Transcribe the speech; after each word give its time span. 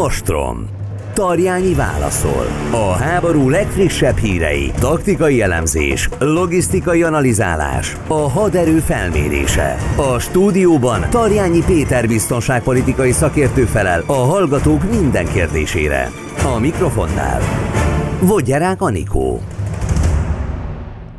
Ostrom. 0.00 0.66
Tarjányi 1.14 1.74
válaszol. 1.74 2.46
A 2.70 2.92
háború 2.92 3.48
legfrissebb 3.48 4.16
hírei, 4.16 4.72
taktikai 4.78 5.42
elemzés, 5.42 6.08
logisztikai 6.18 7.02
analizálás, 7.02 7.96
a 8.06 8.30
haderő 8.30 8.78
felmérése. 8.78 9.76
A 9.96 10.18
stúdióban 10.18 11.06
Tarjányi 11.10 11.62
Péter 11.66 12.06
biztonságpolitikai 12.06 13.12
szakértő 13.12 13.64
felel 13.64 14.02
a 14.06 14.12
hallgatók 14.12 14.90
minden 14.90 15.26
kérdésére. 15.26 16.10
A 16.54 16.58
mikrofonnál 16.58 17.40
Vogyarák 18.20 18.82
Anikó. 18.82 19.40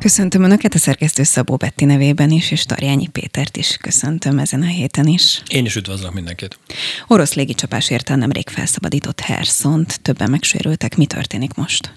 Köszöntöm 0.02 0.42
Önöket 0.42 0.74
a 0.74 0.78
szerkesztő 0.78 1.22
Szabó 1.22 1.56
Betti 1.56 1.84
nevében 1.84 2.30
is, 2.30 2.50
és 2.50 2.62
Tarjányi 2.62 3.06
Pétert 3.06 3.56
is 3.56 3.76
köszöntöm 3.76 4.38
ezen 4.38 4.62
a 4.62 4.66
héten 4.66 5.06
is. 5.06 5.42
Én 5.48 5.64
is 5.64 5.76
üdvözlök 5.76 6.12
mindenkit. 6.12 6.58
Orosz 7.06 7.34
légicsapás 7.34 7.90
érte 7.90 8.14
nemrég 8.14 8.48
felszabadított 8.48 9.20
Herszont, 9.20 10.00
többen 10.00 10.30
megsérültek. 10.30 10.96
Mi 10.96 11.06
történik 11.06 11.54
most? 11.54 11.92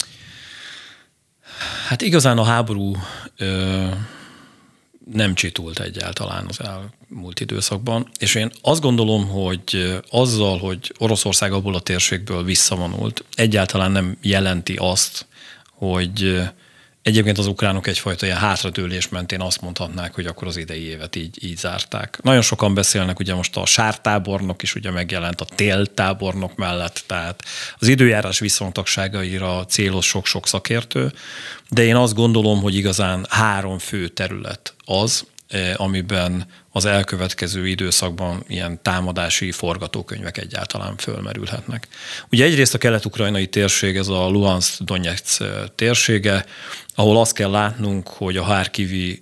Hát 1.88 2.02
igazán 2.02 2.38
a 2.38 2.44
háború 2.44 2.96
ö, 3.38 3.88
nem 5.12 5.34
csitult 5.34 5.80
egyáltalán 5.80 6.46
az 6.48 6.60
elmúlt 6.60 7.40
időszakban, 7.40 8.10
és 8.20 8.36
én 8.36 8.52
azt 8.62 8.82
gondolom, 8.82 9.28
hogy 9.28 10.00
azzal, 10.10 10.58
hogy 10.58 10.94
Oroszország 10.98 11.52
abból 11.52 11.76
a 11.76 11.80
térségből 11.82 12.44
visszavonult, 12.44 13.24
egyáltalán 13.36 13.92
nem 13.92 14.18
jelenti 14.22 14.76
azt, 14.76 15.26
hogy 15.72 16.44
Egyébként 17.06 17.38
az 17.38 17.48
ukránok 17.48 17.88
egyfajta 17.88 18.26
ilyen 18.26 18.38
hátradőlés 18.38 19.10
mentén 19.10 19.42
azt 19.42 19.62
mondhatnák, 19.62 20.14
hogy 20.14 20.26
akkor 20.26 20.48
az 20.48 20.58
idei 20.58 20.82
évet 20.82 21.16
így, 21.16 21.44
így 21.44 21.58
zárták. 21.58 22.20
Nagyon 22.22 22.42
sokan 22.42 22.74
beszélnek, 22.74 23.20
ugye 23.20 23.34
most 23.34 23.58
a 23.58 23.66
sártábornok 23.66 24.62
is 24.62 24.76
ugye 24.76 24.92
megjelent 24.92 25.42
a 25.42 25.46
téltábornok 25.46 26.56
mellett, 26.56 27.04
tehát 27.08 27.44
az 27.80 27.88
időjárás 27.88 28.40
viszontagságaira 28.40 29.66
célos 29.66 30.08
sok-sok 30.08 30.48
szakértő, 30.48 31.12
de 31.70 31.84
én 31.84 31.96
azt 31.96 32.14
gondolom, 32.14 32.62
hogy 32.62 32.76
igazán 32.76 33.26
három 33.30 33.78
fő 33.78 34.08
terület 34.08 34.74
az, 34.86 35.26
eh, 35.48 35.74
amiben 35.76 36.46
az 36.76 36.86
elkövetkező 36.86 37.68
időszakban 37.68 38.44
ilyen 38.48 38.82
támadási 38.82 39.52
forgatókönyvek 39.52 40.38
egyáltalán 40.38 40.98
fölmerülhetnek. 40.98 41.88
Ugye 42.32 42.46
egyrészt 42.46 42.74
a 42.74 42.78
kelet-ukrajnai 42.78 43.48
térség, 43.48 43.98
ez 43.98 44.08
a 44.08 44.28
Luhansk 44.28 44.82
Donetsk 44.82 45.44
térsége, 45.76 46.46
ahol 46.96 47.20
azt 47.20 47.34
kell 47.34 47.50
látnunk, 47.50 48.08
hogy 48.08 48.38
a 48.38 48.44
Harkivi 48.44 49.20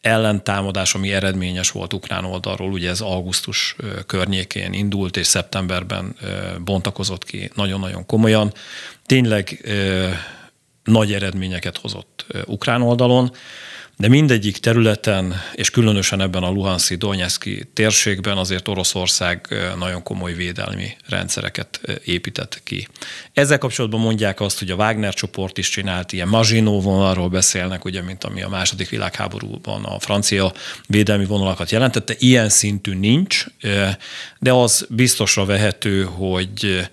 ellentámadás, 0.00 0.94
ami 0.94 1.12
eredményes 1.12 1.70
volt 1.70 1.92
ukrán 1.92 2.24
oldalról, 2.24 2.72
ugye 2.72 2.88
ez 2.88 3.00
augusztus 3.00 3.76
környékén 4.06 4.72
indult, 4.72 5.16
és 5.16 5.26
szeptemberben 5.26 6.16
bontakozott 6.64 7.24
ki 7.24 7.50
nagyon-nagyon 7.54 8.06
komolyan. 8.06 8.52
Tényleg 9.06 9.68
nagy 10.84 11.12
eredményeket 11.12 11.76
hozott 11.76 12.26
ukrán 12.44 12.82
oldalon 12.82 13.32
de 13.98 14.08
mindegyik 14.08 14.56
területen, 14.56 15.34
és 15.54 15.70
különösen 15.70 16.20
ebben 16.20 16.42
a 16.42 16.50
Luhanszki 16.50 16.94
Donetszki 16.94 17.68
térségben 17.72 18.36
azért 18.36 18.68
Oroszország 18.68 19.54
nagyon 19.78 20.02
komoly 20.02 20.32
védelmi 20.32 20.96
rendszereket 21.08 21.80
épített 22.04 22.60
ki. 22.64 22.88
Ezzel 23.32 23.58
kapcsolatban 23.58 24.00
mondják 24.00 24.40
azt, 24.40 24.58
hogy 24.58 24.70
a 24.70 24.74
Wagner 24.74 25.14
csoport 25.14 25.58
is 25.58 25.68
csinált 25.68 26.12
ilyen 26.12 26.28
Maginó 26.28 26.80
vonalról 26.80 27.28
beszélnek, 27.28 27.84
ugye, 27.84 28.02
mint 28.02 28.24
ami 28.24 28.42
a 28.42 28.48
második 28.48 28.88
világháborúban 28.88 29.84
a 29.84 29.98
francia 29.98 30.52
védelmi 30.86 31.24
vonalakat 31.24 31.70
jelentette. 31.70 32.14
Ilyen 32.18 32.48
szintű 32.48 32.94
nincs, 32.94 33.44
de 34.38 34.52
az 34.52 34.86
biztosra 34.90 35.44
vehető, 35.44 36.02
hogy 36.02 36.88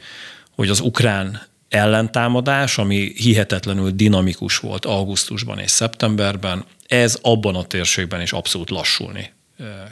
hogy 0.55 0.69
az 0.69 0.79
ukrán 0.79 1.41
ellentámadás, 1.73 2.77
ami 2.77 3.11
hihetetlenül 3.15 3.91
dinamikus 3.91 4.57
volt 4.57 4.85
augusztusban 4.85 5.59
és 5.59 5.71
szeptemberben, 5.71 6.65
ez 6.87 7.19
abban 7.21 7.55
a 7.55 7.63
térségben 7.63 8.21
is 8.21 8.31
abszolút 8.31 8.69
lassulni 8.69 9.31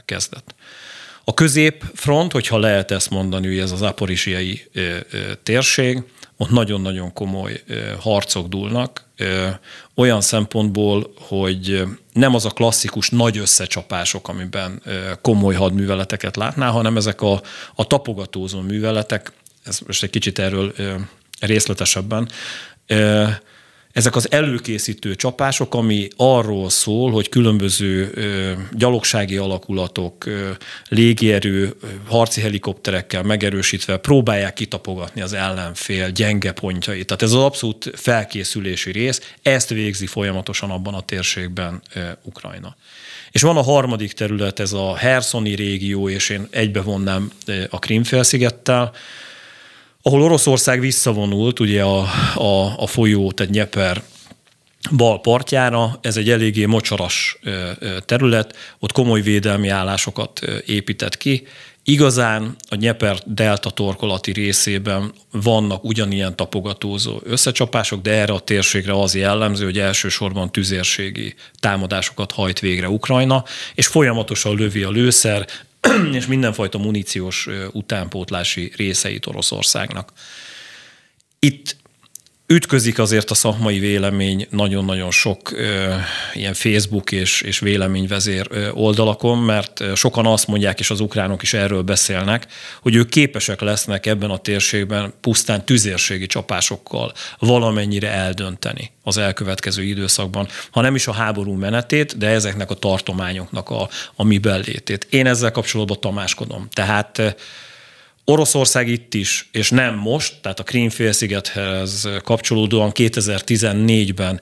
kezdett. 0.06 0.56
A 1.24 1.34
középfront, 1.34 2.31
hogyha 2.31 2.58
lehet 2.58 2.91
ezt 2.91 3.09
mondani, 3.09 3.47
hogy 3.47 3.59
ez 3.59 3.72
az 3.72 3.81
aporisiai 3.81 4.68
térség, 5.44 6.03
ott 6.38 6.50
nagyon-nagyon 6.50 7.14
komoly 7.14 7.64
harcok 8.00 8.47
dúlnak, 8.47 9.09
olyan 9.96 10.22
szempontból, 10.22 11.14
hogy 11.20 11.84
nem 12.14 12.36
az 12.36 12.46
a 12.46 12.50
klasszikus 12.50 13.09
nagy 13.09 13.38
összecsapások, 13.38 14.28
amiben 14.28 14.81
komoly 15.22 15.56
hadműveleteket 15.56 16.36
látná, 16.36 16.70
hanem 16.70 16.97
ezek 16.97 17.22
a, 17.22 17.41
a 17.75 17.88
tapogatózó 17.88 18.59
műveletek, 18.62 19.31
ez 19.64 19.80
most 19.80 20.03
egy 20.03 20.09
kicsit 20.09 20.40
erről 20.40 20.74
részletesebben, 21.41 22.29
ezek 23.91 24.16
az 24.16 24.31
előkészítő 24.31 25.16
csapások, 25.16 25.75
ami 25.75 26.07
arról 26.16 26.69
szól, 26.69 27.12
hogy 27.12 27.29
különböző 27.29 28.13
gyalogsági 28.72 29.38
alakulatok, 29.38 30.25
légierő, 30.88 31.75
harci 32.07 32.41
helikopterekkel 32.41 33.24
megerősítve 33.24 33.97
próbálják 33.97 34.53
kitapogatni 34.53 35.22
az 35.22 35.34
ellenfél 35.34 36.12
gyenge 36.12 36.52
pontjait. 36.52 37.06
Tehát 37.06 37.22
ez 37.22 37.31
az 37.31 37.44
abszolút 37.44 37.91
felkészülési 37.94 38.91
rész, 38.91 39.34
ezt 39.41 39.69
végzi 39.69 40.06
folyamatosan 40.06 40.69
abban 40.69 40.94
a 40.94 41.02
térségben 41.02 41.81
Ukrajna. 42.23 42.75
És 43.31 43.41
van 43.41 43.58
a 43.58 43.63
harmadik 43.63 44.12
terület, 44.12 44.59
ez 44.59 44.73
a 44.73 44.96
Herszoni 44.96 45.56
régió, 45.56 46.09
és 46.09 46.29
én 46.29 46.47
egybevonnám 46.50 47.31
a 47.69 47.79
Krimfélszigettel, 47.79 48.91
ahol 50.02 50.22
Oroszország 50.22 50.80
visszavonult 50.80 51.60
ugye 51.60 51.84
a, 51.84 52.00
a, 52.36 52.74
a 52.78 52.88
folyó, 52.88 53.32
tehát 53.32 53.52
Nyeper 53.52 54.04
bal 54.96 55.22
partjára, 55.22 56.00
ez 56.02 56.18
egy 56.18 56.30
eléggé 56.30 56.66
mocsaras 56.66 57.40
terület, 58.06 58.56
ott 58.80 58.92
komoly 58.92 59.22
védelmi 59.22 59.68
állásokat 59.68 60.42
épített 60.66 61.18
ki. 61.18 61.48
Igazán 61.84 62.56
a 62.70 62.76
Nyeper 62.76 63.18
delta 63.26 63.70
torkolati 63.70 64.32
részében 64.32 65.14
vannak 65.32 65.84
ugyanilyen 65.84 66.36
tapogatózó 66.36 67.20
összecsapások, 67.24 68.02
de 68.02 68.12
erre 68.12 68.34
a 68.34 68.40
térségre 68.40 68.94
az 68.94 69.16
jellemző, 69.16 69.64
hogy 69.64 69.80
elsősorban 69.80 70.52
tüzérségi 70.52 71.36
támadásokat 71.60 72.32
hajt 72.32 72.60
végre 72.60 72.90
Ukrajna, 72.90 73.44
és 73.76 73.88
folyamatosan 73.88 74.56
lövi 74.56 74.84
a 74.84 74.90
lőszer, 74.92 75.48
és 76.19 76.25
mindenfajta 76.28 76.78
muníciós 76.78 77.47
utánpótlási 77.72 78.72
részeit 78.75 79.25
Oroszországnak. 79.25 80.12
Itt 81.40 81.75
ütközik 82.52 83.00
azért 83.00 83.32
a 83.32 83.34
szakmai 83.34 83.80
vélemény 83.80 84.48
nagyon-nagyon 84.50 85.12
sok 85.12 85.52
ö, 85.52 85.94
ilyen 86.34 86.54
Facebook 86.54 87.12
és, 87.12 87.42
és 87.42 87.60
véleményvezér 87.60 88.72
oldalakon, 88.74 89.38
mert 89.38 89.84
sokan 89.96 90.26
azt 90.26 90.48
mondják, 90.48 90.80
és 90.80 90.90
az 90.90 91.00
ukránok 91.00 91.42
is 91.42 91.54
erről 91.54 91.82
beszélnek, 91.82 92.48
hogy 92.82 92.96
ők 92.96 93.10
képesek 93.10 93.62
lesznek 93.62 94.06
ebben 94.06 94.30
a 94.30 94.38
térségben 94.38 95.14
pusztán 95.22 95.66
tüzérségi 95.66 96.26
csapásokkal 96.26 97.14
valamennyire 97.40 98.12
eldönteni 98.12 98.92
az 99.04 99.18
elkövetkező 99.18 99.84
időszakban, 99.84 100.48
ha 100.72 100.82
nem 100.82 100.96
is 100.96 101.08
a 101.08 101.14
háború 101.14 101.54
menetét, 101.54 102.18
de 102.18 102.28
ezeknek 102.28 102.70
a 102.70 102.76
tartományoknak 102.76 103.70
a, 103.70 103.90
a 104.16 104.24
mi 104.24 104.38
bellétét. 104.38 105.08
Én 105.10 105.28
ezzel 105.28 105.52
kapcsolatban 105.52 106.00
tamáskodom. 106.00 106.68
Tehát 106.74 107.36
Oroszország 108.31 108.88
itt 108.88 109.14
is, 109.14 109.50
és 109.52 109.69
nem 109.69 109.96
most, 109.96 110.34
tehát 110.42 110.59
a 110.59 110.64
Krímfélszigethez 110.64 112.09
kapcsolódóan 112.24 112.92
2014-ben 112.94 114.42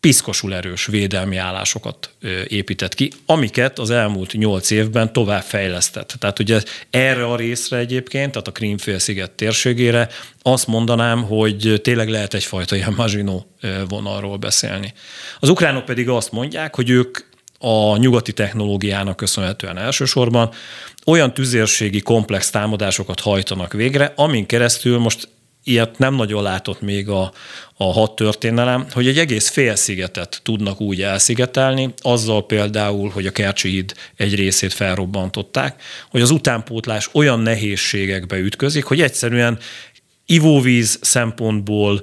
piszkosul 0.00 0.54
erős 0.54 0.86
védelmi 0.86 1.36
állásokat 1.36 2.10
épített 2.48 2.94
ki, 2.94 3.10
amiket 3.26 3.78
az 3.78 3.90
elmúlt 3.90 4.32
nyolc 4.32 4.70
évben 4.70 5.12
tovább 5.12 5.42
fejlesztett. 5.42 6.14
Tehát 6.18 6.38
ugye 6.38 6.62
erre 6.90 7.24
a 7.24 7.36
részre 7.36 7.76
egyébként, 7.76 8.30
tehát 8.30 8.48
a 8.48 8.52
Krímfélsziget 8.52 9.30
térségére 9.30 10.08
azt 10.42 10.66
mondanám, 10.66 11.22
hogy 11.22 11.80
tényleg 11.82 12.08
lehet 12.08 12.34
egyfajta 12.34 12.76
ilyen 12.76 12.94
Maginó 12.96 13.46
vonalról 13.88 14.36
beszélni. 14.36 14.92
Az 15.40 15.48
ukránok 15.48 15.84
pedig 15.84 16.08
azt 16.08 16.32
mondják, 16.32 16.74
hogy 16.74 16.90
ők 16.90 17.18
a 17.58 17.96
nyugati 17.96 18.32
technológiának 18.32 19.16
köszönhetően 19.16 19.78
elsősorban 19.78 20.50
olyan 21.06 21.34
tüzérségi 21.34 22.00
komplex 22.00 22.50
támadásokat 22.50 23.20
hajtanak 23.20 23.72
végre, 23.72 24.12
amin 24.16 24.46
keresztül 24.46 24.98
most 24.98 25.28
ilyet 25.66 25.98
nem 25.98 26.14
nagyon 26.14 26.42
látott 26.42 26.80
még 26.80 27.08
a, 27.08 27.32
a 27.76 27.92
hat 27.92 28.14
történelem, 28.16 28.86
hogy 28.92 29.06
egy 29.06 29.18
egész 29.18 29.48
félszigetet 29.48 30.40
tudnak 30.42 30.80
úgy 30.80 31.02
elszigetelni, 31.02 31.94
azzal 32.02 32.46
például, 32.46 33.10
hogy 33.10 33.26
a 33.26 33.30
Kercsi 33.30 33.68
híd 33.68 33.94
egy 34.16 34.34
részét 34.34 34.72
felrobbantották, 34.72 35.82
hogy 36.10 36.20
az 36.20 36.30
utánpótlás 36.30 37.08
olyan 37.12 37.40
nehézségekbe 37.40 38.38
ütközik, 38.38 38.84
hogy 38.84 39.00
egyszerűen 39.00 39.58
ivóvíz 40.26 40.98
szempontból, 41.02 42.02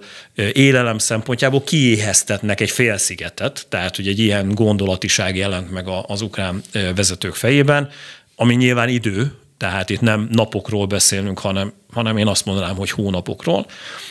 élelem 0.54 0.98
szempontjából 0.98 1.64
kiéheztetnek 1.64 2.62
egy 2.62 2.72
félszigetet, 2.72 3.66
tehát 3.70 3.96
hogy 3.96 4.08
egy 4.08 4.20
ilyen 4.20 4.50
gondolatiság 4.50 5.36
jelent 5.36 5.72
meg 5.72 5.88
az 6.08 6.22
ukrán 6.22 6.62
vezetők 6.96 7.36
fejében, 7.36 7.90
ami 8.36 8.56
nyilván 8.56 8.90
idő, 8.90 9.32
tehát 9.58 9.90
itt 9.90 10.02
nem 10.02 10.28
napokról 10.32 10.86
beszélünk, 10.86 11.40
hanem, 11.40 11.74
hanem 11.92 12.18
én 12.18 12.28
azt 12.28 12.46
mondanám, 12.46 12.76
hogy 12.76 12.90
hónapokról. 12.90 13.66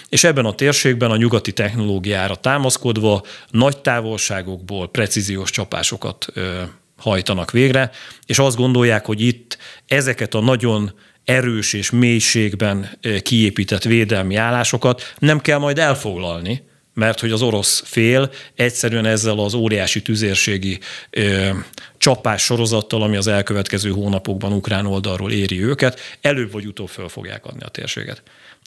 És 0.09 0.25
ebben 0.25 0.44
a 0.44 0.55
térségben 0.55 1.11
a 1.11 1.17
nyugati 1.17 1.53
technológiára 1.53 2.35
támaszkodva 2.35 3.23
nagy 3.50 3.79
távolságokból 3.79 4.88
precíziós 4.88 5.50
csapásokat 5.50 6.26
ö, 6.35 6.62
hajtanak 6.97 7.50
végre, 7.50 7.91
és 8.26 8.38
azt 8.38 8.56
gondolják, 8.56 9.06
hogy 9.06 9.20
itt 9.20 9.58
ezeket 9.87 10.35
a 10.35 10.41
nagyon 10.41 10.93
erős 11.24 11.72
és 11.72 11.90
mélységben 11.90 12.98
kiépített 13.22 13.82
védelmi 13.82 14.36
állásokat 14.36 15.14
nem 15.19 15.40
kell 15.40 15.58
majd 15.58 15.78
elfoglalni, 15.78 16.62
mert 16.94 17.20
hogy 17.20 17.30
az 17.30 17.42
orosz 17.42 17.82
fél 17.86 18.30
egyszerűen 18.54 19.06
ezzel 19.06 19.38
az 19.38 19.54
óriási 19.54 20.02
tüzérségi 20.02 20.78
ö, 21.10 21.50
csapás 21.98 22.42
sorozattal, 22.42 23.02
ami 23.02 23.16
az 23.16 23.26
elkövetkező 23.26 23.90
hónapokban 23.90 24.52
ukrán 24.52 24.86
oldalról 24.86 25.32
éri 25.32 25.62
őket, 25.62 26.00
előbb 26.20 26.52
vagy 26.52 26.66
utóbb 26.66 26.88
föl 26.88 27.08
fogják 27.08 27.46
adni 27.46 27.62
a 27.62 27.69
térséget. 27.69 28.22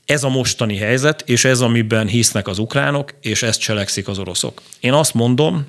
Ez 0.06 0.24
a 0.24 0.30
mostani 0.30 0.78
helyzet, 0.78 1.24
és 1.26 1.46
ez, 1.46 1.62
amiben 1.62 2.08
hisznek 2.08 2.48
az 2.48 2.60
ukránok, 2.60 3.14
és 3.22 3.44
ezt 3.44 3.60
cselekszik 3.60 4.08
az 4.08 4.20
oroszok. 4.20 4.62
Én 4.80 4.94
azt 4.94 5.14
mondom, 5.14 5.68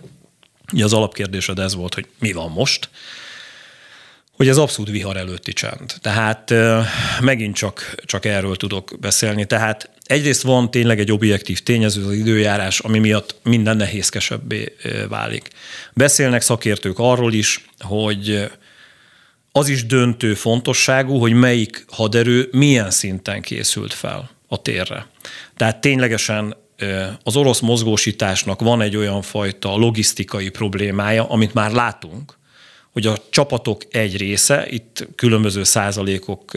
hogy 0.70 0.82
az 0.82 0.92
alapkérdésed 0.92 1.58
ez 1.58 1.74
volt, 1.74 1.94
hogy 1.94 2.06
mi 2.18 2.32
van 2.32 2.50
most, 2.50 2.88
hogy 4.36 4.48
ez 4.48 4.56
abszolút 4.56 4.90
vihar 4.90 5.16
előtti 5.16 5.52
csend. 5.52 5.94
Tehát 6.00 6.54
megint 7.20 7.54
csak, 7.54 7.94
csak 8.04 8.24
erről 8.24 8.56
tudok 8.56 8.96
beszélni. 9.00 9.44
Tehát 9.44 9.90
egyrészt 10.04 10.42
van 10.42 10.70
tényleg 10.70 10.98
egy 10.98 11.12
objektív 11.12 11.60
tényező, 11.60 12.04
az 12.04 12.12
időjárás, 12.12 12.80
ami 12.80 12.98
miatt 12.98 13.34
minden 13.42 13.76
nehézkesebbé 13.76 14.76
válik. 15.08 15.48
Beszélnek 15.92 16.42
szakértők 16.42 16.98
arról 16.98 17.32
is, 17.32 17.64
hogy 17.78 18.50
az 19.52 19.68
is 19.68 19.86
döntő 19.86 20.34
fontosságú, 20.34 21.18
hogy 21.18 21.32
melyik 21.32 21.84
haderő 21.88 22.48
milyen 22.52 22.90
szinten 22.90 23.42
készült 23.42 23.92
fel 23.92 24.30
a 24.48 24.62
térre. 24.62 25.06
Tehát 25.56 25.80
ténylegesen 25.80 26.56
az 27.22 27.36
orosz 27.36 27.60
mozgósításnak 27.60 28.60
van 28.60 28.80
egy 28.80 28.96
olyan 28.96 29.22
fajta 29.22 29.76
logisztikai 29.76 30.48
problémája, 30.48 31.28
amit 31.28 31.54
már 31.54 31.70
látunk, 31.70 32.38
hogy 32.96 33.06
a 33.06 33.16
csapatok 33.30 33.82
egy 33.90 34.16
része, 34.16 34.66
itt 34.68 35.08
különböző 35.16 35.64
százalékok 35.64 36.52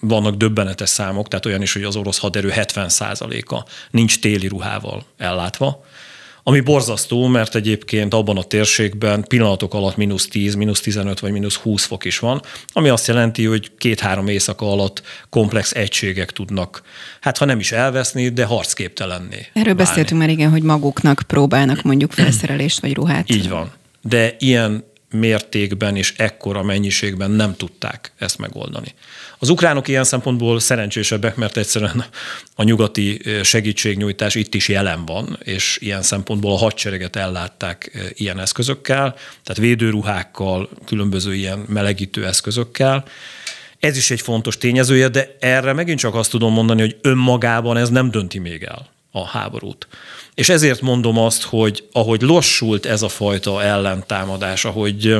vannak 0.00 0.34
döbbenetes 0.34 0.88
számok, 0.88 1.28
tehát 1.28 1.46
olyan 1.46 1.62
is, 1.62 1.72
hogy 1.72 1.82
az 1.82 1.96
orosz 1.96 2.18
haderő 2.18 2.48
70 2.48 2.88
százaléka 2.88 3.64
nincs 3.90 4.20
téli 4.20 4.46
ruhával 4.46 5.04
ellátva, 5.18 5.84
ami 6.42 6.60
borzasztó, 6.60 7.26
mert 7.26 7.54
egyébként 7.54 8.14
abban 8.14 8.36
a 8.36 8.42
térségben 8.42 9.24
pillanatok 9.24 9.74
alatt 9.74 9.96
mínusz 9.96 10.28
10, 10.28 10.54
mínusz 10.54 10.80
15 10.80 11.20
vagy 11.20 11.32
mínusz 11.32 11.56
20 11.56 11.84
fok 11.84 12.04
is 12.04 12.18
van, 12.18 12.42
ami 12.72 12.88
azt 12.88 13.06
jelenti, 13.06 13.44
hogy 13.44 13.70
két-három 13.78 14.28
éjszaka 14.28 14.72
alatt 14.72 15.02
komplex 15.28 15.72
egységek 15.72 16.32
tudnak, 16.32 16.82
hát 17.20 17.38
ha 17.38 17.44
nem 17.44 17.58
is 17.58 17.72
elveszni, 17.72 18.28
de 18.28 18.44
harcképtelenné. 18.44 19.46
Erről 19.52 19.74
válni. 19.74 19.78
beszéltünk 19.78 20.20
már 20.20 20.30
igen, 20.30 20.50
hogy 20.50 20.62
maguknak 20.62 21.22
próbálnak 21.26 21.82
mondjuk 21.82 22.12
felszerelést 22.12 22.80
vagy 22.80 22.94
ruhát. 22.94 23.30
Így 23.30 23.48
van. 23.48 23.72
De 24.02 24.36
ilyen 24.38 24.84
mértékben 25.10 25.96
és 25.96 26.14
ekkora 26.16 26.62
mennyiségben 26.62 27.30
nem 27.30 27.56
tudták 27.56 28.12
ezt 28.18 28.38
megoldani. 28.38 28.94
Az 29.38 29.48
ukránok 29.48 29.88
ilyen 29.88 30.04
szempontból 30.04 30.60
szerencsésebbek, 30.60 31.36
mert 31.36 31.56
egyszerűen 31.56 32.04
a 32.54 32.62
nyugati 32.62 33.20
segítségnyújtás 33.42 34.34
itt 34.34 34.54
is 34.54 34.68
jelen 34.68 35.04
van, 35.04 35.38
és 35.42 35.78
ilyen 35.80 36.02
szempontból 36.02 36.52
a 36.52 36.58
hadsereget 36.58 37.16
ellátták 37.16 37.98
ilyen 38.14 38.38
eszközökkel, 38.38 39.14
tehát 39.42 39.56
védőruhákkal, 39.60 40.68
különböző 40.84 41.34
ilyen 41.34 41.64
melegítő 41.68 42.26
eszközökkel. 42.26 43.04
Ez 43.78 43.96
is 43.96 44.10
egy 44.10 44.20
fontos 44.20 44.58
tényezője, 44.58 45.08
de 45.08 45.36
erre 45.40 45.72
megint 45.72 45.98
csak 45.98 46.14
azt 46.14 46.30
tudom 46.30 46.52
mondani, 46.52 46.80
hogy 46.80 46.96
önmagában 47.00 47.76
ez 47.76 47.88
nem 47.88 48.10
dönti 48.10 48.38
még 48.38 48.62
el 48.62 48.96
a 49.20 49.26
háborút. 49.26 49.88
És 50.34 50.48
ezért 50.48 50.80
mondom 50.80 51.18
azt, 51.18 51.42
hogy 51.42 51.88
ahogy 51.92 52.22
lossult 52.22 52.86
ez 52.86 53.02
a 53.02 53.08
fajta 53.08 53.62
ellentámadás, 53.62 54.64
ahogy 54.64 55.16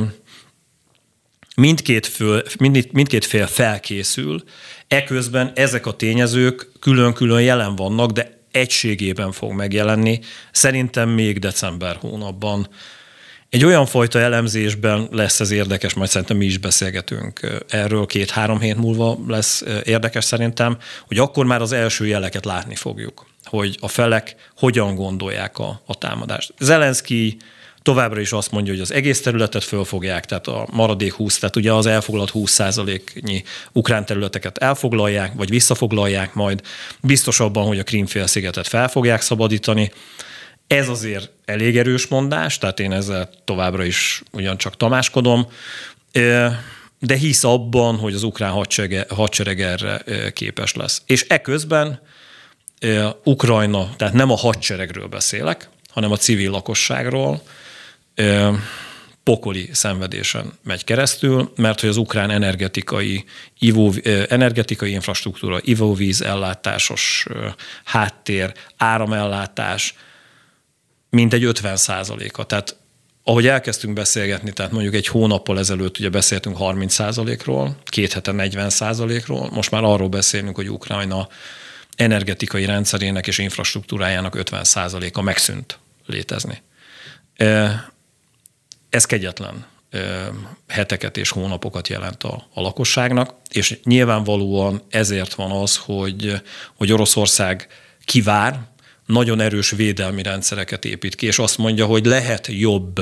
mindkét, 1.56 2.06
föl, 2.06 2.43
mind, 2.59 2.89
mindkét 2.93 3.25
fél 3.25 3.47
felkészül, 3.47 4.43
eközben 4.89 5.53
ezek 5.55 5.87
a 5.87 5.93
tényezők 5.93 6.71
külön-külön 6.81 7.41
jelen 7.41 7.77
vannak, 7.77 8.11
de 8.11 8.41
egységében 8.50 9.33
fog 9.33 9.53
megjelenni, 9.53 10.21
szerintem 10.53 11.09
még 11.09 11.39
december 11.39 11.97
hónapban. 11.97 12.69
Egy 13.49 13.65
olyan 13.65 13.87
fajta 13.87 14.19
elemzésben 14.19 15.09
lesz 15.11 15.41
ez 15.41 15.50
érdekes, 15.50 15.95
majd 15.95 16.11
szerintem 16.11 16.37
mi 16.37 16.45
is 16.45 16.59
beszélgetünk 16.59 17.62
erről 17.69 18.06
két-három 18.06 18.61
hét 18.61 18.77
múlva 18.77 19.19
lesz 19.27 19.65
érdekes 19.85 20.25
szerintem, 20.25 20.79
hogy 21.06 21.19
akkor 21.19 21.47
már 21.47 21.61
az 21.61 21.73
első 21.73 22.06
jeleket 22.06 22.45
látni 22.45 22.75
fogjuk 22.75 23.27
hogy 23.49 23.77
a 23.81 23.89
felek 23.89 24.35
hogyan 24.56 24.95
gondolják 24.95 25.59
a, 25.59 25.81
a 25.87 25.95
támadást. 25.95 26.55
Zelenszky 26.59 27.37
továbbra 27.83 28.21
is 28.21 28.33
azt 28.33 28.50
mondja, 28.50 28.73
hogy 28.73 28.83
az 28.83 28.93
egész 28.93 29.23
területet 29.23 29.65
fölfogják, 29.65 30.25
tehát 30.25 30.47
a 30.47 30.67
maradék 30.73 31.12
20, 31.12 31.39
tehát 31.39 31.56
ugye 31.56 31.73
az 31.73 31.87
elfoglalt 31.87 32.31
20%-nyi 32.35 33.43
ukrán 33.73 34.06
területeket 34.06 34.59
elfoglalják, 34.59 35.33
vagy 35.35 35.49
visszafoglalják 35.49 36.35
majd, 36.35 36.62
biztos 37.00 37.41
abban, 37.41 37.67
hogy 37.67 37.79
a 37.79 37.83
Krímfélszigetet 37.83 38.67
fel 38.67 38.89
fogják 38.89 39.21
szabadítani. 39.21 39.93
Ez 40.67 40.89
azért 40.89 41.31
elég 41.45 41.79
erős 41.79 42.06
mondás, 42.06 42.59
tehát 42.59 42.81
én 42.81 42.93
ezzel 42.93 43.31
továbbra 43.45 43.85
is 43.85 44.23
ugyancsak 44.33 44.77
tamáskodom, 44.77 45.47
de 46.99 47.15
hisz 47.15 47.45
abban, 47.45 47.97
hogy 47.97 48.15
az 48.15 48.23
ukrán 48.23 48.50
hadsereg, 48.50 49.11
hadsereg 49.11 49.61
erre 49.61 50.03
képes 50.33 50.75
lesz. 50.75 51.03
És 51.06 51.27
eközben 51.29 52.00
Ukrajna, 53.25 53.91
tehát 53.97 54.15
nem 54.15 54.31
a 54.31 54.37
hadseregről 54.37 55.07
beszélek, 55.07 55.69
hanem 55.89 56.13
a 56.13 56.17
civil 56.17 56.51
lakosságról, 56.51 57.43
pokoli 59.23 59.69
szenvedésen 59.73 60.53
megy 60.63 60.85
keresztül, 60.85 61.53
mert 61.57 61.81
hogy 61.81 61.89
az 61.89 61.97
ukrán 61.97 62.31
energetikai, 62.31 63.25
ivó, 63.59 63.93
energetikai 64.29 64.91
infrastruktúra, 64.91 65.59
ivóvíz 65.63 66.23
ellátásos 66.23 67.27
háttér, 67.85 68.53
áramellátás 68.77 69.95
egy 71.11 71.45
50 71.45 71.77
százaléka. 71.77 72.45
Tehát 72.45 72.77
ahogy 73.23 73.47
elkezdtünk 73.47 73.95
beszélgetni, 73.95 74.53
tehát 74.53 74.73
mondjuk 74.73 74.95
egy 74.95 75.07
hónappal 75.07 75.59
ezelőtt 75.59 75.99
ugye 75.99 76.09
beszéltünk 76.09 76.57
30 76.57 76.95
százalékról, 76.95 77.77
két 77.85 78.13
hete 78.13 78.33
40 78.33 78.71
százalékról, 78.71 79.51
most 79.53 79.71
már 79.71 79.85
arról 79.85 80.09
beszélünk, 80.09 80.57
hogy 80.57 80.71
Ukrajna 80.71 81.29
energetikai 81.99 82.64
rendszerének 82.64 83.26
és 83.26 83.38
infrastruktúrájának 83.38 84.35
50%-a 84.38 85.23
megszűnt 85.23 85.78
létezni. 86.07 86.62
Ez 88.90 89.05
kegyetlen 89.05 89.67
heteket 90.69 91.17
és 91.17 91.31
hónapokat 91.31 91.88
jelent 91.88 92.23
a, 92.23 92.47
a 92.55 92.61
lakosságnak, 92.61 93.35
és 93.50 93.78
nyilvánvalóan 93.85 94.83
ezért 94.90 95.35
van 95.35 95.50
az, 95.50 95.76
hogy, 95.76 96.43
hogy 96.75 96.93
Oroszország 96.93 97.69
kivár, 98.05 98.61
nagyon 99.07 99.40
erős 99.40 99.71
védelmi 99.71 100.23
rendszereket 100.23 100.85
épít 100.85 101.14
ki, 101.14 101.26
és 101.26 101.38
azt 101.38 101.59
mondja, 101.59 101.87
hogy 101.87 102.07
lehet 102.07 102.47
jobb 102.47 103.00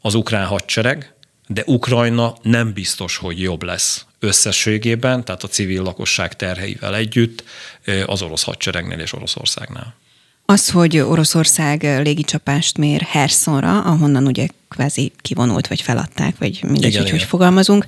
az 0.00 0.14
ukrán 0.14 0.46
hadsereg, 0.46 1.14
de 1.46 1.62
Ukrajna 1.66 2.34
nem 2.42 2.72
biztos, 2.72 3.16
hogy 3.16 3.40
jobb 3.40 3.62
lesz 3.62 4.06
összességében, 4.22 5.24
tehát 5.24 5.42
a 5.42 5.48
civil 5.48 5.82
lakosság 5.82 6.36
terheivel 6.36 6.96
együtt 6.96 7.44
az 8.06 8.22
orosz 8.22 8.42
hadseregnél 8.42 8.98
és 8.98 9.12
Oroszországnál. 9.12 9.94
Az, 10.46 10.70
hogy 10.70 10.98
Oroszország 10.98 11.82
légicsapást 12.02 12.78
mér 12.78 13.00
Hersonra, 13.00 13.80
ahonnan 13.82 14.26
ugye 14.26 14.46
kvázi 14.68 15.12
kivonult, 15.20 15.66
vagy 15.66 15.80
feladták, 15.80 16.34
vagy 16.38 16.58
mindegy, 16.62 16.84
igen, 16.84 17.00
hogy 17.00 17.06
igen. 17.06 17.18
hogy 17.18 17.28
fogalmazunk, 17.28 17.84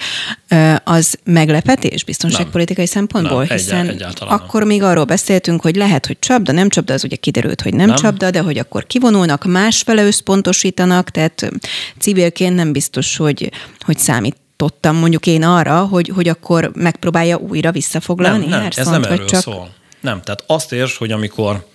az 0.85 1.19
meglepetés 1.25 2.05
biztonságpolitikai 2.05 2.85
nem. 2.85 2.93
szempontból? 2.93 3.45
Nem, 3.49 3.57
hiszen 3.57 3.89
egyáltalán 3.89 4.39
akkor 4.39 4.61
nem. 4.61 4.69
még 4.69 4.83
arról 4.83 5.05
beszéltünk, 5.05 5.63
hogy 5.63 5.77
lehet, 5.77 6.07
hogy 6.07 6.19
csapda, 6.19 6.53
nem 6.53 6.69
csapda, 6.69 6.95
az 6.95 7.05
ugye 7.05 7.17
kiderült, 7.17 7.61
hogy 7.61 7.75
nem, 7.75 7.87
nem. 7.87 7.97
csapda, 7.97 8.31
de 8.31 8.41
hogy 8.41 8.59
akkor 8.59 8.87
kivonulnak, 8.87 9.45
másfele 9.45 10.05
összpontosítanak, 10.05 11.11
tehát 11.11 11.51
civilként 11.99 12.55
nem 12.55 12.73
biztos, 12.73 13.17
hogy, 13.17 13.51
hogy 13.81 13.99
számít 13.99 14.37
számítottam 14.57 14.97
mondjuk 14.97 15.27
én 15.27 15.43
arra, 15.43 15.87
hogy, 15.87 16.09
hogy 16.15 16.29
akkor 16.29 16.71
megpróbálja 16.75 17.37
újra 17.37 17.73
visszafoglalni 17.73 18.47
Nem, 18.47 18.61
nem 18.61 18.71
ez 18.77 18.87
nem 18.87 19.03
erről 19.03 19.25
csak... 19.25 19.41
szól. 19.41 19.75
Nem, 20.01 20.23
tehát 20.23 20.45
azt 20.47 20.73
érts, 20.73 20.97
hogy 20.97 21.13
amikor 21.13 21.67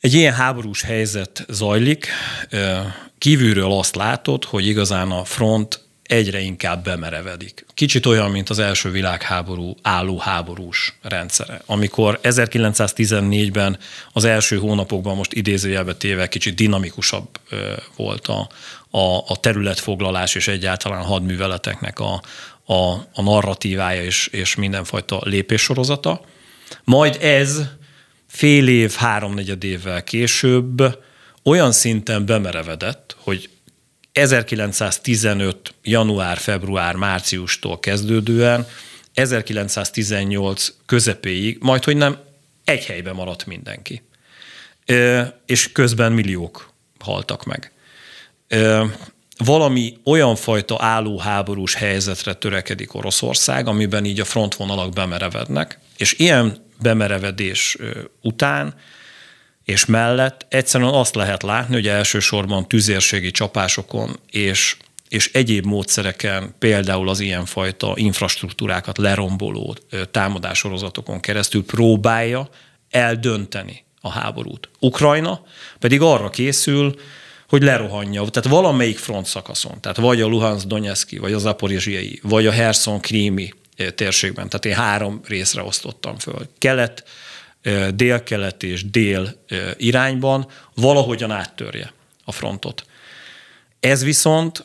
egy 0.00 0.14
ilyen 0.14 0.34
háborús 0.34 0.82
helyzet 0.82 1.44
zajlik, 1.48 2.08
kívülről 3.18 3.72
azt 3.72 3.94
látod, 3.94 4.44
hogy 4.44 4.66
igazán 4.66 5.10
a 5.10 5.24
front 5.24 5.84
egyre 6.02 6.40
inkább 6.40 6.84
bemerevedik. 6.84 7.66
Kicsit 7.74 8.06
olyan, 8.06 8.30
mint 8.30 8.50
az 8.50 8.58
első 8.58 8.90
világháború 8.90 9.74
álló 9.82 10.18
háborús 10.18 10.98
rendszere. 11.02 11.62
Amikor 11.66 12.20
1914-ben 12.22 13.78
az 14.12 14.24
első 14.24 14.58
hónapokban 14.58 15.16
most 15.16 15.32
idézőjelbe 15.32 15.94
téve 15.94 16.28
kicsit 16.28 16.54
dinamikusabb 16.54 17.28
volt 17.96 18.26
a, 18.26 18.48
a, 18.96 19.24
a 19.26 19.36
területfoglalás 19.40 20.34
és 20.34 20.48
egyáltalán 20.48 21.02
hadműveleteknek 21.02 21.98
a, 21.98 22.22
a, 22.64 22.92
a 23.12 23.22
narratívája 23.22 24.02
és, 24.02 24.26
és 24.26 24.54
mindenfajta 24.54 25.20
lépéssorozata. 25.24 26.24
Majd 26.84 27.18
ez 27.20 27.60
fél 28.26 28.68
év, 28.68 28.92
háromnegyed 28.92 29.64
évvel 29.64 30.04
később 30.04 30.98
olyan 31.42 31.72
szinten 31.72 32.26
bemerevedett, 32.26 33.16
hogy 33.18 33.48
1915. 34.12 35.74
január, 35.82 36.38
február, 36.38 36.94
márciustól 36.94 37.80
kezdődően 37.80 38.66
1918 39.14 40.72
közepéig, 40.86 41.58
majd 41.60 41.84
hogy 41.84 41.96
nem 41.96 42.18
egy 42.64 42.84
helyben 42.84 43.14
maradt 43.14 43.46
mindenki. 43.46 44.02
És 45.46 45.72
közben 45.72 46.12
milliók 46.12 46.70
haltak 46.98 47.44
meg. 47.44 47.70
Valami 49.38 49.98
olyan 50.04 50.36
fajta 50.36 50.76
álló 50.78 51.18
háborús 51.18 51.74
helyzetre 51.74 52.34
törekedik 52.34 52.94
Oroszország, 52.94 53.66
amiben 53.66 54.04
így 54.04 54.20
a 54.20 54.24
frontvonalak 54.24 54.92
bemerevednek, 54.92 55.78
és 55.96 56.12
ilyen 56.18 56.64
bemerevedés 56.80 57.76
után 58.22 58.74
és 59.66 59.84
mellett 59.84 60.46
egyszerűen 60.48 60.92
azt 60.92 61.14
lehet 61.14 61.42
látni, 61.42 61.74
hogy 61.74 61.88
elsősorban 61.88 62.68
tüzérségi 62.68 63.30
csapásokon 63.30 64.18
és, 64.30 64.76
és 65.08 65.30
egyéb 65.32 65.64
módszereken, 65.64 66.54
például 66.58 67.08
az 67.08 67.20
ilyenfajta 67.20 67.92
infrastruktúrákat 67.94 68.98
leromboló 68.98 69.76
támadásorozatokon 70.10 71.20
keresztül 71.20 71.64
próbálja 71.64 72.48
eldönteni 72.90 73.84
a 74.00 74.10
háborút. 74.10 74.68
Ukrajna 74.78 75.42
pedig 75.78 76.00
arra 76.00 76.30
készül, 76.30 76.94
hogy 77.48 77.62
lerohanja, 77.62 78.24
tehát 78.24 78.48
valamelyik 78.48 78.98
front 78.98 79.26
szakaszon, 79.26 79.80
tehát 79.80 79.96
vagy 79.96 80.20
a 80.20 80.26
Luhansk 80.26 80.66
Donetszki, 80.66 81.18
vagy 81.18 81.32
a 81.32 81.38
Zaporizsiai, 81.38 82.20
vagy 82.22 82.46
a 82.46 82.50
Herson 82.52 83.00
Krími 83.00 83.52
térségben, 83.94 84.48
tehát 84.48 84.64
én 84.64 84.84
három 84.84 85.20
részre 85.24 85.62
osztottam 85.62 86.18
föl. 86.18 86.48
Kelet, 86.58 87.04
dél-kelet 87.94 88.62
és 88.62 88.90
dél 88.90 89.44
irányban 89.76 90.46
valahogyan 90.74 91.30
áttörje 91.30 91.92
a 92.24 92.32
frontot. 92.32 92.84
Ez 93.80 94.04
viszont 94.04 94.64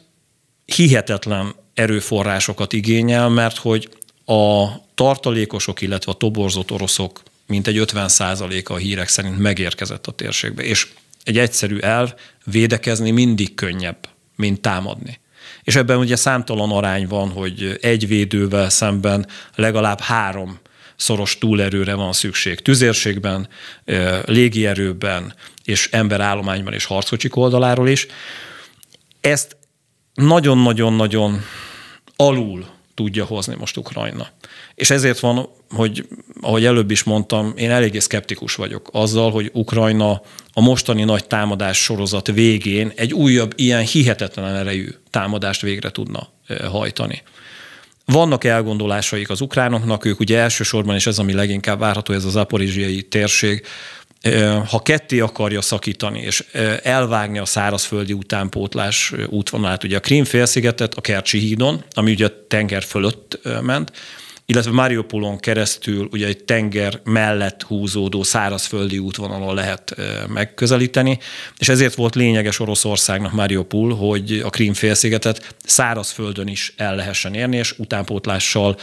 hihetetlen 0.65 1.55
erőforrásokat 1.73 2.73
igényel, 2.73 3.29
mert 3.29 3.57
hogy 3.57 3.89
a 4.25 4.67
tartalékosok, 4.95 5.81
illetve 5.81 6.11
a 6.11 6.15
toborzott 6.15 6.71
oroszok 6.71 7.23
mintegy 7.45 7.77
50% 7.79 8.67
a 8.67 8.75
hírek 8.75 9.07
szerint 9.07 9.37
megérkezett 9.37 10.07
a 10.07 10.11
térségbe. 10.11 10.63
És 10.63 10.87
egy 11.23 11.37
egyszerű 11.37 11.77
elv, 11.77 12.13
védekezni 12.43 13.11
mindig 13.11 13.55
könnyebb, 13.55 14.09
mint 14.35 14.61
támadni. 14.61 15.19
És 15.63 15.75
ebben 15.75 15.97
ugye 15.97 16.15
számtalan 16.15 16.71
arány 16.71 17.07
van, 17.07 17.29
hogy 17.29 17.77
egy 17.81 18.07
védővel 18.07 18.69
szemben 18.69 19.27
legalább 19.55 19.99
három 19.99 20.59
szoros 20.95 21.37
túlerőre 21.37 21.93
van 21.93 22.13
szükség. 22.13 22.59
Tüzérségben, 22.59 23.47
légierőben 24.25 25.33
és 25.63 25.89
emberállományban 25.91 26.73
és 26.73 26.85
harckocsik 26.85 27.35
oldaláról 27.35 27.87
is. 27.87 28.07
Ezt 29.21 29.57
nagyon-nagyon-nagyon 30.13 31.41
alul 32.15 32.65
tudja 33.01 33.25
hozni 33.25 33.55
most 33.57 33.77
Ukrajna. 33.77 34.27
És 34.75 34.89
ezért 34.89 35.19
van, 35.19 35.49
hogy 35.69 36.07
ahogy 36.41 36.65
előbb 36.65 36.91
is 36.91 37.03
mondtam, 37.03 37.53
én 37.57 37.71
eléggé 37.71 37.99
szkeptikus 37.99 38.55
vagyok 38.55 38.89
azzal, 38.91 39.31
hogy 39.31 39.49
Ukrajna 39.53 40.21
a 40.53 40.61
mostani 40.61 41.03
nagy 41.03 41.27
támadás 41.27 41.77
sorozat 41.83 42.27
végén 42.27 42.91
egy 42.95 43.13
újabb 43.13 43.53
ilyen 43.55 43.83
hihetetlen 43.83 44.55
erejű 44.55 44.89
támadást 45.09 45.61
végre 45.61 45.91
tudna 45.91 46.29
hajtani. 46.71 47.21
Vannak 48.05 48.43
elgondolásaik 48.43 49.29
az 49.29 49.41
ukránoknak, 49.41 50.05
ők 50.05 50.19
ugye 50.19 50.37
elsősorban, 50.37 50.95
és 50.95 51.07
ez 51.07 51.19
ami 51.19 51.33
leginkább 51.33 51.79
várható, 51.79 52.13
ez 52.13 52.25
az 52.25 52.35
aporizsiai 52.35 53.01
térség, 53.01 53.65
ha 54.67 54.81
ketté 54.81 55.19
akarja 55.19 55.61
szakítani, 55.61 56.19
és 56.19 56.43
elvágni 56.83 57.39
a 57.39 57.45
szárazföldi 57.45 58.13
utánpótlás 58.13 59.13
útvonalát, 59.27 59.83
ugye 59.83 59.97
a 59.97 59.99
Krím 59.99 60.23
félszigetet 60.23 60.93
a 60.93 61.01
Kercsi 61.01 61.37
hídon, 61.39 61.83
ami 61.93 62.11
ugye 62.11 62.25
a 62.25 62.45
tenger 62.47 62.83
fölött 62.83 63.39
ment, 63.61 63.91
illetve 64.45 64.71
Mariupolon 64.71 65.39
keresztül 65.39 66.07
ugye 66.11 66.27
egy 66.27 66.43
tenger 66.43 66.99
mellett 67.03 67.63
húzódó 67.63 68.23
szárazföldi 68.23 68.97
útvonalon 68.97 69.55
lehet 69.55 69.95
megközelíteni, 70.27 71.19
és 71.57 71.69
ezért 71.69 71.95
volt 71.95 72.15
lényeges 72.15 72.59
Oroszországnak 72.59 73.31
Mariupol, 73.31 73.95
hogy 73.95 74.41
a 74.45 74.49
Krím 74.49 74.73
félszigetet 74.73 75.55
szárazföldön 75.65 76.47
is 76.47 76.73
el 76.77 76.95
lehessen 76.95 77.33
érni, 77.33 77.57
és 77.57 77.73
utánpótlással 77.77 78.77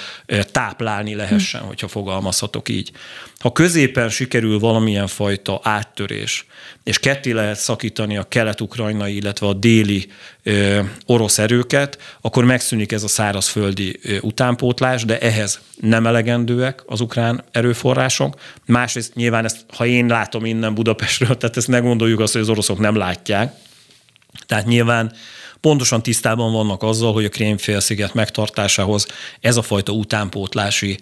táplálni 0.52 1.14
lehessen, 1.14 1.60
hm. 1.60 1.66
hogyha 1.66 1.88
fogalmazhatok 1.88 2.68
így. 2.68 2.90
Ha 3.38 3.52
középen 3.52 4.08
sikerül 4.08 4.58
valamilyen 4.58 5.06
fajta 5.06 5.60
áttörés, 5.62 6.46
és 6.84 6.98
ketté 6.98 7.30
lehet 7.30 7.58
szakítani 7.58 8.16
a 8.16 8.22
kelet-ukrajnai, 8.22 9.16
illetve 9.16 9.46
a 9.46 9.52
déli 9.52 10.06
ö, 10.42 10.80
orosz 11.06 11.38
erőket, 11.38 11.98
akkor 12.20 12.44
megszűnik 12.44 12.92
ez 12.92 13.02
a 13.02 13.08
szárazföldi 13.08 13.98
ö, 14.02 14.16
utánpótlás, 14.20 15.04
de 15.04 15.18
ehhez 15.18 15.47
nem 15.80 16.06
elegendőek 16.06 16.82
az 16.86 17.00
ukrán 17.00 17.44
erőforrások. 17.50 18.40
Másrészt 18.66 19.14
nyilván 19.14 19.44
ezt, 19.44 19.64
ha 19.76 19.86
én 19.86 20.06
látom 20.06 20.44
innen 20.44 20.74
Budapestről, 20.74 21.36
tehát 21.36 21.56
ezt 21.56 21.68
ne 21.68 21.78
gondoljuk 21.78 22.20
azt, 22.20 22.32
hogy 22.32 22.42
az 22.42 22.48
oroszok 22.48 22.78
nem 22.78 22.96
látják. 22.96 23.54
Tehát 24.46 24.66
nyilván 24.66 25.12
pontosan 25.60 26.02
tisztában 26.02 26.52
vannak 26.52 26.82
azzal, 26.82 27.12
hogy 27.12 27.24
a 27.24 27.28
Krémfélsziget 27.28 28.14
megtartásához 28.14 29.06
ez 29.40 29.56
a 29.56 29.62
fajta 29.62 29.92
utánpótlási 29.92 30.98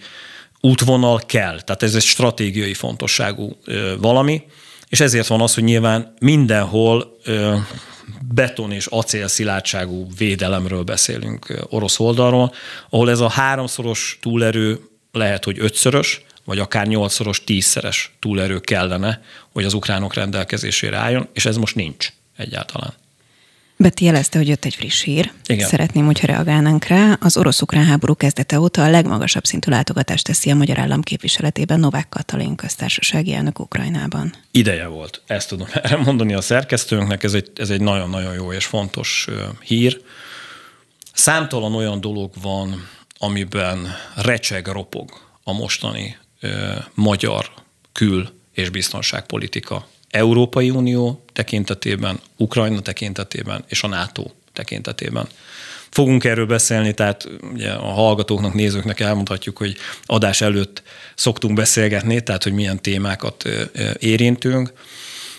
útvonal 0.61 1.21
kell. 1.27 1.61
Tehát 1.61 1.83
ez 1.83 1.95
egy 1.95 2.03
stratégiai 2.03 2.75
fontosságú 2.75 3.57
valami, 3.99 4.43
és 4.89 5.01
ezért 5.01 5.27
van 5.27 5.41
az, 5.41 5.55
hogy 5.55 5.65
nyilván 5.65 6.15
mindenhol 6.19 7.19
beton 8.35 8.73
és 8.73 8.87
acél 8.87 9.29
szilárdságú 9.29 10.07
védelemről 10.19 10.83
beszélünk 10.83 11.67
orosz 11.69 12.01
oldalról, 12.01 12.53
ahol 12.91 13.11
ez 13.11 13.21
a 13.21 13.29
háromszoros 13.29 14.19
túlerő 14.23 14.81
lehet, 15.13 15.45
hogy 15.45 15.59
ötszörös, 15.59 16.25
vagy 16.45 16.59
akár 16.59 16.87
nyolcszoros, 16.87 17.45
tízszeres 17.45 18.15
túlerő 18.19 18.61
kellene, 18.61 19.23
hogy 19.53 19.65
az 19.65 19.75
ukránok 19.75 20.15
rendelkezésére 20.15 20.97
álljon, 20.97 21.29
és 21.33 21.47
ez 21.47 21.57
most 21.57 21.75
nincs 21.75 22.13
egyáltalán. 22.37 22.95
Beti 23.79 24.05
jelezte, 24.05 24.39
hogy 24.39 24.49
jött 24.49 24.65
egy 24.65 24.75
friss 24.75 25.03
hír. 25.03 25.33
Igen. 25.47 25.69
Szeretném, 25.69 26.05
hogyha 26.05 26.27
reagálnánk 26.27 26.85
rá. 26.85 27.17
Az 27.21 27.37
orosz-ukrán 27.37 27.85
háború 27.85 28.15
kezdete 28.15 28.61
óta 28.61 28.85
a 28.85 28.91
legmagasabb 28.91 29.45
szintű 29.45 29.71
látogatást 29.71 30.25
teszi 30.25 30.51
a 30.51 30.55
magyar 30.55 30.79
állam 30.79 31.03
képviseletében 31.03 31.81
Novák 31.81 32.09
Katalin 32.09 32.55
köztársasági 32.55 33.33
elnök 33.35 33.59
Ukrajnában. 33.59 34.35
Ideje 34.51 34.87
volt. 34.87 35.23
Ezt 35.27 35.49
tudom 35.49 35.67
erre 35.83 35.97
mondani 35.97 36.35
a 36.35 36.41
szerkesztőnknek. 36.41 37.23
Ez 37.23 37.35
egy, 37.35 37.51
ez 37.55 37.71
egy 37.71 37.81
nagyon-nagyon 37.81 38.35
jó 38.35 38.53
és 38.53 38.65
fontos 38.65 39.29
hír. 39.61 40.01
Számtalan 41.13 41.75
olyan 41.75 42.01
dolog 42.01 42.33
van, 42.43 42.89
amiben 43.19 43.95
recseg, 44.15 44.67
ropog 44.67 45.11
a 45.43 45.53
mostani 45.53 46.17
ö, 46.41 46.73
magyar 46.95 47.51
kül- 47.93 48.33
és 48.53 48.71
biztonságpolitika 48.71 49.89
Európai 50.11 50.71
Unió 50.71 51.25
tekintetében, 51.33 52.21
Ukrajna 52.37 52.81
tekintetében 52.81 53.65
és 53.69 53.83
a 53.83 53.87
NATO 53.87 54.25
tekintetében. 54.53 55.29
Fogunk 55.91 56.25
erről 56.25 56.47
beszélni, 56.47 56.95
tehát 56.95 57.29
ugye 57.53 57.71
a 57.71 57.93
hallgatóknak, 57.93 58.55
nézőknek 58.55 59.01
elmondhatjuk, 59.01 59.57
hogy 59.57 59.77
adás 60.07 60.41
előtt 60.41 60.83
szoktunk 61.15 61.55
beszélgetni, 61.55 62.23
tehát 62.23 62.43
hogy 62.43 62.53
milyen 62.53 62.83
témákat 62.83 63.49
érintünk. 63.99 64.73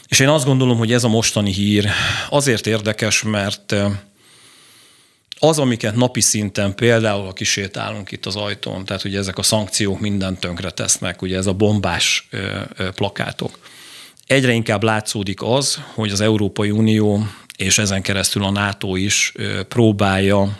És 0.08 0.20
én 0.20 0.28
azt 0.28 0.46
gondolom, 0.46 0.78
hogy 0.78 0.94
ez 0.94 1.04
a 1.04 1.08
mostani 1.08 1.52
hír 1.52 1.90
azért 2.30 2.68
érdekes, 2.68 3.24
mert 3.24 3.76
az, 5.40 5.60
amiket 5.60 5.96
napi 5.96 6.22
szinten 6.22 6.76
például, 6.76 7.26
ha 7.26 7.34
kisétálunk 7.34 8.12
itt 8.12 8.26
az 8.26 8.36
ajtón, 8.36 8.86
tehát 8.86 9.04
ugye 9.04 9.18
ezek 9.18 9.38
a 9.38 9.44
szankciók 9.44 10.00
mindent 10.00 10.40
tönkre 10.40 10.70
tesznek, 10.70 11.22
ugye 11.22 11.38
ez 11.38 11.46
a 11.46 11.54
bombás 11.54 12.30
plakátok 12.96 13.60
egyre 14.28 14.52
inkább 14.52 14.84
látszódik 14.84 15.42
az, 15.42 15.82
hogy 15.94 16.12
az 16.12 16.22
Európai 16.22 16.72
Unió 16.72 17.28
és 17.58 17.78
ezen 17.78 18.02
keresztül 18.02 18.44
a 18.44 18.52
NATO 18.52 18.96
is 18.96 19.34
próbálja 19.68 20.58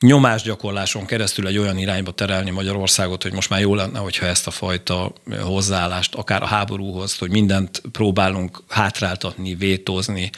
nyomásgyakorláson 0.00 1.06
keresztül 1.06 1.46
egy 1.46 1.58
olyan 1.58 1.78
irányba 1.78 2.12
terelni 2.12 2.50
Magyarországot, 2.50 3.22
hogy 3.22 3.32
most 3.32 3.50
már 3.50 3.60
jó 3.60 3.74
lenne, 3.74 3.98
hogyha 3.98 4.26
ezt 4.26 4.46
a 4.46 4.50
fajta 4.50 5.12
hozzáállást, 5.40 6.14
akár 6.14 6.42
a 6.42 6.46
háborúhoz, 6.46 7.18
hogy 7.18 7.30
mindent 7.30 7.82
próbálunk 7.92 8.62
hátráltatni, 8.68 9.54
vétózni. 9.54 10.30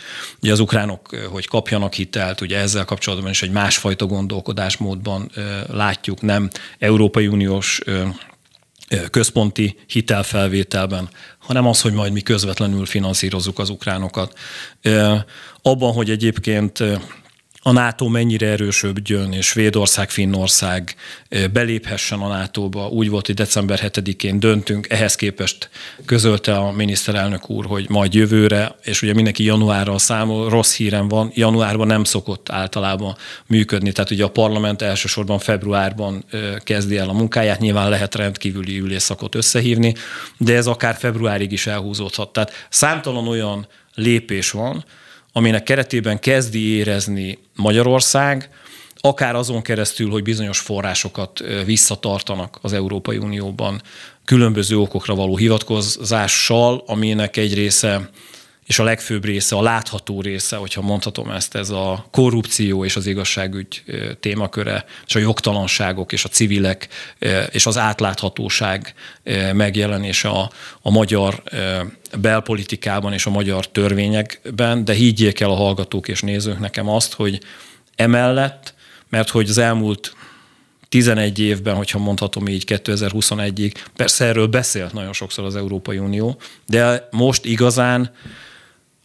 Ugye 0.43 0.53
az 0.53 0.61
ukránok, 0.61 1.17
hogy 1.31 1.47
kapjanak 1.47 1.95
hitelt, 1.95 2.41
ugye 2.41 2.59
ezzel 2.59 2.85
kapcsolatban 2.85 3.31
is 3.31 3.43
egy 3.43 3.51
másfajta 3.51 4.07
gondolkodásmódban 4.07 5.31
látjuk, 5.69 6.21
nem 6.21 6.51
Európai 6.79 7.27
Uniós 7.27 7.81
központi 9.11 9.77
hitelfelvételben, 9.87 11.09
hanem 11.39 11.67
az, 11.67 11.81
hogy 11.81 11.93
majd 11.93 12.13
mi 12.13 12.21
közvetlenül 12.21 12.87
finanszírozzuk 12.87 13.59
az 13.59 13.69
ukránokat. 13.69 14.39
Abban, 15.63 15.93
hogy 15.93 16.11
egyébként 16.11 16.83
a 17.67 17.73
NATO 17.73 18.09
mennyire 18.09 18.47
erősödjön, 18.47 19.33
és 19.33 19.47
Svédország, 19.47 20.11
Finnország 20.11 20.95
beléphessen 21.53 22.19
a 22.19 22.29
NATO-ba. 22.29 22.89
Úgy 22.89 23.09
volt, 23.09 23.27
hogy 23.27 23.35
december 23.35 23.81
7-én 23.83 24.41
döntünk, 24.41 24.89
ehhez 24.89 25.15
képest 25.15 25.71
közölte 26.05 26.57
a 26.57 26.71
miniszterelnök 26.73 27.51
úr, 27.51 27.67
hogy 27.67 27.89
majd 27.89 28.15
jövőre, 28.15 28.77
és 28.83 29.03
ugye 29.03 29.15
mindenki 29.15 29.45
januárral 29.45 29.99
számol, 29.99 30.49
rossz 30.49 30.77
hírem 30.77 31.09
van, 31.09 31.31
januárban 31.35 31.87
nem 31.87 32.05
szokott 32.05 32.51
általában 32.51 33.17
működni, 33.47 33.93
tehát 33.93 34.11
ugye 34.11 34.25
a 34.25 34.31
parlament 34.31 34.83
elsősorban 34.83 35.39
februárban 35.39 36.25
kezdi 36.59 36.97
el 36.97 37.09
a 37.09 37.13
munkáját, 37.13 37.61
nyilván 37.61 37.91
lehet 37.91 38.15
rendkívüli 38.15 38.79
ülésszakot 38.79 39.35
összehívni, 39.35 39.95
de 40.39 40.55
ez 40.55 40.67
akár 40.67 40.97
februárig 40.97 41.53
is 41.53 41.67
elhúzódhat. 41.67 42.33
Tehát 42.33 42.67
számtalan 42.69 43.29
olyan 43.29 43.67
lépés 43.95 44.51
van, 44.51 44.85
aminek 45.37 45.63
keretében 45.63 46.19
kezdi 46.19 46.69
érezni 46.69 47.39
Magyarország, 47.55 48.51
akár 48.95 49.35
azon 49.35 49.63
keresztül, 49.63 50.11
hogy 50.11 50.23
bizonyos 50.23 50.59
forrásokat 50.59 51.43
visszatartanak 51.65 52.59
az 52.63 52.73
Európai 52.73 53.17
Unióban 53.17 53.83
különböző 54.25 54.79
okokra 54.79 55.15
való 55.15 55.37
hivatkozással, 55.37 56.83
aminek 56.87 57.37
egy 57.37 57.55
része 57.55 58.11
és 58.67 58.79
a 58.79 58.85
legfőbb 58.85 59.25
része, 59.25 59.57
a 59.57 59.63
látható 59.63 60.21
része, 60.21 60.57
hogyha 60.57 60.81
mondhatom 60.81 61.31
ezt, 61.31 61.55
ez 61.55 61.71
a 61.71 62.07
korrupció 62.11 62.85
és 62.85 62.97
az 62.97 63.07
igazságügy 63.07 63.83
témaköre, 64.21 64.85
és 65.07 65.15
a 65.15 65.19
jogtalanságok 65.19 66.13
és 66.13 66.25
a 66.25 66.29
civilek 66.29 66.89
és 67.51 67.67
az 67.67 67.79
átláthatóság 67.79 68.95
megjelenése 69.53 70.29
a, 70.29 70.51
a 70.83 70.91
magyar 70.91 71.43
belpolitikában 72.21 73.13
és 73.13 73.27
a 73.27 73.31
magyar 73.31 73.69
törvényekben, 73.69 74.85
de 74.85 74.93
higgyék 74.93 75.41
el 75.41 75.51
a 75.51 75.55
hallgatók 75.55 76.09
és 76.09 76.21
nézők 76.21 76.59
nekem 76.59 76.89
azt, 76.89 77.13
hogy 77.13 77.41
emellett, 77.97 78.75
mert 79.09 79.31
hogy 79.31 79.49
az 79.49 79.59
elmúlt 79.59 80.15
11 80.89 81.39
évben, 81.39 81.75
hogyha 81.75 81.99
mondhatom 81.99 82.49
így 82.49 82.65
2021-ig, 82.67 83.75
persze 83.97 84.25
erről 84.25 84.47
beszélt 84.47 84.93
nagyon 84.93 85.13
sokszor 85.13 85.45
az 85.45 85.57
Európai 85.57 85.99
Unió, 85.99 86.39
de 86.67 87.09
most 87.11 87.45
igazán 87.45 88.11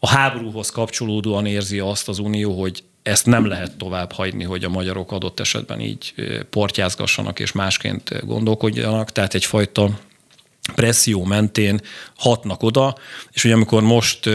a 0.03 0.07
háborúhoz 0.07 0.69
kapcsolódóan 0.69 1.45
érzi 1.45 1.79
azt 1.79 2.07
az 2.07 2.19
Unió, 2.19 2.59
hogy 2.59 2.83
ezt 3.03 3.25
nem 3.25 3.45
lehet 3.45 3.77
tovább 3.77 4.11
hagyni, 4.11 4.43
hogy 4.43 4.63
a 4.63 4.69
magyarok 4.69 5.11
adott 5.11 5.39
esetben 5.39 5.79
így 5.79 6.13
portyázgassanak 6.49 7.39
és 7.39 7.51
másként 7.51 8.25
gondolkodjanak, 8.25 9.11
tehát 9.11 9.33
egyfajta 9.33 9.89
presszió 10.75 11.23
mentén 11.23 11.81
hatnak 12.15 12.63
oda, 12.63 12.95
és 13.31 13.43
ugye 13.43 13.53
amikor 13.53 13.81
most 13.81 14.29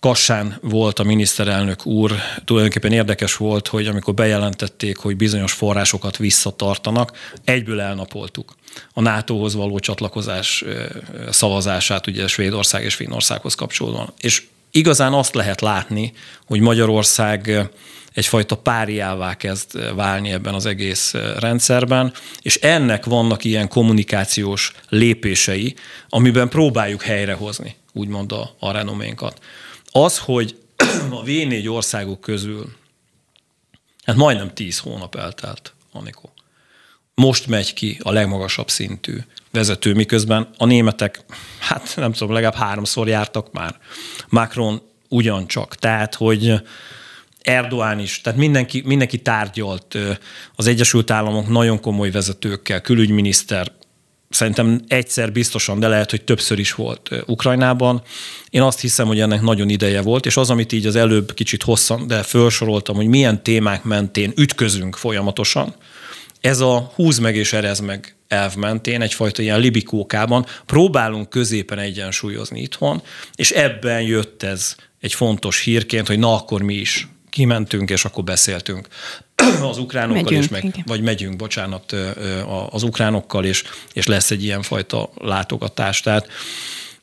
Kassán 0.00 0.58
volt 0.62 0.98
a 0.98 1.02
miniszterelnök 1.02 1.86
úr, 1.86 2.12
tulajdonképpen 2.44 2.92
érdekes 2.92 3.36
volt, 3.36 3.68
hogy 3.68 3.86
amikor 3.86 4.14
bejelentették, 4.14 4.96
hogy 4.96 5.16
bizonyos 5.16 5.52
forrásokat 5.52 6.16
visszatartanak, 6.16 7.30
egyből 7.44 7.80
elnapoltuk 7.80 8.54
a 8.92 9.00
NATO-hoz 9.00 9.54
való 9.54 9.78
csatlakozás 9.78 10.64
szavazását, 11.30 12.06
ugye 12.06 12.26
Svédország 12.26 12.84
és 12.84 12.94
Finnországhoz 12.94 13.54
kapcsolódóan. 13.54 14.12
És 14.20 14.42
igazán 14.72 15.12
azt 15.12 15.34
lehet 15.34 15.60
látni, 15.60 16.12
hogy 16.46 16.60
Magyarország 16.60 17.70
egyfajta 18.12 18.56
páriává 18.56 19.36
kezd 19.36 19.94
válni 19.94 20.30
ebben 20.32 20.54
az 20.54 20.66
egész 20.66 21.12
rendszerben, 21.38 22.12
és 22.42 22.56
ennek 22.56 23.04
vannak 23.04 23.44
ilyen 23.44 23.68
kommunikációs 23.68 24.72
lépései, 24.88 25.74
amiben 26.08 26.48
próbáljuk 26.48 27.02
helyrehozni, 27.02 27.76
úgymond 27.92 28.32
a, 28.32 28.56
a 28.58 28.70
renoménkat. 28.70 29.40
Az, 29.90 30.18
hogy 30.18 30.56
a 31.10 31.22
V4 31.22 31.72
országok 31.72 32.20
közül, 32.20 32.72
hát 34.04 34.16
majdnem 34.16 34.54
10 34.54 34.78
hónap 34.78 35.14
eltelt, 35.14 35.72
Anikó. 35.92 36.31
Most 37.22 37.46
megy 37.46 37.74
ki 37.74 37.98
a 38.02 38.12
legmagasabb 38.12 38.70
szintű 38.70 39.16
vezető, 39.50 39.94
miközben 39.94 40.48
a 40.56 40.66
németek, 40.66 41.24
hát 41.58 41.92
nem 41.96 42.12
tudom, 42.12 42.32
legalább 42.32 42.54
háromszor 42.54 43.08
jártak 43.08 43.52
már. 43.52 43.76
Macron 44.28 44.82
ugyancsak. 45.08 45.74
Tehát, 45.74 46.14
hogy 46.14 46.54
Erdoğan 47.42 47.98
is, 48.02 48.20
tehát 48.20 48.38
mindenki, 48.38 48.82
mindenki 48.84 49.18
tárgyalt 49.18 49.98
az 50.56 50.66
Egyesült 50.66 51.10
Államok 51.10 51.48
nagyon 51.48 51.80
komoly 51.80 52.10
vezetőkkel, 52.10 52.80
külügyminiszter, 52.80 53.72
szerintem 54.30 54.80
egyszer 54.88 55.32
biztosan, 55.32 55.80
de 55.80 55.88
lehet, 55.88 56.10
hogy 56.10 56.22
többször 56.22 56.58
is 56.58 56.72
volt 56.72 57.10
Ukrajnában. 57.26 58.02
Én 58.50 58.62
azt 58.62 58.80
hiszem, 58.80 59.06
hogy 59.06 59.20
ennek 59.20 59.40
nagyon 59.40 59.68
ideje 59.68 60.02
volt, 60.02 60.26
és 60.26 60.36
az, 60.36 60.50
amit 60.50 60.72
így 60.72 60.86
az 60.86 60.96
előbb 60.96 61.34
kicsit 61.34 61.62
hosszan, 61.62 62.06
de 62.06 62.22
felsoroltam, 62.22 62.96
hogy 62.96 63.06
milyen 63.06 63.42
témák 63.42 63.84
mentén 63.84 64.32
ütközünk 64.36 64.96
folyamatosan, 64.96 65.74
ez 66.42 66.60
a 66.60 66.92
húz 66.94 67.18
meg 67.18 67.36
és 67.36 67.52
erez 67.52 67.80
meg 67.80 68.14
elv 68.28 68.54
mentén, 68.54 69.02
egyfajta 69.02 69.42
ilyen 69.42 69.60
libikókában 69.60 70.46
próbálunk 70.66 71.30
középen 71.30 71.78
egyensúlyozni 71.78 72.60
itthon, 72.60 73.02
és 73.34 73.50
ebben 73.50 74.00
jött 74.00 74.42
ez 74.42 74.76
egy 75.00 75.14
fontos 75.14 75.60
hírként, 75.60 76.06
hogy 76.06 76.18
na 76.18 76.34
akkor 76.34 76.62
mi 76.62 76.74
is 76.74 77.08
kimentünk, 77.30 77.90
és 77.90 78.04
akkor 78.04 78.24
beszéltünk 78.24 78.88
az 79.70 79.78
ukránokkal, 79.78 80.22
megyünk, 80.22 80.42
és 80.42 80.48
meg, 80.48 80.82
vagy 80.86 81.02
megyünk, 81.02 81.36
bocsánat, 81.36 81.96
az 82.70 82.82
ukránokkal, 82.82 83.44
és, 83.44 83.64
és 83.92 84.06
lesz 84.06 84.30
egy 84.30 84.44
ilyen 84.44 84.62
fajta 84.62 85.10
látogatás. 85.14 86.00
Tehát 86.00 86.28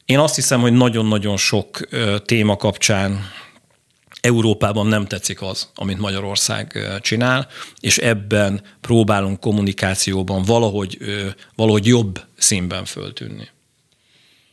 én 0.06 0.20
azt 0.20 0.36
hiszem, 0.36 0.62
hogy 0.62 0.74
nagyon-nagyon 0.74 1.38
sok 1.38 1.88
téma 2.26 2.56
kapcsán 2.56 3.32
Európában 4.22 4.88
nem 4.88 5.06
tetszik 5.06 5.42
az, 5.42 5.68
amit 5.76 5.98
Magyarország 5.98 6.78
csinál, 7.02 7.48
és 7.80 7.98
ebben 7.98 8.62
próbálunk 8.82 9.40
kommunikációban 9.40 10.44
valahogy, 10.44 10.98
valahogy 11.56 11.86
jobb 11.86 12.22
színben 12.38 12.86
föltűnni. 12.86 13.48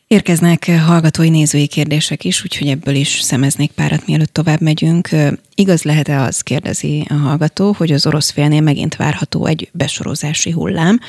Érkeznek 0.07 0.71
hallgatói 0.85 1.29
nézői 1.29 1.67
kérdések 1.67 2.23
is, 2.23 2.43
úgyhogy 2.43 2.67
ebből 2.67 2.95
is 2.95 3.19
szemeznék 3.21 3.71
párat, 3.71 4.05
mielőtt 4.07 4.33
tovább 4.33 4.61
megyünk. 4.61 5.09
Igaz 5.55 5.83
lehet-e 5.83 6.21
az, 6.21 6.41
kérdezi 6.41 7.05
a 7.09 7.13
hallgató, 7.13 7.73
hogy 7.77 7.91
az 7.91 8.05
orosz 8.05 8.29
félnél 8.29 8.61
megint 8.61 8.95
várható 8.95 9.45
egy 9.45 9.69
besorozási 9.73 10.51
hullám, 10.51 10.99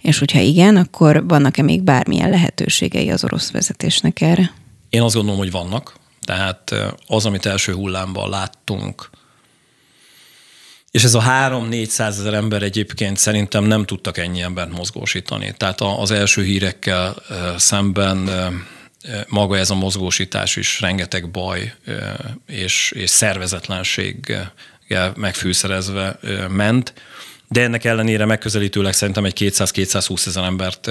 és 0.00 0.18
hogyha 0.18 0.40
igen, 0.40 0.76
akkor 0.76 1.26
vannak-e 1.26 1.62
még 1.62 1.82
bármilyen 1.82 2.30
lehetőségei 2.30 3.10
az 3.10 3.24
orosz 3.24 3.50
vezetésnek 3.50 4.20
erre? 4.20 4.52
Én 4.88 5.02
azt 5.02 5.14
gondolom, 5.14 5.38
hogy 5.38 5.50
vannak. 5.50 5.97
Tehát 6.28 6.74
az, 7.06 7.26
amit 7.26 7.46
első 7.46 7.72
hullámban 7.72 8.30
láttunk, 8.30 9.10
és 10.90 11.04
ez 11.04 11.14
a 11.14 11.22
3-400 11.22 11.98
ezer 11.98 12.34
ember 12.34 12.62
egyébként 12.62 13.16
szerintem 13.16 13.64
nem 13.64 13.84
tudtak 13.84 14.18
ennyi 14.18 14.40
embert 14.40 14.70
mozgósítani. 14.70 15.54
Tehát 15.56 15.80
az 15.80 16.10
első 16.10 16.42
hírekkel 16.42 17.16
szemben 17.56 18.30
maga 19.28 19.58
ez 19.58 19.70
a 19.70 19.74
mozgósítás 19.74 20.56
is 20.56 20.80
rengeteg 20.80 21.30
baj 21.30 21.74
és, 22.46 22.92
és 22.94 23.10
szervezetlenség 23.10 24.36
megfűszerezve 25.14 26.18
ment, 26.48 26.94
de 27.48 27.62
ennek 27.62 27.84
ellenére 27.84 28.24
megközelítőleg 28.24 28.92
szerintem 28.92 29.24
egy 29.24 29.36
200-220 29.40 30.26
ezer 30.26 30.44
embert 30.44 30.90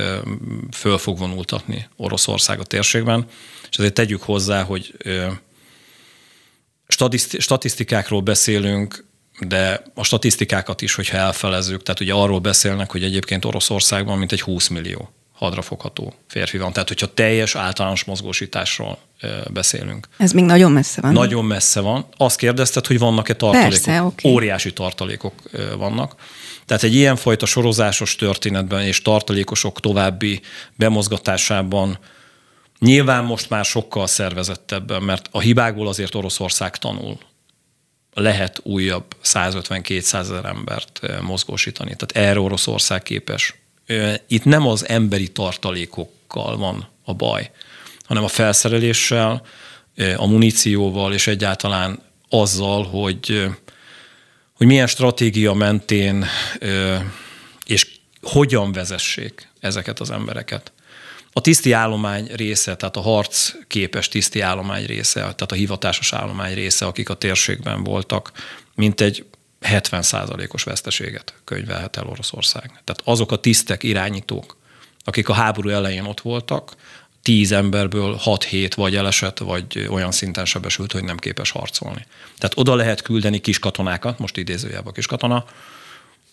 föl 0.71 0.97
fog 0.97 1.17
vonultatni 1.17 1.87
Oroszország 1.95 2.59
a 2.59 2.63
térségben, 2.63 3.25
és 3.69 3.77
azért 3.77 3.93
tegyük 3.93 4.21
hozzá, 4.21 4.63
hogy 4.63 4.95
statisztikákról 7.37 8.21
beszélünk, 8.21 9.05
de 9.39 9.83
a 9.93 10.03
statisztikákat 10.03 10.81
is, 10.81 10.95
hogyha 10.95 11.17
elfelezzük, 11.17 11.83
tehát 11.83 11.99
ugye 11.99 12.13
arról 12.13 12.39
beszélnek, 12.39 12.91
hogy 12.91 13.03
egyébként 13.03 13.45
Oroszországban 13.45 14.17
mint 14.17 14.31
egy 14.31 14.41
20 14.41 14.67
millió 14.67 15.11
hadrafogható 15.37 16.13
férfi 16.27 16.57
van. 16.57 16.73
Tehát, 16.73 16.87
hogyha 16.87 17.13
teljes 17.13 17.55
általános 17.55 18.03
mozgósításról 18.03 18.97
beszélünk. 19.49 20.07
Ez 20.17 20.31
még 20.31 20.43
nagyon 20.43 20.71
messze 20.71 21.01
van. 21.01 21.13
Nagyon 21.13 21.45
messze 21.45 21.79
van. 21.79 22.05
Azt 22.17 22.37
kérdezted, 22.37 22.87
hogy 22.87 22.99
vannak-e 22.99 23.33
tartalékok? 23.33 23.69
Persze, 23.69 24.01
okay. 24.01 24.31
Óriási 24.31 24.73
tartalékok 24.73 25.33
vannak. 25.77 26.15
Tehát 26.65 26.83
egy 26.83 26.95
ilyenfajta 26.95 27.45
sorozásos 27.45 28.15
történetben 28.15 28.81
és 28.81 29.01
tartalékosok 29.01 29.79
további 29.79 30.41
bemozgatásában 30.75 31.99
nyilván 32.79 33.23
most 33.23 33.49
már 33.49 33.65
sokkal 33.65 34.07
szervezettebben, 34.07 35.03
mert 35.03 35.27
a 35.31 35.39
hibákból 35.39 35.87
azért 35.87 36.15
Oroszország 36.15 36.77
tanul 36.77 37.17
lehet 38.13 38.59
újabb 38.63 39.05
150-200 39.23 40.13
ezer 40.13 40.45
embert 40.45 41.21
mozgósítani. 41.21 41.95
Tehát 41.95 42.29
erre 42.29 42.39
Oroszország 42.39 43.03
képes. 43.03 43.55
Itt 44.27 44.43
nem 44.43 44.67
az 44.67 44.87
emberi 44.87 45.27
tartalékokkal 45.27 46.57
van 46.57 46.87
a 47.03 47.13
baj, 47.13 47.51
hanem 48.03 48.23
a 48.23 48.27
felszereléssel, 48.27 49.45
a 50.15 50.27
munícióval, 50.27 51.13
és 51.13 51.27
egyáltalán 51.27 52.01
azzal, 52.29 52.83
hogy, 52.83 53.47
hogy 54.53 54.67
milyen 54.67 54.87
stratégia 54.87 55.53
mentén 55.53 56.25
és 57.65 57.87
hogyan 58.21 58.71
vezessék 58.71 59.49
ezeket 59.59 59.99
az 59.99 60.11
embereket. 60.11 60.71
A 61.33 61.41
tiszti 61.41 61.71
állomány 61.71 62.29
része, 62.35 62.75
tehát 62.75 62.95
a 62.95 63.01
harc 63.01 63.53
képes 63.67 64.07
tiszti 64.07 64.41
állomány 64.41 64.85
része, 64.85 65.19
tehát 65.19 65.51
a 65.51 65.55
hivatásos 65.55 66.13
állomány 66.13 66.53
része, 66.53 66.85
akik 66.85 67.09
a 67.09 67.13
térségben 67.13 67.83
voltak, 67.83 68.31
mint 68.75 69.01
egy 69.01 69.25
70%-os 69.61 70.63
veszteséget 70.63 71.33
könyvelhet 71.43 71.97
el 71.97 72.07
Oroszország. 72.07 72.63
Tehát 72.65 73.01
azok 73.03 73.31
a 73.31 73.35
tisztek, 73.39 73.83
irányítók, 73.83 74.57
akik 75.03 75.29
a 75.29 75.33
háború 75.33 75.69
elején 75.69 76.05
ott 76.05 76.21
voltak, 76.21 76.75
tíz 77.21 77.51
emberből 77.51 78.19
6-7 78.25 78.71
vagy 78.75 78.95
elesett, 78.95 79.37
vagy 79.37 79.87
olyan 79.89 80.11
szinten 80.11 80.45
sebesült, 80.45 80.91
hogy 80.91 81.03
nem 81.03 81.17
képes 81.17 81.51
harcolni. 81.51 82.05
Tehát 82.37 82.57
oda 82.57 82.75
lehet 82.75 83.01
küldeni 83.01 83.39
kis 83.39 83.59
katonákat, 83.59 84.19
most 84.19 84.37
idézőjelben 84.37 84.93
kis 84.93 85.05
katona, 85.05 85.45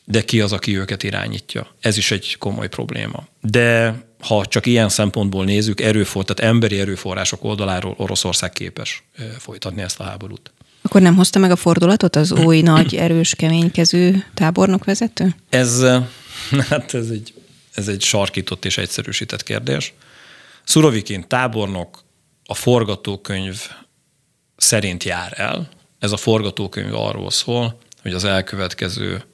de 0.05 0.25
ki 0.25 0.41
az, 0.41 0.53
aki 0.53 0.79
őket 0.79 1.03
irányítja? 1.03 1.67
Ez 1.81 1.97
is 1.97 2.11
egy 2.11 2.37
komoly 2.39 2.69
probléma. 2.69 3.27
De 3.41 3.95
ha 4.21 4.47
csak 4.47 4.67
ilyen 4.67 4.89
szempontból 4.89 5.45
nézzük, 5.45 5.81
erőfor, 5.81 6.25
tehát 6.25 6.53
emberi 6.53 6.81
erőforrások 6.81 7.45
oldaláról 7.45 7.95
Oroszország 7.97 8.53
képes 8.53 9.05
folytatni 9.39 9.83
ezt 9.83 10.01
a 10.01 10.05
háborút. 10.05 10.53
Akkor 10.87 11.01
nem 11.01 11.17
hozta 11.17 11.39
meg 11.39 11.51
a 11.51 11.57
fordulatot 11.57 12.17
az 12.17 12.33
új, 12.33 12.61
nagy, 12.61 12.97
erős, 12.97 13.35
keménykező 13.35 14.25
tábornok 14.35 14.85
vezető? 14.85 15.35
Ez, 15.49 15.85
hát 16.69 16.95
ez 16.95 17.09
egy, 17.09 17.35
ez 17.75 17.89
egy 17.89 18.03
sarkított 18.03 18.65
és 18.65 18.79
egyszerűsített 18.79 19.43
kérdés. 19.43 19.95
Szurovikin 20.65 21.29
tábornok 21.29 22.03
a 22.45 22.55
forgatókönyv 22.55 23.61
szerint 24.57 25.05
jár 25.05 25.33
el. 25.37 25.69
Ez 25.99 26.13
a 26.13 26.17
forgatókönyv 26.17 26.95
arról 26.95 27.31
szól, 27.31 27.79
hogy 28.03 28.13
az 28.13 28.25
elkövetkező 28.25 29.25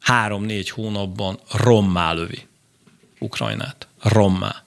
három-négy 0.00 0.70
hónapban 0.70 1.38
rommá 1.50 2.12
lövi 2.12 2.46
Ukrajnát. 3.18 3.86
Rommá. 4.02 4.64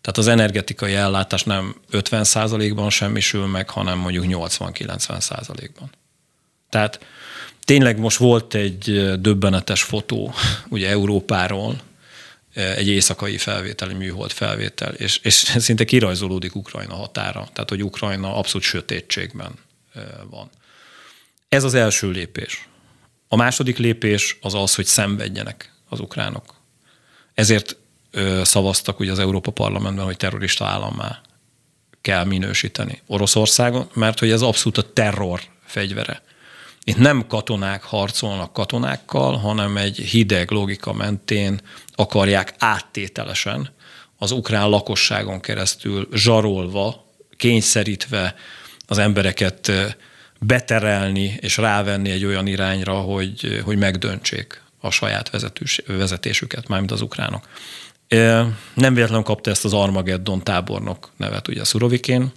Tehát 0.00 0.18
az 0.18 0.26
energetikai 0.26 0.94
ellátás 0.94 1.42
nem 1.42 1.74
50%-ban 1.92 2.90
semmisül 2.90 3.46
meg, 3.46 3.70
hanem 3.70 3.98
mondjuk 3.98 4.24
80-90%-ban. 4.28 5.90
Tehát 6.68 7.00
tényleg 7.64 7.98
most 7.98 8.16
volt 8.16 8.54
egy 8.54 9.14
döbbenetes 9.20 9.82
fotó 9.82 10.34
ugye 10.68 10.88
Európáról, 10.88 11.80
egy 12.54 12.88
éjszakai 12.88 13.38
felvételi 13.38 13.94
műhold 13.94 14.30
felvétel, 14.30 14.94
és, 14.94 15.20
és 15.22 15.34
szinte 15.58 15.84
kirajzolódik 15.84 16.54
Ukrajna 16.54 16.94
határa, 16.94 17.48
tehát 17.52 17.68
hogy 17.68 17.84
Ukrajna 17.84 18.36
abszolút 18.36 18.66
sötétségben 18.66 19.52
van. 20.30 20.50
Ez 21.48 21.64
az 21.64 21.74
első 21.74 22.10
lépés. 22.10 22.68
A 23.28 23.36
második 23.36 23.78
lépés 23.78 24.38
az 24.40 24.54
az, 24.54 24.74
hogy 24.74 24.86
szenvedjenek 24.86 25.72
az 25.88 26.00
ukránok. 26.00 26.54
Ezért 27.34 27.76
szavaztak 28.42 29.00
ugye 29.00 29.10
az 29.10 29.18
Európa 29.18 29.50
Parlamentben, 29.50 30.04
hogy 30.04 30.16
terrorista 30.16 30.66
állammá 30.66 31.20
kell 32.00 32.24
minősíteni 32.24 33.02
Oroszországon, 33.06 33.88
mert 33.94 34.18
hogy 34.18 34.30
ez 34.30 34.42
abszolút 34.42 34.78
a 34.78 34.92
terror 34.92 35.40
fegyvere. 35.64 36.22
Itt 36.84 36.96
nem 36.96 37.26
katonák 37.26 37.82
harcolnak 37.82 38.52
katonákkal, 38.52 39.36
hanem 39.36 39.76
egy 39.76 39.96
hideg 39.96 40.50
logika 40.50 40.92
mentén 40.92 41.60
akarják 41.94 42.54
áttételesen 42.58 43.70
az 44.18 44.30
ukrán 44.30 44.68
lakosságon 44.68 45.40
keresztül 45.40 46.08
zsarolva, 46.12 47.08
kényszerítve 47.36 48.34
az 48.86 48.98
embereket 48.98 49.72
beterelni 50.40 51.36
és 51.40 51.56
rávenni 51.56 52.10
egy 52.10 52.24
olyan 52.24 52.46
irányra, 52.46 52.94
hogy, 52.94 53.60
hogy 53.64 53.78
megdöntsék 53.78 54.62
a 54.80 54.90
saját 54.90 55.30
vezetésüket, 55.86 56.68
mármint 56.68 56.90
az 56.90 57.00
ukránok. 57.00 57.48
Nem 58.74 58.94
véletlenül 58.94 59.22
kapta 59.22 59.50
ezt 59.50 59.64
az 59.64 59.72
Armageddon 59.72 60.42
tábornok 60.42 61.10
nevet, 61.16 61.48
ugye 61.48 61.64
Szurovikén, 61.64 62.32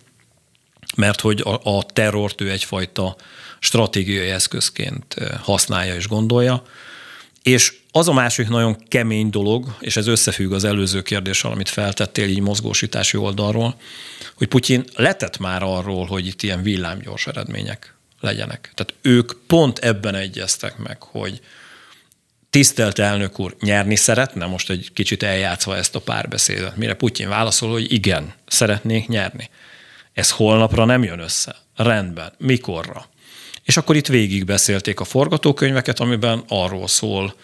mert 0.96 1.22
hogy 1.22 1.42
a, 1.42 1.78
a 1.78 1.84
terrort 1.84 2.42
ő 2.42 2.52
egyfajta 2.52 3.16
stratégiai 3.60 4.30
eszközként 4.30 5.16
használja 5.42 5.96
és 5.96 6.08
gondolja. 6.08 6.64
És 7.44 7.74
az 7.92 8.08
a 8.08 8.14
másik 8.14 8.48
nagyon 8.48 8.78
kemény 8.88 9.30
dolog, 9.30 9.76
és 9.80 9.96
ez 9.96 10.08
összefügg 10.08 10.52
az 10.52 10.64
előző 10.64 11.02
kérdéssel, 11.02 11.52
amit 11.52 11.70
feltettél 11.70 12.30
így 12.30 12.40
mozgósítási 12.40 13.18
oldalról, 13.18 13.76
hogy 14.34 14.48
Putyin 14.48 14.84
letett 14.96 15.38
már 15.38 15.64
arról, 15.64 16.06
hogy 16.06 16.28
itt 16.28 16.42
ilyen 16.42 16.62
villámgyors 16.62 17.28
eredmények 17.28 17.96
legyenek. 18.20 18.72
Tehát 18.76 18.94
ők 19.02 19.32
pont 19.48 19.80
ebben 19.80 20.16
egyeztek 20.16 20.78
meg, 20.78 21.02
hogy 21.02 21.42
tisztelt 22.54 23.00
elnök 23.00 23.40
úr 23.40 23.56
nyerni 23.60 23.96
szeretne, 23.96 24.46
most 24.46 24.70
egy 24.70 24.90
kicsit 24.94 25.24
eljátszva 25.24 25.78
ezt 25.78 25.96
a 25.96 26.00
párbeszédet, 26.00 26.76
mire 26.76 26.94
Putyin 26.94 27.30
válaszol, 27.30 27.72
hogy 27.72 27.94
igen, 27.94 28.34
szeretnék 28.48 29.08
nyerni. 29.08 29.50
Ez 30.14 30.32
holnapra 30.32 30.86
nem 30.86 31.04
jön 31.04 31.20
össze. 31.20 31.56
Rendben. 31.76 32.34
Mikorra? 32.38 33.06
És 33.64 33.78
akkor 33.78 33.96
itt 33.96 34.08
végig 34.08 34.46
beszélték 34.46 35.00
a 35.00 35.04
forgatókönyveket, 35.04 36.00
amiben 36.00 36.44
arról 36.48 36.88
szól 36.88 37.36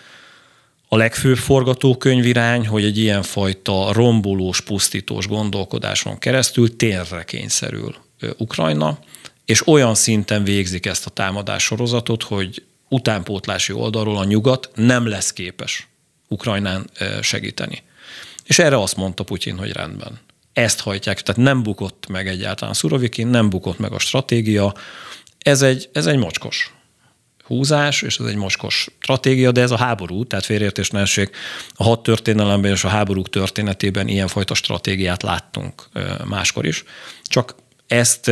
a 0.88 0.98
legfőbb 0.98 1.38
forgatókönyvirány, 1.38 2.68
hogy 2.68 2.84
egy 2.84 2.98
ilyenfajta 2.98 3.94
rombolós, 3.94 4.62
pusztítós 4.62 5.28
gondolkodáson 5.28 6.20
keresztül 6.20 6.76
térre 6.76 7.24
kényszerül 7.24 7.96
Ukrajna, 8.38 9.00
és 9.46 9.68
olyan 9.68 9.96
szinten 9.96 10.44
végzik 10.44 10.86
ezt 10.86 11.06
a 11.06 11.10
támadás 11.10 11.64
sorozatot, 11.64 12.24
hogy 12.24 12.64
utánpótlási 12.90 13.74
oldalról 13.74 14.18
a 14.18 14.24
nyugat 14.24 14.70
nem 14.76 15.08
lesz 15.08 15.34
képes 15.34 15.88
Ukrajnán 16.28 16.90
segíteni. 17.22 17.84
És 18.44 18.60
erre 18.60 18.82
azt 18.82 18.96
mondta 18.96 19.24
Putyin, 19.24 19.58
hogy 19.58 19.72
rendben. 19.72 20.20
Ezt 20.54 20.80
hajtják, 20.80 21.22
tehát 21.22 21.42
nem 21.42 21.64
bukott 21.64 22.08
meg 22.08 22.28
egyáltalán 22.28 22.74
Szurovikin, 22.74 23.28
nem 23.28 23.50
bukott 23.50 23.80
meg 23.80 23.92
a 23.92 24.00
stratégia. 24.00 24.74
Ez 25.38 25.62
egy, 25.62 25.90
ez 25.94 26.06
egy 26.06 26.18
mocskos 26.18 26.74
húzás, 27.44 28.02
és 28.02 28.18
ez 28.18 28.26
egy 28.26 28.36
mocskos 28.36 28.88
stratégia, 29.00 29.52
de 29.52 29.62
ez 29.62 29.72
a 29.72 29.78
háború, 29.78 30.26
tehát 30.26 30.46
félreértés 30.46 30.90
ne 30.90 31.00
essék, 31.00 31.36
a 31.74 31.84
hat 31.84 32.04
történelemben 32.04 32.72
és 32.72 32.84
a 32.84 32.88
háborúk 32.88 33.30
történetében 33.30 34.08
ilyenfajta 34.08 34.54
stratégiát 34.54 35.24
láttunk 35.24 35.90
máskor 36.26 36.66
is. 36.66 36.84
Csak 37.24 37.56
ezt 37.88 38.32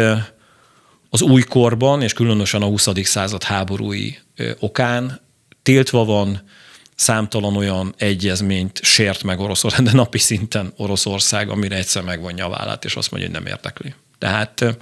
az 1.10 1.22
újkorban, 1.22 2.02
és 2.02 2.14
különösen 2.14 2.62
a 2.62 2.66
20. 2.66 2.88
század 3.04 3.44
háborúi 3.44 4.18
okán 4.60 5.22
tiltva 5.64 6.06
van, 6.06 6.42
számtalan 6.96 7.56
olyan 7.56 7.94
egyezményt 7.98 8.80
sért 8.84 9.24
meg 9.24 9.40
Oroszország, 9.40 9.86
de 9.86 9.92
napi 9.92 10.18
szinten 10.18 10.74
Oroszország, 10.78 11.50
amire 11.50 11.76
egyszer 11.76 12.04
megvonja 12.04 12.46
a 12.46 12.50
vállát, 12.50 12.86
és 12.86 12.96
azt 12.96 13.12
mondja, 13.12 13.30
hogy 13.30 13.40
nem 13.40 13.54
érdekli. 13.54 13.94
Tehát 14.18 14.78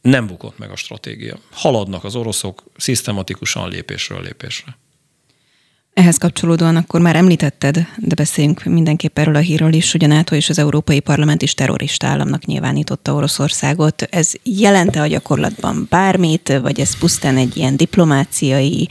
nem 0.00 0.26
bukott 0.26 0.58
meg 0.58 0.70
a 0.70 0.76
stratégia. 0.76 1.38
Haladnak 1.52 2.04
az 2.04 2.14
oroszok 2.14 2.62
szisztematikusan 2.76 3.68
lépésről 3.68 4.22
lépésre. 4.22 4.78
Ehhez 5.94 6.18
kapcsolódóan 6.18 6.76
akkor 6.76 7.00
már 7.00 7.16
említetted, 7.16 7.86
de 7.96 8.14
beszéljünk 8.14 8.64
mindenképp 8.64 9.18
erről 9.18 9.34
a 9.34 9.38
hírről 9.38 9.72
is, 9.72 9.92
hogy 9.92 10.04
a 10.04 10.06
NATO 10.06 10.34
és 10.34 10.48
az 10.48 10.58
Európai 10.58 11.00
Parlament 11.00 11.42
is 11.42 11.54
terrorista 11.54 12.06
államnak 12.06 12.44
nyilvánította 12.44 13.14
Oroszországot. 13.14 14.02
Ez 14.02 14.32
jelente 14.42 15.00
a 15.00 15.06
gyakorlatban 15.06 15.86
bármit, 15.90 16.58
vagy 16.58 16.80
ez 16.80 16.98
pusztán 16.98 17.36
egy 17.36 17.56
ilyen 17.56 17.76
diplomáciai, 17.76 18.88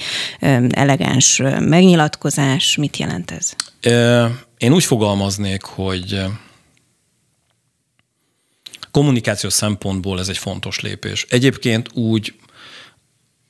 elegáns 0.69 1.41
megnyilatkozás? 1.59 2.75
Mit 2.75 2.97
jelent 2.97 3.31
ez? 3.31 3.55
Én 4.57 4.73
úgy 4.73 4.85
fogalmaznék, 4.85 5.63
hogy 5.63 6.21
kommunikációs 8.91 9.53
szempontból 9.53 10.19
ez 10.19 10.29
egy 10.29 10.37
fontos 10.37 10.79
lépés. 10.79 11.25
Egyébként 11.29 11.89
úgy 11.93 12.33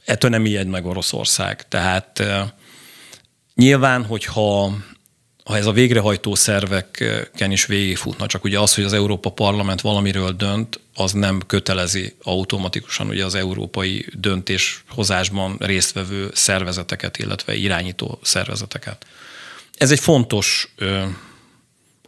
ettől 0.05 0.29
nem 0.29 0.45
ijed 0.45 0.67
meg 0.67 0.85
Oroszország. 0.85 1.67
Tehát 1.67 2.23
Nyilván, 3.55 4.05
hogyha 4.05 4.77
ha 5.43 5.57
ez 5.57 5.65
a 5.65 5.71
végrehajtó 5.71 6.35
szerveken 6.35 7.51
is 7.51 7.65
végigfutna, 7.65 8.25
csak 8.25 8.43
ugye 8.43 8.59
az, 8.59 8.75
hogy 8.75 8.83
az 8.83 8.93
Európa 8.93 9.29
Parlament 9.29 9.81
valamiről 9.81 10.31
dönt, 10.31 10.79
az 10.95 11.11
nem 11.11 11.41
kötelezi 11.47 12.15
automatikusan 12.23 13.07
ugye 13.07 13.25
az 13.25 13.35
európai 13.35 14.05
döntéshozásban 14.13 15.55
résztvevő 15.59 16.29
szervezeteket, 16.33 17.17
illetve 17.17 17.55
irányító 17.55 18.19
szervezeteket. 18.21 19.05
Ez 19.77 19.91
egy 19.91 19.99
fontos 19.99 20.73
ö, 20.75 21.03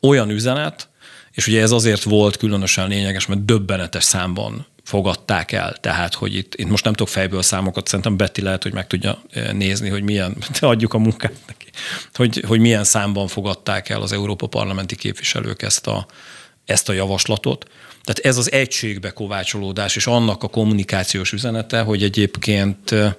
olyan 0.01 0.29
üzenet, 0.29 0.89
és 1.31 1.47
ugye 1.47 1.61
ez 1.61 1.71
azért 1.71 2.03
volt 2.03 2.37
különösen 2.37 2.87
lényeges, 2.87 3.25
mert 3.25 3.45
döbbenetes 3.45 4.03
számban 4.03 4.65
fogadták 4.85 5.51
el. 5.51 5.75
Tehát, 5.79 6.13
hogy 6.13 6.35
itt, 6.35 6.55
itt 6.55 6.67
most 6.67 6.83
nem 6.83 6.93
tudok 6.93 7.13
fejből 7.13 7.41
számokat, 7.41 7.87
szerintem 7.87 8.17
Betty 8.17 8.41
lehet, 8.41 8.63
hogy 8.63 8.73
meg 8.73 8.87
tudja 8.87 9.21
eh, 9.29 9.51
nézni, 9.51 9.89
hogy 9.89 10.03
milyen, 10.03 10.37
adjuk 10.59 10.93
a 10.93 10.97
munkát 10.97 11.33
neki, 11.47 11.65
hogy, 12.13 12.43
hogy 12.47 12.59
milyen 12.59 12.83
számban 12.83 13.27
fogadták 13.27 13.89
el 13.89 14.01
az 14.01 14.11
Európa 14.11 14.47
parlamenti 14.47 14.95
képviselők 14.95 15.61
ezt 15.61 15.87
a, 15.87 16.05
ezt 16.65 16.89
a 16.89 16.93
javaslatot. 16.93 17.69
Tehát 18.03 18.19
ez 18.19 18.37
az 18.37 18.51
egységbe 18.51 19.09
kovácsolódás, 19.09 19.95
és 19.95 20.07
annak 20.07 20.43
a 20.43 20.47
kommunikációs 20.47 21.31
üzenete, 21.31 21.81
hogy 21.81 22.03
egyébként 22.03 22.91
eh, 22.91 23.13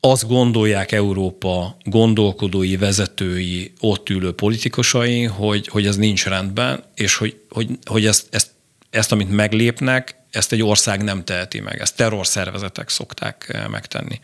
azt 0.00 0.28
gondolják 0.28 0.92
Európa 0.92 1.76
gondolkodói, 1.84 2.76
vezetői, 2.76 3.72
ott 3.80 4.08
ülő 4.08 4.32
politikusai, 4.32 5.24
hogy, 5.24 5.68
hogy 5.68 5.86
ez 5.86 5.96
nincs 5.96 6.24
rendben, 6.24 6.84
és 6.94 7.16
hogy, 7.16 7.40
hogy, 7.48 7.68
hogy 7.84 8.06
ezt, 8.06 8.26
ezt 8.30 8.50
ezt, 8.92 9.12
amit 9.12 9.30
meglépnek, 9.30 10.16
ezt 10.30 10.52
egy 10.52 10.62
ország 10.62 11.02
nem 11.02 11.24
teheti 11.24 11.60
meg, 11.60 11.80
ezt 11.80 11.96
terrorszervezetek 11.96 12.88
szokták 12.88 13.66
megtenni. 13.70 14.20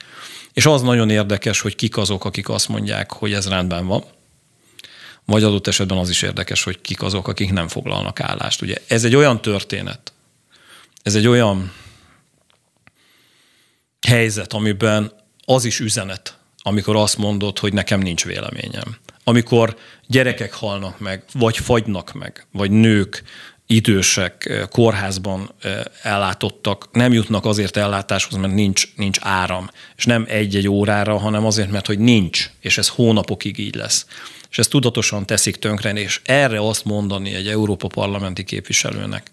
És 0.53 0.67
az 0.67 0.83
nagyon 0.83 1.11
érdekes, 1.11 1.61
hogy 1.61 1.77
kik 1.77 1.97
azok, 1.97 2.25
akik 2.25 2.49
azt 2.49 2.69
mondják, 2.69 3.13
hogy 3.13 3.33
ez 3.33 3.49
rendben 3.49 3.87
van, 3.87 4.05
vagy 5.25 5.43
adott 5.43 5.67
esetben 5.67 5.99
az 5.99 6.09
is 6.11 6.23
érdekes, 6.23 6.63
hogy 6.63 6.81
kik 6.81 7.03
azok, 7.03 7.29
akik 7.29 7.53
nem 7.53 7.69
foglalnak 7.69 8.21
állást. 8.21 8.63
Ugye 8.63 8.77
ez 8.87 9.05
egy 9.05 9.17
olyan 9.17 9.43
történet, 9.43 10.13
ez 11.03 11.15
egy 11.15 11.27
olyan 11.27 11.73
helyzet, 14.07 14.53
amiben 14.53 15.13
az 15.45 15.65
is 15.65 15.81
üzenet, 15.81 16.39
amikor 16.59 16.97
azt 16.97 17.17
mondod, 17.19 17.59
hogy 17.59 17.73
nekem 17.73 18.01
nincs 18.01 18.25
véleményem. 18.25 18.97
Amikor 19.25 19.77
gyerekek 20.07 20.53
halnak 20.53 20.99
meg, 20.99 21.25
vagy 21.33 21.57
fagynak 21.57 22.13
meg, 22.13 22.47
vagy 22.53 22.71
nők, 22.71 23.23
idősek, 23.71 24.67
kórházban 24.71 25.51
ellátottak, 26.03 26.89
nem 26.93 27.13
jutnak 27.13 27.45
azért 27.45 27.77
ellátáshoz, 27.77 28.39
mert 28.39 28.55
nincs, 28.55 28.89
nincs 28.97 29.19
áram. 29.23 29.71
És 29.97 30.05
nem 30.05 30.25
egy-egy 30.29 30.69
órára, 30.69 31.19
hanem 31.19 31.45
azért, 31.47 31.71
mert 31.71 31.87
hogy 31.87 31.99
nincs, 31.99 32.51
és 32.61 32.79
ez 32.79 32.89
hónapokig 32.89 33.59
így 33.59 33.75
lesz. 33.75 34.07
És 34.51 34.59
ezt 34.59 34.71
tudatosan 34.71 35.27
teszik 35.27 35.57
tönkre, 35.57 35.93
és 35.93 36.21
erre 36.25 36.61
azt 36.61 36.85
mondani 36.85 37.35
egy 37.35 37.49
Európa 37.49 37.87
parlamenti 37.87 38.45
képviselőnek, 38.45 39.31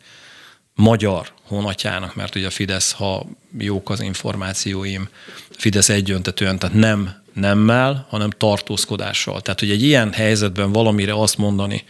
magyar 0.74 1.28
honatjának, 1.44 2.16
mert 2.16 2.36
ugye 2.36 2.48
a 2.48 2.50
Fidesz, 2.50 2.92
ha 2.92 3.26
jók 3.58 3.90
az 3.90 4.02
információim, 4.02 5.10
Fidesz 5.50 5.90
egyöntetően, 5.90 6.60
tehát 6.60 6.76
nem 6.76 7.24
nemmel, 7.34 8.06
hanem 8.10 8.30
tartózkodással. 8.30 9.42
Tehát, 9.42 9.60
hogy 9.60 9.70
egy 9.70 9.84
ilyen 9.84 10.14
helyzetben 10.14 10.72
valamire 10.72 11.14
azt 11.14 11.38
mondani, 11.38 11.84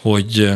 hogy, 0.00 0.50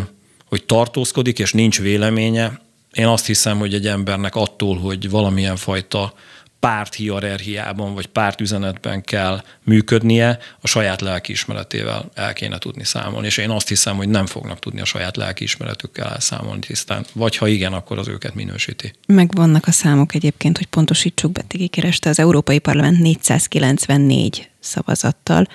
hogy 0.53 0.65
tartózkodik, 0.65 1.38
és 1.38 1.53
nincs 1.53 1.81
véleménye, 1.81 2.61
én 2.93 3.07
azt 3.07 3.27
hiszem, 3.27 3.59
hogy 3.59 3.75
egy 3.75 3.87
embernek 3.87 4.35
attól, 4.35 4.79
hogy 4.79 5.11
valamilyen 5.11 5.57
fajta 5.57 6.15
párt 6.61 6.95
hierarchiában 6.95 7.95
vagy 7.95 8.07
párt 8.07 8.41
üzenetben 8.41 9.03
kell 9.03 9.43
működnie, 9.62 10.38
a 10.61 10.67
saját 10.67 11.01
lelkiismeretével 11.01 12.11
el 12.15 12.33
kéne 12.33 12.59
tudni 12.59 12.85
számolni. 12.85 13.27
És 13.27 13.37
én 13.37 13.51
azt 13.51 13.69
hiszem, 13.69 13.97
hogy 13.97 14.09
nem 14.09 14.27
fognak 14.27 14.59
tudni 14.59 14.81
a 14.81 14.85
saját 14.85 15.17
lelkiismeretükkel 15.17 16.09
elszámolni 16.09 16.61
tisztán. 16.61 17.05
Vagy 17.12 17.37
ha 17.37 17.47
igen, 17.47 17.73
akkor 17.73 17.99
az 17.99 18.09
őket 18.09 18.35
minősíti. 18.35 18.93
Meg 19.07 19.35
vannak 19.35 19.67
a 19.67 19.71
számok 19.71 20.15
egyébként, 20.15 20.57
hogy 20.57 20.67
pontosítsuk, 20.67 21.33
Betty 21.33 21.69
kereste 21.71 22.09
az 22.09 22.19
Európai 22.19 22.59
Parlament 22.59 22.99
494 22.99 24.51
szavazattal 24.61 25.47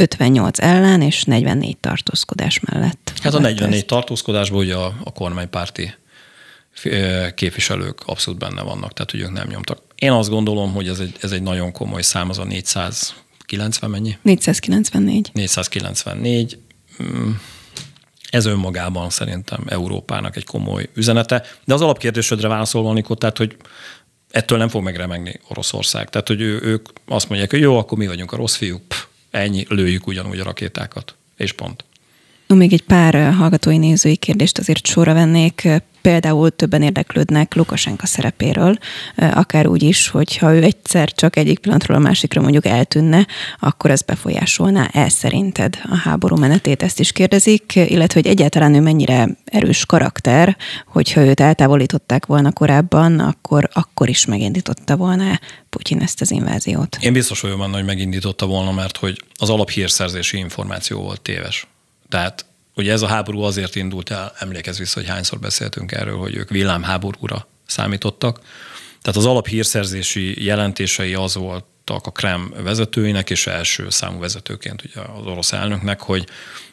58 0.00 0.58
ellen 0.58 1.02
és 1.02 1.24
44 1.24 1.76
tartózkodás 1.76 2.60
mellett. 2.60 3.12
Hát 3.22 3.34
a 3.34 3.38
44 3.38 3.76
ezt. 3.76 3.86
tartózkodásban 3.86 4.58
ugye 4.58 4.74
a, 4.74 4.94
a 5.04 5.12
kormánypárti 5.12 5.94
képviselők 7.34 8.02
abszolút 8.06 8.40
benne 8.40 8.62
vannak, 8.62 8.92
tehát 8.92 9.10
hogy 9.10 9.20
ők 9.20 9.32
nem 9.32 9.48
nyomtak. 9.48 9.82
Én 9.94 10.10
azt 10.10 10.28
gondolom, 10.28 10.72
hogy 10.72 10.88
ez 10.88 10.98
egy, 10.98 11.16
ez 11.20 11.32
egy 11.32 11.42
nagyon 11.42 11.72
komoly 11.72 12.02
szám, 12.02 12.28
az 12.28 12.38
a 12.38 12.44
490 12.44 13.90
mennyi? 13.90 14.18
494. 14.22 15.30
494. 15.32 16.58
Mm, 17.02 17.30
ez 18.30 18.46
önmagában 18.46 19.10
szerintem 19.10 19.64
Európának 19.68 20.36
egy 20.36 20.44
komoly 20.44 20.88
üzenete. 20.94 21.44
De 21.64 21.74
az 21.74 21.80
alapkérdésedre 21.80 22.48
válaszolva, 22.48 22.92
Nikó, 22.92 23.14
tehát, 23.14 23.38
hogy 23.38 23.56
ettől 24.30 24.58
nem 24.58 24.68
fog 24.68 24.82
megremegni 24.82 25.40
Oroszország. 25.48 26.10
Tehát, 26.10 26.28
hogy 26.28 26.40
ő, 26.40 26.60
ők 26.62 26.88
azt 27.06 27.28
mondják, 27.28 27.50
hogy 27.50 27.60
jó, 27.60 27.78
akkor 27.78 27.98
mi 27.98 28.06
vagyunk 28.06 28.32
a 28.32 28.36
rossz 28.36 28.56
fiúk, 28.56 28.82
Pff, 28.88 29.04
ennyi, 29.30 29.64
lőjük 29.68 30.06
ugyanúgy 30.06 30.40
a 30.40 30.44
rakétákat. 30.44 31.14
És 31.36 31.52
pont. 31.52 31.84
Még 32.54 32.72
egy 32.72 32.82
pár 32.82 33.32
hallgatói 33.32 33.78
nézői 33.78 34.16
kérdést 34.16 34.58
azért 34.58 34.86
sorra 34.86 35.14
vennék. 35.14 35.68
Például 36.00 36.50
többen 36.50 36.82
érdeklődnek 36.82 37.54
Lukasenka 37.54 38.06
szerepéről, 38.06 38.78
akár 39.16 39.66
úgy 39.66 39.82
is, 39.82 40.08
hogyha 40.08 40.54
ő 40.54 40.62
egyszer 40.62 41.12
csak 41.12 41.36
egyik 41.36 41.58
pillanatról 41.58 41.96
a 41.96 42.00
másikra 42.00 42.40
mondjuk 42.40 42.66
eltűnne, 42.66 43.26
akkor 43.58 43.90
ez 43.90 44.02
befolyásolná 44.02 44.88
el 44.92 45.08
szerinted 45.08 45.78
a 45.90 45.96
háború 45.96 46.36
menetét, 46.36 46.82
ezt 46.82 47.00
is 47.00 47.12
kérdezik, 47.12 47.74
illetve 47.74 48.20
hogy 48.20 48.30
egyáltalán 48.30 48.74
ő 48.74 48.80
mennyire 48.80 49.28
erős 49.44 49.86
karakter, 49.86 50.56
hogyha 50.86 51.20
őt 51.20 51.40
eltávolították 51.40 52.26
volna 52.26 52.52
korábban, 52.52 53.18
akkor, 53.18 53.68
akkor 53.72 54.08
is 54.08 54.26
megindította 54.26 54.96
volna 54.96 55.40
Putyin 55.68 56.00
ezt 56.00 56.20
az 56.20 56.30
inváziót. 56.30 56.96
Én 57.00 57.12
biztos 57.12 57.40
vagyok 57.40 57.58
benne, 57.58 57.74
hogy 57.76 57.84
megindította 57.84 58.46
volna, 58.46 58.72
mert 58.72 58.96
hogy 58.96 59.24
az 59.38 59.50
alaphírszerzési 59.50 60.36
információ 60.36 61.00
volt 61.00 61.20
téves. 61.20 61.66
Tehát 62.10 62.46
ugye 62.74 62.92
ez 62.92 63.02
a 63.02 63.06
háború 63.06 63.40
azért 63.40 63.74
indult 63.74 64.10
el, 64.10 64.32
emlékezz 64.38 64.78
vissza, 64.78 65.00
hogy 65.00 65.08
hányszor 65.08 65.38
beszéltünk 65.38 65.92
erről, 65.92 66.16
hogy 66.16 66.36
ők 66.36 66.50
villámháborúra 66.50 67.46
számítottak. 67.66 68.40
Tehát 69.02 69.18
az 69.18 69.26
alaphírszerzési 69.26 70.44
jelentései 70.44 71.14
az 71.14 71.34
voltak 71.34 72.06
a 72.06 72.10
Krem 72.10 72.54
vezetőinek 72.62 73.30
és 73.30 73.46
első 73.46 73.90
számú 73.90 74.18
vezetőként 74.18 74.84
ugye 74.84 75.00
az 75.00 75.26
orosz 75.26 75.52
elnöknek, 75.52 76.00
hogy 76.00 76.28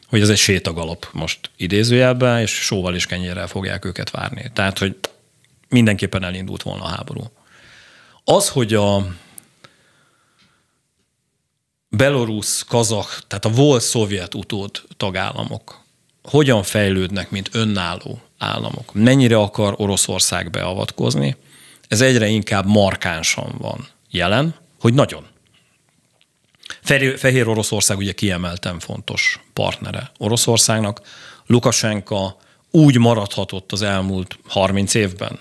hogy 0.07 0.21
ez 0.21 0.29
egy 0.29 0.37
sétagalop 0.37 1.09
most 1.11 1.39
idézőjelben, 1.57 2.41
és 2.41 2.51
sóval 2.51 2.95
és 2.95 3.05
kenyérrel 3.05 3.47
fogják 3.47 3.85
őket 3.85 4.09
várni. 4.09 4.51
Tehát, 4.53 4.77
hogy 4.79 4.95
mindenképpen 5.69 6.23
elindult 6.23 6.61
volna 6.61 6.83
a 6.83 6.87
háború. 6.87 7.31
Az, 8.23 8.49
hogy 8.49 8.73
a 8.73 9.07
belorusz, 11.97 12.61
kazak, 12.61 13.19
tehát 13.27 13.45
a 13.45 13.49
volt 13.49 13.81
szovjet 13.81 14.33
utód 14.33 14.81
tagállamok 14.97 15.85
hogyan 16.23 16.63
fejlődnek, 16.63 17.29
mint 17.29 17.49
önálló 17.51 18.21
államok. 18.37 18.93
Mennyire 18.93 19.37
akar 19.37 19.73
Oroszország 19.77 20.49
beavatkozni, 20.49 21.35
ez 21.87 22.01
egyre 22.01 22.27
inkább 22.27 22.65
markánsan 22.65 23.55
van 23.57 23.87
jelen, 24.09 24.55
hogy 24.79 24.93
nagyon. 24.93 25.25
Fehér 27.17 27.47
Oroszország 27.47 27.97
ugye 27.97 28.11
kiemelten 28.11 28.79
fontos 28.79 29.39
partnere 29.53 30.11
Oroszországnak. 30.17 31.01
Lukasenka 31.45 32.37
úgy 32.71 32.97
maradhatott 32.97 33.71
az 33.71 33.81
elmúlt 33.81 34.39
30 34.47 34.93
évben, 34.93 35.39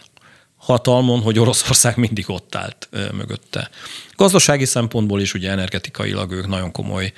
hatalmon, 0.66 1.20
hogy 1.20 1.38
Oroszország 1.38 1.96
mindig 1.96 2.30
ott 2.30 2.54
állt 2.54 2.88
mögötte. 3.12 3.70
Gazdasági 4.16 4.64
szempontból 4.64 5.20
is 5.20 5.34
ugye 5.34 5.50
energetikailag 5.50 6.32
ők 6.32 6.46
nagyon 6.46 6.72
komoly 6.72 7.12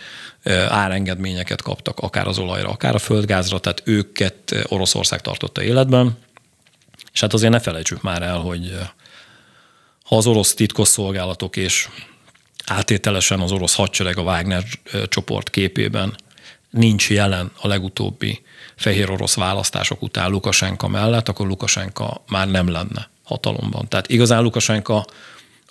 árengedményeket 0.69 1.63
kaptak, 1.63 1.99
akár 1.99 2.27
az 2.27 2.39
olajra, 2.39 2.69
akár 2.69 2.95
a 2.95 2.99
földgázra, 2.99 3.59
tehát 3.59 3.83
őket 3.85 4.55
Oroszország 4.69 5.21
tartotta 5.21 5.63
életben. 5.63 6.19
És 7.13 7.21
hát 7.21 7.33
azért 7.33 7.53
ne 7.53 7.61
felejtsük 7.61 8.03
már 8.03 8.23
el, 8.23 8.39
hogy 8.39 8.79
ha 10.05 10.17
az 10.17 10.27
orosz 10.27 10.55
titkosszolgálatok 10.55 11.57
és 11.57 11.89
átételesen 12.67 13.41
az 13.41 13.53
orosz 13.53 13.75
hadsereg 13.75 14.19
a 14.19 14.23
Wagner 14.23 14.65
csoport 15.09 15.51
képében 15.51 16.17
nincs 16.71 17.11
jelen 17.11 17.51
a 17.61 17.69
legutóbbi 17.69 18.43
fehér 18.77 19.11
orosz 19.11 19.35
választások 19.35 20.03
után 20.03 20.31
Lukasenka 20.31 20.89
mellett, 20.89 21.29
akkor 21.29 21.47
Lukasenka 21.47 22.25
már 22.29 22.49
nem 22.49 22.69
lenne 22.69 23.09
hatalomban. 23.29 23.89
Tehát 23.89 24.11
igazán 24.11 24.43
Lukasenka 24.43 25.05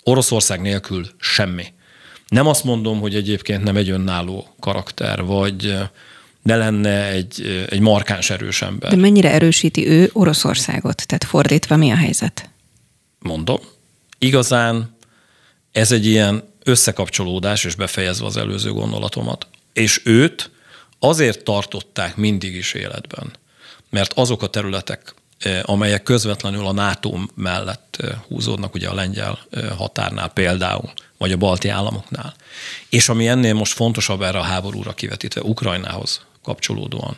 Oroszország 0.02 0.60
nélkül 0.60 1.06
semmi. 1.18 1.64
Nem 2.28 2.46
azt 2.46 2.64
mondom, 2.64 3.00
hogy 3.00 3.14
egyébként 3.14 3.62
nem 3.62 3.76
egy 3.76 3.90
önálló 3.90 4.54
karakter, 4.60 5.22
vagy 5.22 5.76
ne 6.42 6.56
lenne 6.56 7.06
egy, 7.06 7.66
egy 7.68 7.80
markáns 7.80 8.30
erős 8.30 8.62
ember. 8.62 8.90
De 8.90 8.96
mennyire 8.96 9.32
erősíti 9.32 9.88
ő 9.88 10.10
Oroszországot? 10.12 11.06
Tehát 11.06 11.24
fordítva 11.24 11.76
mi 11.76 11.90
a 11.90 11.96
helyzet? 11.96 12.50
Mondom. 13.18 13.58
Igazán 14.18 14.96
ez 15.72 15.92
egy 15.92 16.06
ilyen 16.06 16.42
összekapcsolódás, 16.64 17.64
és 17.64 17.74
befejezve 17.74 18.26
az 18.26 18.36
előző 18.36 18.72
gondolatomat. 18.72 19.46
És 19.72 20.00
őt 20.04 20.50
azért 20.98 21.44
tartották 21.44 22.16
mindig 22.16 22.54
is 22.54 22.72
életben, 22.72 23.32
mert 23.90 24.12
azok 24.12 24.42
a 24.42 24.46
területek, 24.46 25.14
amelyek 25.62 26.02
közvetlenül 26.02 26.66
a 26.66 26.72
NATO 26.72 27.18
mellett 27.34 27.96
húzódnak, 28.28 28.74
ugye 28.74 28.88
a 28.88 28.94
lengyel 28.94 29.38
határnál 29.76 30.28
például, 30.28 30.92
vagy 31.18 31.32
a 31.32 31.36
balti 31.36 31.68
államoknál. 31.68 32.34
És 32.88 33.08
ami 33.08 33.28
ennél 33.28 33.54
most 33.54 33.72
fontosabb 33.72 34.22
erre 34.22 34.38
a 34.38 34.42
háborúra 34.42 34.92
kivetítve, 34.92 35.40
Ukrajnához 35.40 36.20
kapcsolódóan. 36.42 37.16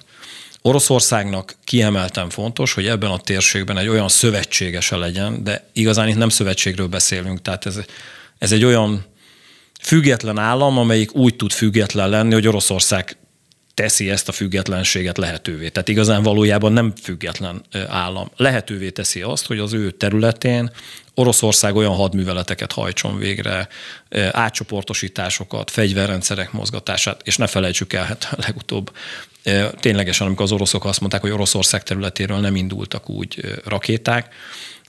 Oroszországnak 0.63 1.57
kiemelten 1.65 2.31
fontos, 2.31 2.73
hogy 2.73 2.87
ebben 2.87 3.11
a 3.11 3.19
térségben 3.19 3.79
egy 3.79 3.89
olyan 3.89 4.09
szövetségese 4.09 4.97
legyen, 4.97 5.45
de 5.45 5.69
igazán 5.73 6.09
itt 6.09 6.17
nem 6.17 6.29
szövetségről 6.29 6.87
beszélünk, 6.87 7.43
tehát 7.43 7.67
ez, 7.67 7.79
ez 8.39 8.53
egy 8.53 8.65
olyan 8.65 9.05
független 9.81 10.39
állam, 10.39 10.79
amelyik 10.79 11.15
úgy 11.15 11.37
tud 11.37 11.53
független 11.53 12.09
lenni, 12.09 12.33
hogy 12.33 12.47
Oroszország 12.47 13.17
teszi 13.81 14.11
ezt 14.11 14.29
a 14.29 14.33
függetlenséget 14.33 15.19
lehetővé. 15.19 15.69
Tehát 15.69 15.89
igazán 15.89 16.23
valójában 16.23 16.73
nem 16.73 16.93
független 17.03 17.63
állam. 17.89 18.31
Lehetővé 18.37 18.91
teszi 18.91 19.23
azt, 19.23 19.47
hogy 19.47 19.59
az 19.59 19.73
ő 19.73 19.91
területén 19.91 20.71
Oroszország 21.15 21.77
olyan 21.77 21.95
hadműveleteket 21.95 22.73
hajtson 22.73 23.19
végre, 23.19 23.69
átcsoportosításokat, 24.31 25.71
fegyverrendszerek 25.71 26.53
mozgatását, 26.53 27.21
és 27.25 27.37
ne 27.37 27.47
felejtsük 27.47 27.93
el, 27.93 28.05
hát 28.05 28.33
legutóbb 28.47 28.93
ténylegesen, 29.81 30.27
amikor 30.27 30.45
az 30.45 30.53
oroszok 30.53 30.85
azt 30.85 31.01
mondták, 31.01 31.21
hogy 31.21 31.31
Oroszország 31.31 31.83
területéről 31.83 32.39
nem 32.39 32.57
indultak 32.57 33.09
úgy 33.09 33.61
rakéták, 33.65 34.35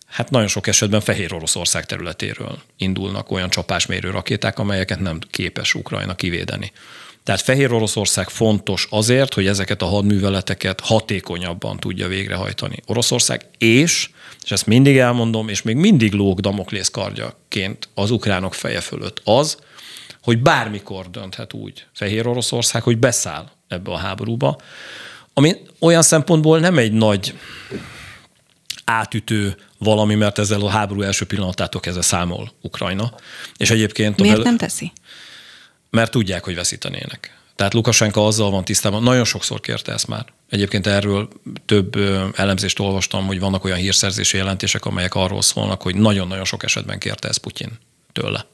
hát 0.06 0.30
nagyon 0.30 0.48
sok 0.48 0.68
esetben 0.68 1.02
Fehér 1.02 1.34
Oroszország 1.34 1.86
területéről 1.86 2.62
indulnak 2.78 3.32
olyan 3.32 3.50
csapásmérő 3.50 4.10
rakéták, 4.10 4.60
amelyeket 4.60 5.00
nem 5.00 5.20
képes 5.30 5.74
Ukrajna 5.74 6.16
kivédeni. 6.16 6.72
Tehát 7.24 7.42
Fehér 7.42 7.74
Oroszország 7.74 8.30
fontos 8.30 8.88
azért, 8.90 9.34
hogy 9.34 9.48
ezeket 9.48 9.82
a 9.82 9.86
hadműveleteket 9.86 10.80
hatékonyabban 10.80 11.80
tudja 11.80 12.08
végrehajtani 12.08 12.78
Oroszország, 12.86 13.46
és, 13.58 14.10
és 14.44 14.52
ezt 14.52 14.66
mindig 14.66 14.98
elmondom, 14.98 15.50
és 15.50 15.62
még 15.62 15.76
mindig 15.76 16.14
lóg 16.14 16.40
Damoklész 16.40 16.90
kardjaként 16.90 17.90
az 17.94 18.12
ukránok 18.12 18.54
feje 18.54 18.80
fölött 18.80 19.22
az, 19.24 19.58
hogy 20.24 20.42
bármikor 20.42 21.10
dönthet 21.10 21.54
úgy 21.54 21.86
Fehér 21.94 22.28
Oroszország, 22.28 22.84
hogy 22.84 22.98
beszáll 22.98 23.52
ebbe 23.68 23.92
a 23.92 23.98
háborúba, 23.98 24.62
ami 25.34 25.56
olyan 25.80 26.02
szempontból 26.02 26.60
nem 26.60 26.78
egy 26.78 26.92
nagy 26.92 27.34
átütő 28.86 29.56
valami, 29.78 30.16
mert 30.16 30.38
ezzel 30.38 30.62
a 30.62 30.70
háború 30.70 31.02
első 31.02 31.26
pillanatától 31.26 31.82
kezdve 31.82 32.02
számol 32.02 32.52
Ukrajna. 32.62 33.14
És 33.58 33.70
egyébként... 33.70 34.20
Miért 34.20 34.36
bel- 34.36 34.48
nem 34.48 34.58
teszi? 34.58 34.92
Mert 35.92 36.12
tudják, 36.12 36.44
hogy 36.44 36.56
veszítenének. 36.56 37.40
Tehát 37.56 37.74
Lukasenka 37.74 38.26
azzal 38.26 38.52
van 38.52 38.66
tisztában, 38.66 39.04
nagyon 39.04 39.24
sokszor 39.24 39.60
kérte 39.60 39.92
ezt 39.94 40.08
már. 40.08 40.26
Egyébként 40.50 40.88
erről 40.88 41.30
több 41.66 41.96
elemzést 42.36 42.80
olvastam, 42.80 43.26
hogy 43.26 43.40
vannak 43.40 43.64
olyan 43.64 43.78
hírszerzési 43.78 44.38
jelentések, 44.38 44.86
amelyek 44.86 45.16
arról 45.16 45.42
szólnak, 45.42 45.82
hogy 45.82 45.96
nagyon-nagyon 45.96 46.46
sok 46.46 46.64
esetben 46.64 47.00
kérte 47.00 47.28
ezt 47.28 47.38
Putyin 47.38 47.80
tőle. 48.12 48.46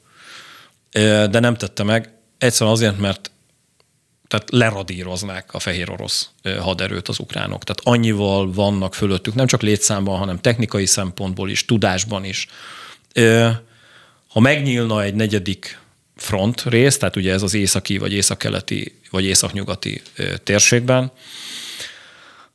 De 1.26 1.38
nem 1.38 1.56
tette 1.56 1.82
meg, 1.82 2.12
egyszerűen 2.38 2.74
azért, 2.74 2.98
mert 2.98 3.30
tehát 4.28 4.50
leradíroznák 4.50 5.54
a 5.54 5.58
fehér 5.58 5.90
orosz 5.90 6.30
haderőt 6.60 7.08
az 7.08 7.18
ukránok. 7.18 7.64
Tehát 7.64 7.98
annyival 7.98 8.52
vannak 8.52 8.94
fölöttük, 8.94 9.34
nem 9.34 9.46
csak 9.46 9.62
létszámban, 9.62 10.18
hanem 10.18 10.40
technikai 10.40 10.86
szempontból 10.86 11.50
is, 11.50 11.64
tudásban 11.64 12.24
is. 12.24 12.46
Ha 14.28 14.40
megnyílna 14.40 15.02
egy 15.02 15.14
negyedik 15.14 15.78
front 16.20 16.62
rész, 16.62 16.96
tehát 16.96 17.16
ugye 17.16 17.32
ez 17.32 17.42
az 17.42 17.54
északi, 17.54 17.98
vagy 17.98 18.12
északkeleti, 18.12 18.98
vagy 19.10 19.24
északnyugati 19.24 20.02
térségben, 20.42 21.12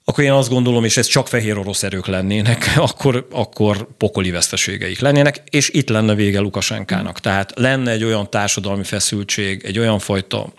akkor 0.05 0.23
én 0.23 0.31
azt 0.31 0.49
gondolom, 0.49 0.83
és 0.83 0.97
ez 0.97 1.05
csak 1.07 1.27
fehér 1.27 1.57
orosz 1.57 1.83
erők 1.83 2.07
lennének, 2.07 2.73
akkor, 2.89 3.27
akkor 3.31 3.87
pokoli 3.97 4.31
veszteségeik 4.31 4.99
lennének, 4.99 5.43
és 5.49 5.69
itt 5.69 5.89
lenne 5.89 6.15
vége 6.15 6.39
Lukasenkának. 6.39 7.19
Tehát 7.19 7.51
lenne 7.55 7.91
egy 7.91 8.03
olyan 8.03 8.29
társadalmi 8.29 8.83
feszültség, 8.83 9.63
egy 9.63 9.79
olyan 9.79 9.99
fajta 9.99 10.53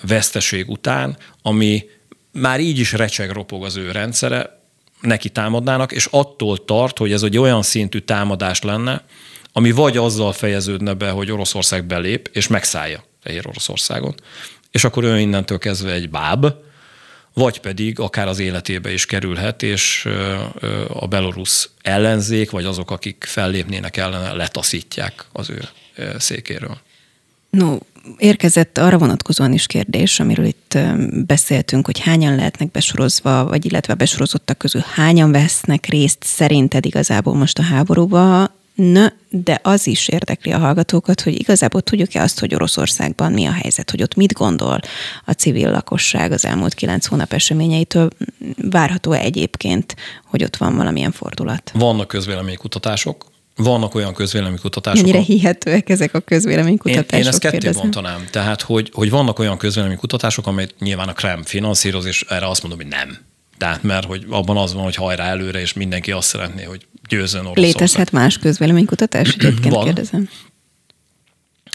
veszteség 0.00 0.68
után, 0.68 1.16
ami 1.42 1.84
már 2.32 2.60
így 2.60 2.78
is 2.78 2.92
recseg 2.92 3.30
ropog 3.30 3.64
az 3.64 3.76
ő 3.76 3.90
rendszere, 3.90 4.56
neki 5.00 5.28
támadnának, 5.28 5.92
és 5.92 6.08
attól 6.10 6.64
tart, 6.64 6.98
hogy 6.98 7.12
ez 7.12 7.22
egy 7.22 7.38
olyan 7.38 7.62
szintű 7.62 7.98
támadás 7.98 8.62
lenne, 8.62 9.04
ami 9.58 9.70
vagy 9.70 9.96
azzal 9.96 10.32
fejeződne 10.32 10.94
be, 10.94 11.10
hogy 11.10 11.30
Oroszország 11.30 11.84
belép, 11.84 12.30
és 12.32 12.46
megszállja 12.46 13.04
Fehér 13.22 13.46
Oroszországon, 13.46 14.14
és 14.70 14.84
akkor 14.84 15.04
ő 15.04 15.18
innentől 15.18 15.58
kezdve 15.58 15.92
egy 15.92 16.10
báb, 16.10 16.46
vagy 17.32 17.60
pedig 17.60 18.00
akár 18.00 18.28
az 18.28 18.38
életébe 18.38 18.92
is 18.92 19.06
kerülhet, 19.06 19.62
és 19.62 20.08
a 20.88 21.06
belorusz 21.06 21.70
ellenzék, 21.82 22.50
vagy 22.50 22.64
azok, 22.64 22.90
akik 22.90 23.24
fellépnének 23.28 23.96
ellene, 23.96 24.32
letaszítják 24.32 25.24
az 25.32 25.50
ő 25.50 25.60
székéről. 26.18 26.78
No, 27.50 27.76
érkezett 28.18 28.78
arra 28.78 28.98
vonatkozóan 28.98 29.52
is 29.52 29.66
kérdés, 29.66 30.20
amiről 30.20 30.46
itt 30.46 30.78
beszéltünk, 31.26 31.86
hogy 31.86 32.00
hányan 32.00 32.34
lehetnek 32.34 32.70
besorozva, 32.70 33.44
vagy 33.44 33.64
illetve 33.64 33.94
besorozottak 33.94 34.58
közül 34.58 34.82
hányan 34.94 35.32
vesznek 35.32 35.86
részt 35.86 36.22
szerinted 36.22 36.86
igazából 36.86 37.34
most 37.34 37.58
a 37.58 37.62
háborúba, 37.62 38.56
Na, 38.82 39.12
de 39.30 39.60
az 39.62 39.86
is 39.86 40.08
érdekli 40.08 40.52
a 40.52 40.58
hallgatókat, 40.58 41.20
hogy 41.20 41.40
igazából 41.40 41.80
tudjuk-e 41.80 42.22
azt, 42.22 42.40
hogy 42.40 42.54
Oroszországban 42.54 43.32
mi 43.32 43.46
a 43.46 43.52
helyzet, 43.52 43.90
hogy 43.90 44.02
ott 44.02 44.14
mit 44.14 44.32
gondol 44.32 44.80
a 45.24 45.32
civil 45.32 45.70
lakosság 45.70 46.32
az 46.32 46.44
elmúlt 46.44 46.74
kilenc 46.74 47.06
hónap 47.06 47.32
eseményeitől. 47.32 48.10
Várható 48.70 49.12
-e 49.12 49.18
egyébként, 49.18 49.96
hogy 50.24 50.44
ott 50.44 50.56
van 50.56 50.76
valamilyen 50.76 51.12
fordulat? 51.12 51.70
Vannak 51.74 52.08
közvéleménykutatások, 52.08 53.26
vannak 53.56 53.94
olyan 53.94 54.14
közvéleménykutatások. 54.14 55.02
Mennyire 55.02 55.22
hihetőek 55.22 55.88
ezek 55.88 56.14
a 56.14 56.20
közvéleménykutatások? 56.20 57.12
Én, 57.12 57.20
én 57.20 57.26
ezt 57.26 57.38
ketté 57.38 57.70
bontanám. 57.70 58.26
Tehát, 58.30 58.62
hogy, 58.62 58.90
hogy 58.92 59.10
vannak 59.10 59.38
olyan 59.38 59.58
közvéleménykutatások, 59.58 60.46
amelyet 60.46 60.74
nyilván 60.78 61.08
a 61.08 61.12
Krem 61.12 61.42
finanszíroz, 61.42 62.04
és 62.04 62.24
erre 62.28 62.48
azt 62.48 62.62
mondom, 62.62 62.80
hogy 62.80 62.90
nem. 62.90 63.18
Tehát, 63.58 63.82
mert 63.82 64.06
hogy 64.06 64.26
abban 64.28 64.56
az 64.56 64.74
van, 64.74 64.82
hogy 64.82 64.94
hajrá 64.94 65.24
előre, 65.24 65.60
és 65.60 65.72
mindenki 65.72 66.12
azt 66.12 66.28
szeretné, 66.28 66.62
hogy 66.62 66.86
győzön 67.08 67.40
Oroszország. 67.40 67.64
Létezhet 67.64 68.12
más 68.12 68.38
közvéleménykutatás, 68.38 69.32
egyébként 69.34 69.74
van. 69.74 69.84
kérdezem. 69.84 70.28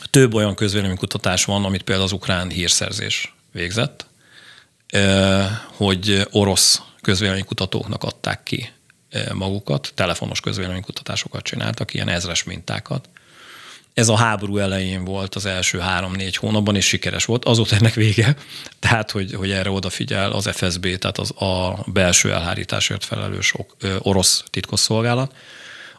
Több 0.09 0.33
olyan 0.33 0.55
közvéleménykutatás 0.55 1.45
van, 1.45 1.65
amit 1.65 1.83
például 1.83 2.05
az 2.05 2.11
ukrán 2.13 2.49
hírszerzés 2.49 3.35
végzett, 3.51 4.05
hogy 5.75 6.27
orosz 6.31 6.81
közvéleménykutatóknak 7.01 8.03
adták 8.03 8.43
ki 8.43 8.69
magukat, 9.33 9.91
telefonos 9.95 10.39
közvéleménykutatásokat 10.39 11.43
csináltak, 11.43 11.93
ilyen 11.93 12.09
ezres 12.09 12.43
mintákat, 12.43 13.09
ez 13.93 14.09
a 14.09 14.15
háború 14.15 14.57
elején 14.57 15.05
volt 15.05 15.35
az 15.35 15.45
első 15.45 15.79
három-négy 15.79 16.35
hónapban, 16.35 16.75
és 16.75 16.85
sikeres 16.85 17.25
volt. 17.25 17.45
Azóta 17.45 17.75
ennek 17.75 17.93
vége, 17.93 18.35
tehát, 18.79 19.11
hogy, 19.11 19.33
hogy 19.33 19.51
erre 19.51 19.69
odafigyel 19.69 20.31
az 20.31 20.49
FSB, 20.53 20.97
tehát 20.97 21.17
az 21.17 21.41
a 21.41 21.83
belső 21.85 22.31
elhárításért 22.31 23.03
felelős 23.03 23.53
orosz 23.99 24.43
titkosszolgálat. 24.49 25.35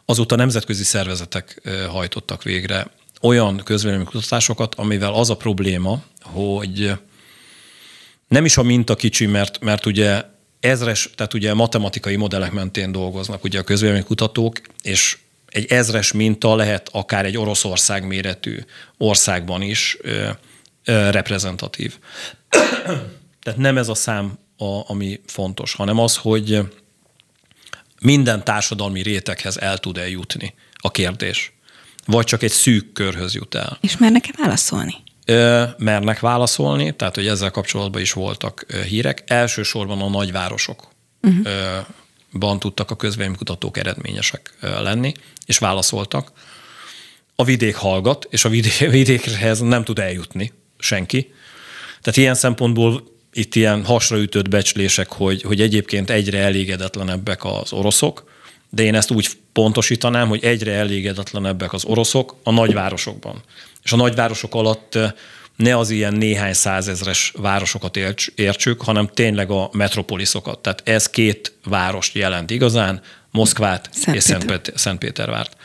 Azóta 0.05 0.35
nemzetközi 0.35 0.83
szervezetek 0.83 1.61
hajtottak 1.89 2.43
végre 2.43 2.87
olyan 3.21 3.61
közvéleménykutatásokat, 3.63 4.75
amivel 4.75 5.13
az 5.13 5.29
a 5.29 5.35
probléma, 5.35 6.03
hogy 6.21 6.91
nem 8.27 8.45
is 8.45 8.57
a 8.57 8.63
minta 8.63 8.95
kicsi, 8.95 9.25
mert, 9.25 9.59
mert 9.59 9.85
ugye 9.85 10.23
ezres, 10.59 11.09
tehát 11.15 11.33
ugye 11.33 11.53
matematikai 11.53 12.15
modellek 12.15 12.51
mentén 12.51 12.91
dolgoznak 12.91 13.43
ugye 13.43 13.59
a 13.59 13.63
közvéleménykutatók, 13.63 14.61
és 14.81 15.17
egy 15.55 15.71
ezres 15.71 16.11
minta 16.11 16.55
lehet 16.55 16.89
akár 16.91 17.25
egy 17.25 17.37
Oroszország 17.37 18.07
méretű 18.07 18.57
országban 18.97 19.61
is 19.61 19.97
ö, 20.01 20.29
ö, 20.85 21.09
reprezentatív. 21.09 21.97
Tehát 23.43 23.59
nem 23.59 23.77
ez 23.77 23.89
a 23.89 23.95
szám, 23.95 24.37
a, 24.57 24.91
ami 24.91 25.21
fontos, 25.25 25.73
hanem 25.73 25.99
az, 25.99 26.17
hogy 26.17 26.59
minden 28.01 28.43
társadalmi 28.43 29.01
réteghez 29.01 29.57
el 29.57 29.77
tud-e 29.77 30.09
jutni 30.09 30.53
a 30.73 30.91
kérdés. 30.91 31.53
Vagy 32.05 32.25
csak 32.25 32.43
egy 32.43 32.51
szűk 32.51 32.93
körhöz 32.93 33.33
jut 33.33 33.55
el. 33.55 33.77
És 33.81 33.97
mernek-e 33.97 34.31
válaszolni? 34.37 34.95
Ö, 35.25 35.63
mernek 35.77 36.19
válaszolni, 36.19 36.95
tehát 36.95 37.15
hogy 37.15 37.27
ezzel 37.27 37.51
kapcsolatban 37.51 38.01
is 38.01 38.13
voltak 38.13 38.65
hírek. 38.87 39.23
Elsősorban 39.27 40.01
a 40.01 40.09
nagyvárosok 40.09 40.87
uh-huh. 41.21 41.85
Ban 42.39 42.59
tudtak 42.59 42.91
a 42.91 42.95
közvéleménykutatók 42.95 43.77
eredményesek 43.77 44.53
lenni 44.59 45.13
és 45.45 45.57
válaszoltak. 45.57 46.31
A 47.35 47.43
vidék 47.43 47.75
hallgat, 47.75 48.27
és 48.29 48.45
a 48.45 48.49
vidék, 48.49 48.77
vidékhez 48.99 49.59
nem 49.59 49.83
tud 49.83 49.99
eljutni 49.99 50.51
senki. 50.77 51.33
Tehát 52.01 52.17
ilyen 52.17 52.35
szempontból 52.35 53.03
itt 53.33 53.55
ilyen 53.55 53.85
hasraütött 53.85 54.49
becslések, 54.49 55.11
hogy, 55.11 55.41
hogy 55.41 55.61
egyébként 55.61 56.09
egyre 56.09 56.39
elégedetlenebbek 56.39 57.45
az 57.45 57.73
oroszok, 57.73 58.31
de 58.69 58.83
én 58.83 58.95
ezt 58.95 59.11
úgy 59.11 59.27
pontosítanám, 59.53 60.27
hogy 60.27 60.43
egyre 60.43 60.71
elégedetlenebbek 60.71 61.73
az 61.73 61.85
oroszok 61.85 62.35
a 62.43 62.51
nagyvárosokban. 62.51 63.43
És 63.83 63.91
a 63.91 63.95
nagyvárosok 63.95 64.55
alatt 64.55 64.97
ne 65.55 65.77
az 65.77 65.89
ilyen 65.89 66.13
néhány 66.13 66.53
százezres 66.53 67.33
városokat 67.37 67.97
értsük, 68.35 68.81
hanem 68.81 69.07
tényleg 69.07 69.51
a 69.51 69.69
metropoliszokat. 69.71 70.59
Tehát 70.59 70.81
ez 70.85 71.09
két 71.09 71.53
várost 71.63 72.15
jelent 72.15 72.49
igazán, 72.49 73.01
Moszkvát 73.31 73.89
Szent 73.91 74.17
és 74.17 74.23
Szent, 74.23 74.71
Szentpétervárt. 74.75 75.57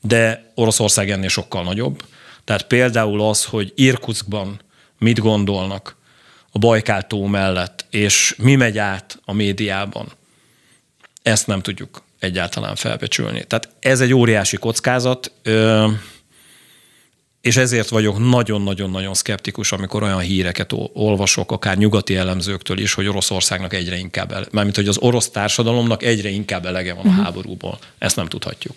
De 0.00 0.52
Oroszország 0.54 1.10
ennél 1.10 1.28
sokkal 1.28 1.62
nagyobb. 1.62 2.04
Tehát 2.44 2.66
például 2.66 3.20
az, 3.20 3.44
hogy 3.44 3.72
Irkutskban 3.74 4.60
mit 4.98 5.18
gondolnak 5.18 5.96
a 6.50 6.58
Bajkál-tó 6.58 7.26
mellett, 7.26 7.86
és 7.90 8.34
mi 8.38 8.54
megy 8.54 8.78
át 8.78 9.18
a 9.24 9.32
médiában, 9.32 10.12
ezt 11.22 11.46
nem 11.46 11.60
tudjuk 11.60 12.02
egyáltalán 12.18 12.74
felbecsülni. 12.74 13.44
Tehát 13.44 13.68
ez 13.80 14.00
egy 14.00 14.12
óriási 14.12 14.56
kockázat, 14.56 15.32
és 17.46 17.56
ezért 17.56 17.88
vagyok 17.88 18.30
nagyon-nagyon-nagyon 18.30 19.14
szkeptikus, 19.14 19.72
amikor 19.72 20.02
olyan 20.02 20.18
híreket 20.18 20.72
olvasok, 20.92 21.52
akár 21.52 21.76
nyugati 21.76 22.16
elemzőktől 22.16 22.78
is, 22.78 22.92
hogy 22.92 23.06
Oroszországnak 23.06 23.74
egyre 23.74 23.96
inkább, 23.98 24.32
ele, 24.32 24.46
mármint 24.50 24.76
hogy 24.76 24.88
az 24.88 24.98
orosz 24.98 25.28
társadalomnak 25.28 26.02
egyre 26.02 26.28
inkább 26.28 26.66
elege 26.66 26.94
van 26.94 27.04
a 27.04 27.08
uh-huh. 27.08 27.24
háborúból. 27.24 27.78
Ezt 27.98 28.16
nem 28.16 28.26
tudhatjuk. 28.26 28.74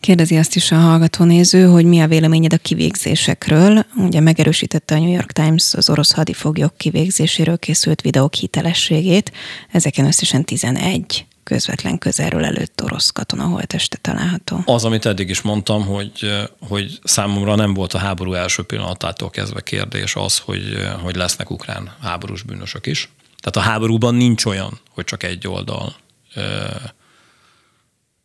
Kérdezi 0.00 0.36
azt 0.36 0.56
is 0.56 0.72
a 0.72 0.76
hallgatónéző, 0.76 1.64
hogy 1.64 1.84
mi 1.84 2.00
a 2.00 2.06
véleményed 2.06 2.52
a 2.52 2.56
kivégzésekről. 2.56 3.86
Ugye 3.96 4.20
megerősítette 4.20 4.94
a 4.94 4.98
New 4.98 5.12
York 5.12 5.32
Times 5.32 5.74
az 5.74 5.90
orosz 5.90 6.12
hadifoglyok 6.12 6.76
kivégzéséről 6.76 7.58
készült 7.58 8.00
videók 8.00 8.34
hitelességét. 8.34 9.32
Ezeken 9.72 10.06
összesen 10.06 10.44
11 10.44 11.24
közvetlen 11.42 11.98
közelről 11.98 12.44
előtt 12.44 12.82
orosz 12.82 13.10
katona 13.10 13.44
holteste 13.44 13.96
található. 13.96 14.62
Az, 14.64 14.84
amit 14.84 15.06
eddig 15.06 15.28
is 15.28 15.40
mondtam, 15.40 15.86
hogy, 15.86 16.48
hogy 16.68 16.98
számomra 17.04 17.54
nem 17.54 17.74
volt 17.74 17.92
a 17.92 17.98
háború 17.98 18.32
első 18.32 18.62
pillanatától 18.62 19.30
kezdve 19.30 19.60
kérdés 19.60 20.16
az, 20.16 20.38
hogy, 20.38 20.86
hogy 21.02 21.16
lesznek 21.16 21.50
ukrán 21.50 21.96
háborús 22.00 22.42
bűnösök 22.42 22.86
is. 22.86 23.08
Tehát 23.40 23.68
a 23.68 23.70
háborúban 23.70 24.14
nincs 24.14 24.44
olyan, 24.44 24.80
hogy 24.90 25.04
csak 25.04 25.22
egy 25.22 25.48
oldal 25.48 25.94
ö, 26.34 26.66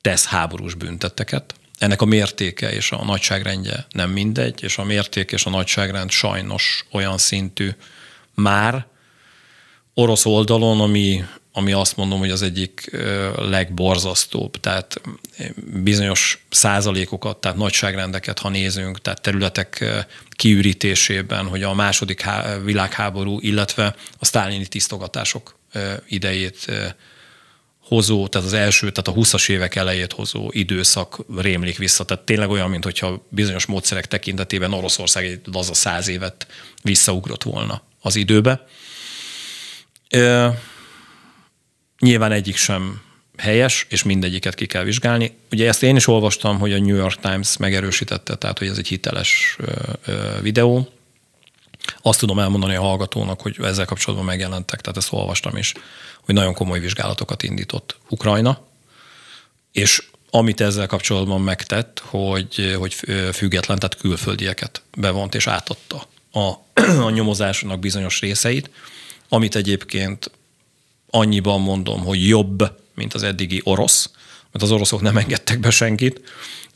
tesz 0.02 0.26
háborús 0.26 0.74
büntetteket. 0.74 1.56
Ennek 1.78 2.02
a 2.02 2.06
mértéke 2.06 2.74
és 2.74 2.92
a 2.92 3.06
nagyságrendje 3.06 3.86
nem 3.90 4.10
mindegy, 4.10 4.64
és 4.64 4.78
a 4.78 4.84
mérték 4.84 5.32
és 5.32 5.46
a 5.46 5.50
nagyságrend 5.50 6.10
sajnos 6.10 6.86
olyan 6.92 7.18
szintű 7.18 7.70
már 8.34 8.86
orosz 9.94 10.26
oldalon, 10.26 10.82
ami, 10.82 11.24
ami 11.58 11.72
azt 11.72 11.98
mondom, 11.98 12.20
hogy 12.20 12.30
az 12.30 12.42
egyik 12.42 12.92
legborzasztóbb. 13.36 14.60
Tehát 14.60 15.02
bizonyos 15.84 16.46
százalékokat, 16.50 17.38
tehát 17.38 17.58
nagyságrendeket, 17.58 18.40
ha 18.40 18.50
nézünk, 18.50 19.02
tehát 19.02 19.22
területek 19.22 19.86
kiürítésében, 20.30 21.48
hogy 21.48 21.64
a 21.64 21.74
második 21.74 22.26
világháború, 22.64 23.40
illetve 23.40 23.96
a 24.20 24.26
sztálini 24.26 24.66
tisztogatások 24.66 25.58
idejét 26.08 26.66
hozó, 27.80 28.28
tehát 28.28 28.48
az 28.48 28.54
első, 28.54 28.92
tehát 28.92 29.20
a 29.20 29.22
20-as 29.22 29.50
évek 29.50 29.76
elejét 29.76 30.14
hozó 30.14 30.50
időszak 30.52 31.18
rémlik 31.38 31.78
vissza. 31.78 32.04
Tehát 32.06 32.24
tényleg 32.24 32.50
olyan, 32.50 32.70
mintha 32.70 33.26
bizonyos 33.30 33.66
módszerek 33.66 34.06
tekintetében 34.06 34.74
Oroszország 34.74 35.26
egy 35.26 35.42
laza 35.52 35.74
száz 35.74 36.08
évet 36.08 36.48
visszaugrott 36.82 37.44
volna 37.44 37.82
az 38.02 38.16
időbe. 38.16 38.68
Nyilván 42.00 42.32
egyik 42.32 42.56
sem 42.56 43.02
helyes, 43.38 43.86
és 43.90 44.04
mindegyiket 44.04 44.56
ki 44.56 44.66
kell 44.66 44.84
vizsgálni. 44.84 45.38
Ugye 45.52 45.68
ezt 45.68 45.84
én 45.84 45.96
is 45.96 46.08
olvastam, 46.08 46.60
hogy 46.60 46.74
a 46.74 46.80
New 46.80 46.96
York 46.96 47.20
Times 47.20 47.58
megerősítette, 47.58 48.36
tehát 48.36 48.60
hogy 48.60 48.68
ez 48.68 48.78
egy 48.78 48.88
hiteles 48.88 49.58
videó. 50.42 50.90
Azt 52.02 52.20
tudom 52.20 52.40
elmondani 52.40 52.76
a 52.76 52.82
hallgatónak, 52.82 53.42
hogy 53.42 53.58
ezzel 53.62 53.86
kapcsolatban 53.86 54.28
megjelentek, 54.28 54.82
tehát 54.82 54.98
ezt 54.98 55.14
olvastam 55.14 55.58
is, 55.58 55.74
hogy 56.22 56.36
nagyon 56.36 56.54
komoly 56.54 56.80
vizsgálatokat 56.80 57.44
indított 57.44 57.98
Ukrajna, 58.10 58.68
és 59.72 60.04
amit 60.30 60.62
ezzel 60.62 60.88
kapcsolatban 60.88 61.42
megtett, 61.42 62.02
hogy, 62.06 62.76
hogy 62.78 62.94
független, 63.34 63.80
tehát 63.80 63.98
külföldieket 63.98 64.82
bevont 64.98 65.36
és 65.36 65.48
átadta 65.48 66.08
a, 66.32 66.54
a 67.08 67.10
nyomozásnak 67.10 67.80
bizonyos 67.80 68.20
részeit, 68.20 68.70
amit 69.30 69.56
egyébként 69.56 70.32
annyiban 71.16 71.62
mondom, 71.62 72.04
hogy 72.04 72.28
jobb, 72.28 72.72
mint 72.96 73.14
az 73.14 73.24
eddigi 73.24 73.62
orosz, 73.64 74.10
mert 74.52 74.64
az 74.64 74.72
oroszok 74.72 75.02
nem 75.02 75.18
engedtek 75.18 75.60
be 75.60 75.70
senkit, 75.70 76.22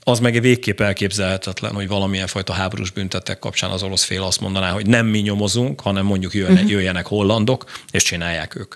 az 0.04 0.20
meg 0.20 0.42
végképp 0.42 0.80
elképzelhetetlen, 0.80 1.74
hogy 1.74 1.88
valamilyen 1.88 2.28
fajta 2.28 2.54
háborús 2.54 2.92
büntetek 2.92 3.40
kapcsán 3.40 3.70
az 3.70 3.84
orosz 3.84 4.04
fél 4.04 4.24
azt 4.24 4.42
mondaná, 4.42 4.72
hogy 4.72 4.88
nem 4.88 5.06
mi 5.06 5.20
nyomozunk, 5.20 5.82
hanem 5.82 6.06
mondjuk 6.06 6.34
jöjjenek, 6.34 6.58
uh-huh. 6.58 6.72
jöjjenek 6.72 7.06
hollandok, 7.06 7.66
és 7.92 8.04
csinálják 8.04 8.56
ők. 8.56 8.76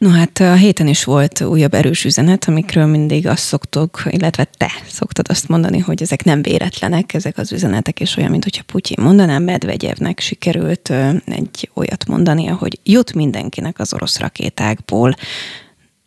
No 0.00 0.08
hát 0.08 0.40
a 0.40 0.54
héten 0.54 0.86
is 0.86 1.04
volt 1.04 1.40
újabb 1.40 1.74
erős 1.74 2.04
üzenet, 2.04 2.44
amikről 2.44 2.86
mindig 2.86 3.26
azt 3.26 3.42
szoktuk, 3.42 4.02
illetve 4.10 4.44
te 4.44 4.70
szoktad 4.86 5.28
azt 5.28 5.48
mondani, 5.48 5.78
hogy 5.78 6.02
ezek 6.02 6.24
nem 6.24 6.42
véletlenek, 6.42 7.14
ezek 7.14 7.38
az 7.38 7.52
üzenetek, 7.52 8.00
és 8.00 8.16
olyan, 8.16 8.30
mint 8.30 8.44
hogyha 8.44 8.62
Putyin 8.62 9.04
mondaná, 9.04 9.38
Medvegyevnek 9.38 10.20
sikerült 10.20 10.90
egy 11.24 11.70
olyat 11.74 12.06
mondani, 12.06 12.46
hogy 12.46 12.78
jut 12.82 13.14
mindenkinek 13.14 13.78
az 13.78 13.94
orosz 13.94 14.18
rakétákból. 14.18 15.14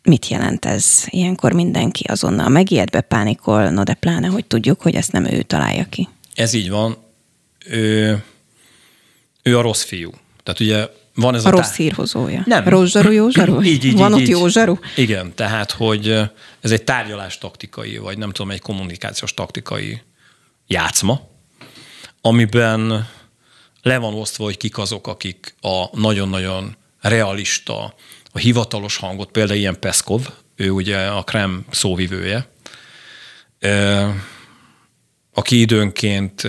Mit 0.02 0.28
jelent 0.28 0.64
ez? 0.64 1.04
Ilyenkor 1.06 1.52
mindenki 1.52 2.04
azonnal 2.04 2.48
megijed, 2.48 2.90
bepánikol, 2.90 3.70
no 3.70 3.82
de 3.82 3.94
pláne, 3.94 4.26
hogy 4.26 4.44
tudjuk, 4.44 4.82
hogy 4.82 4.94
ezt 4.94 5.12
nem 5.12 5.24
ő 5.24 5.42
találja 5.42 5.84
ki. 5.84 6.08
Ez 6.34 6.52
így 6.52 6.70
van. 6.70 6.96
Ő, 7.66 8.22
ő 9.42 9.58
a 9.58 9.62
rossz 9.62 9.82
fiú. 9.82 10.10
Tehát 10.42 10.60
ugye 10.60 10.86
van 11.14 11.34
ez 11.34 11.44
a, 11.44 11.48
a 11.48 11.50
rossz 11.50 11.66
tá- 11.66 11.76
hírhozója. 11.76 12.42
Nem. 12.46 12.68
Rossz 12.68 12.90
zsaru, 12.90 13.10
jó 13.10 13.28
zsaru? 13.30 13.62
így, 13.62 13.84
így, 13.84 13.96
Van 13.96 14.10
így, 14.10 14.14
ott 14.14 14.20
így. 14.20 14.28
jó 14.28 14.48
zsaru? 14.48 14.78
Igen, 14.96 15.34
tehát, 15.34 15.70
hogy 15.70 16.08
ez 16.60 16.70
egy 16.70 16.84
tárgyalás 16.84 17.38
taktikai, 17.38 17.96
vagy 17.96 18.18
nem 18.18 18.30
tudom, 18.30 18.50
egy 18.50 18.60
kommunikációs 18.60 19.34
taktikai 19.34 20.00
játszma, 20.66 21.20
amiben 22.20 23.08
le 23.82 23.98
van 23.98 24.14
osztva, 24.14 24.44
hogy 24.44 24.56
kik 24.56 24.78
azok, 24.78 25.06
akik 25.06 25.54
a 25.60 25.98
nagyon-nagyon 25.98 26.76
realista, 27.00 27.94
a 28.32 28.38
hivatalos 28.38 28.96
hangot, 28.96 29.30
például 29.30 29.58
ilyen 29.58 29.78
Peszkov, 29.80 30.28
ő 30.56 30.70
ugye 30.70 30.98
a 31.06 31.22
Krem 31.22 31.64
szóvivője, 31.70 32.48
aki 35.34 35.60
időnként 35.60 36.42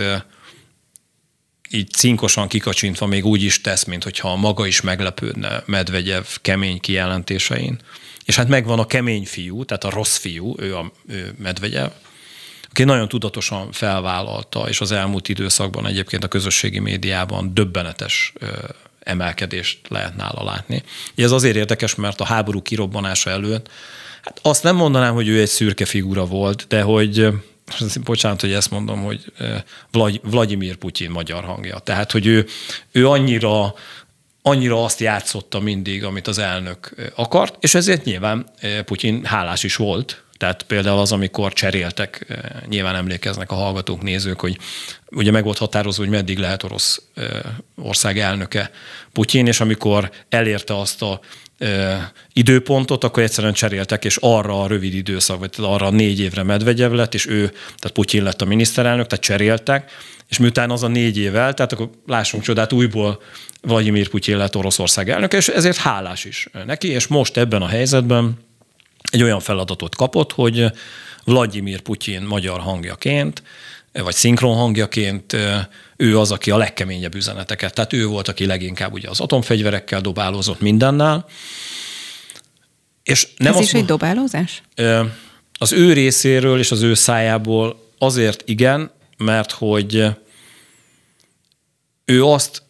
így 1.75 1.89
cinkosan 1.89 2.47
kikacsintva 2.47 3.05
még 3.05 3.25
úgy 3.25 3.43
is 3.43 3.61
tesz, 3.61 3.83
mint 3.83 4.03
hogyha 4.03 4.35
maga 4.35 4.65
is 4.65 4.81
meglepődne 4.81 5.63
Medvegyev 5.65 6.23
kemény 6.41 6.79
kijelentésein. 6.79 7.79
És 8.25 8.35
hát 8.35 8.47
megvan 8.47 8.79
a 8.79 8.85
kemény 8.85 9.25
fiú, 9.25 9.65
tehát 9.65 9.83
a 9.83 9.89
rossz 9.89 10.17
fiú, 10.17 10.55
ő 10.57 10.75
a 10.75 10.91
ő 11.07 11.35
Medvegyev, 11.37 11.89
aki 12.69 12.83
nagyon 12.83 13.07
tudatosan 13.07 13.71
felvállalta, 13.71 14.69
és 14.69 14.81
az 14.81 14.91
elmúlt 14.91 15.29
időszakban 15.29 15.87
egyébként 15.87 16.23
a 16.23 16.27
közösségi 16.27 16.79
médiában 16.79 17.53
döbbenetes 17.53 18.33
emelkedést 18.99 19.79
lehet 19.87 20.15
nála 20.15 20.43
látni. 20.43 20.83
Ez 21.15 21.31
azért 21.31 21.55
érdekes, 21.55 21.95
mert 21.95 22.21
a 22.21 22.25
háború 22.25 22.61
kirobbanása 22.61 23.29
előtt, 23.29 23.69
hát 24.21 24.39
azt 24.41 24.63
nem 24.63 24.75
mondanám, 24.75 25.13
hogy 25.13 25.27
ő 25.27 25.39
egy 25.41 25.47
szürke 25.47 25.85
figura 25.85 26.25
volt, 26.25 26.65
de 26.67 26.81
hogy 26.81 27.27
bocsánat, 28.03 28.41
hogy 28.41 28.51
ezt 28.51 28.71
mondom, 28.71 29.03
hogy 29.03 29.31
Vladimir 30.21 30.75
Putyin 30.75 31.09
magyar 31.09 31.43
hangja. 31.43 31.79
Tehát, 31.79 32.11
hogy 32.11 32.25
ő, 32.25 32.45
ő 32.91 33.09
annyira 33.09 33.73
annyira 34.47 34.83
azt 34.83 34.99
játszotta 34.99 35.59
mindig, 35.59 36.03
amit 36.03 36.27
az 36.27 36.37
elnök 36.37 36.95
akart, 37.15 37.55
és 37.59 37.75
ezért 37.75 38.03
nyilván 38.03 38.49
Putyin 38.85 39.25
hálás 39.25 39.63
is 39.63 39.75
volt. 39.75 40.23
Tehát 40.37 40.63
például 40.63 40.99
az, 40.99 41.11
amikor 41.11 41.53
cseréltek, 41.53 42.25
nyilván 42.67 42.95
emlékeznek 42.95 43.51
a 43.51 43.55
hallgatók, 43.55 44.01
nézők, 44.01 44.39
hogy 44.39 44.57
ugye 45.11 45.31
meg 45.31 45.43
volt 45.43 45.57
határozva, 45.57 46.03
hogy 46.03 46.11
meddig 46.11 46.37
lehet 46.37 46.63
orosz 46.63 47.01
ország 47.75 48.19
elnöke 48.19 48.71
Putyin, 49.11 49.47
és 49.47 49.59
amikor 49.59 50.11
elérte 50.29 50.79
azt 50.79 51.01
a 51.01 51.19
időpontot, 52.33 53.03
akkor 53.03 53.23
egyszerűen 53.23 53.53
cseréltek, 53.53 54.05
és 54.05 54.17
arra 54.21 54.61
a 54.61 54.67
rövid 54.67 54.93
időszak, 54.93 55.39
vagy 55.39 55.49
arra 55.57 55.85
a 55.85 55.91
négy 55.91 56.19
évre 56.19 56.43
Medvegyev 56.43 56.91
lett, 56.91 57.13
és 57.13 57.27
ő, 57.27 57.47
tehát 57.47 57.91
Putyin 57.93 58.23
lett 58.23 58.41
a 58.41 58.45
miniszterelnök, 58.45 59.07
tehát 59.07 59.23
cseréltek, 59.23 59.91
és 60.29 60.37
miután 60.37 60.71
az 60.71 60.83
a 60.83 60.87
négy 60.87 61.17
év 61.17 61.31
tehát 61.31 61.71
akkor 61.71 61.89
lássunk 62.07 62.43
csodát, 62.43 62.73
újból 62.73 63.21
Vladimir 63.61 64.09
Putyin 64.09 64.37
lett 64.37 64.55
Oroszország 64.55 65.09
elnök, 65.09 65.33
és 65.33 65.47
ezért 65.47 65.77
hálás 65.77 66.25
is 66.25 66.47
neki, 66.65 66.87
és 66.87 67.07
most 67.07 67.37
ebben 67.37 67.61
a 67.61 67.67
helyzetben 67.67 68.37
egy 69.11 69.23
olyan 69.23 69.39
feladatot 69.39 69.95
kapott, 69.95 70.31
hogy 70.31 70.65
Vladimir 71.23 71.81
Putyin 71.81 72.21
magyar 72.21 72.59
hangjaként, 72.59 73.43
vagy 73.93 74.13
szinkron 74.13 74.55
hangjaként 74.55 75.35
ő 75.97 76.19
az, 76.19 76.31
aki 76.31 76.51
a 76.51 76.57
legkeményebb 76.57 77.15
üzeneteket, 77.15 77.73
tehát 77.73 77.93
ő 77.93 78.05
volt, 78.05 78.27
aki 78.27 78.45
leginkább 78.45 78.93
ugye 78.93 79.09
az 79.09 79.19
atomfegyverekkel 79.19 80.01
dobálózott 80.01 80.59
mindennel. 80.59 81.25
És 83.03 83.27
nem 83.37 83.53
Ez 83.53 83.59
is 83.59 83.73
egy 83.73 83.85
dobálózás? 83.85 84.61
Az 85.57 85.71
ő 85.71 85.93
részéről 85.93 86.59
és 86.59 86.71
az 86.71 86.81
ő 86.81 86.93
szájából 86.93 87.89
azért 87.97 88.43
igen, 88.45 88.91
mert 89.17 89.51
hogy 89.51 90.05
ő 92.05 92.25
azt 92.25 92.63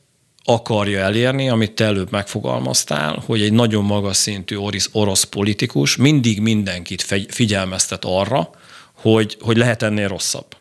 akarja 0.44 1.00
elérni, 1.00 1.50
amit 1.50 1.72
te 1.72 1.86
előbb 1.86 2.12
megfogalmaztál, 2.12 3.24
hogy 3.26 3.42
egy 3.42 3.54
nagyon 3.54 3.84
magas 3.84 4.18
szintű 4.18 4.56
orosz, 4.56 4.90
orosz 4.92 5.24
politikus 5.24 5.96
mindig 5.96 6.42
mindenkit 6.42 7.06
figyelmeztet 7.28 8.06
arra, 8.06 8.50
hogy, 8.94 9.38
hogy 9.40 9.58
lehet 9.58 9.84
ennél 9.84 10.08
rosszabb. 10.08 10.56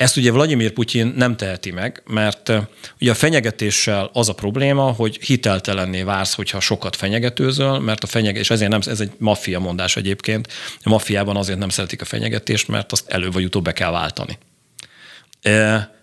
Ezt 0.00 0.16
ugye 0.16 0.32
Vladimir 0.32 0.70
Putyin 0.70 1.12
nem 1.16 1.36
teheti 1.36 1.70
meg, 1.70 2.02
mert 2.06 2.52
ugye 3.00 3.10
a 3.10 3.14
fenyegetéssel 3.14 4.10
az 4.12 4.28
a 4.28 4.32
probléma, 4.32 4.82
hogy 4.82 5.18
hiteltelenné 5.22 6.02
vársz, 6.02 6.34
hogyha 6.34 6.60
sokat 6.60 6.96
fenyegetőzöl, 6.96 7.78
mert 7.78 8.02
a 8.04 8.06
fenyegetés, 8.06 8.42
és 8.42 8.50
ezért 8.50 8.70
nem, 8.70 8.80
ez 8.86 9.00
egy 9.00 9.10
maffia 9.18 9.58
mondás 9.58 9.96
egyébként, 9.96 10.48
a 10.82 10.88
maffiában 10.88 11.36
azért 11.36 11.58
nem 11.58 11.68
szeretik 11.68 12.00
a 12.00 12.04
fenyegetést, 12.04 12.68
mert 12.68 12.92
azt 12.92 13.08
előbb 13.08 13.32
vagy 13.32 13.44
utóbb 13.44 13.64
be 13.64 13.72
kell 13.72 13.90
váltani. 13.90 14.38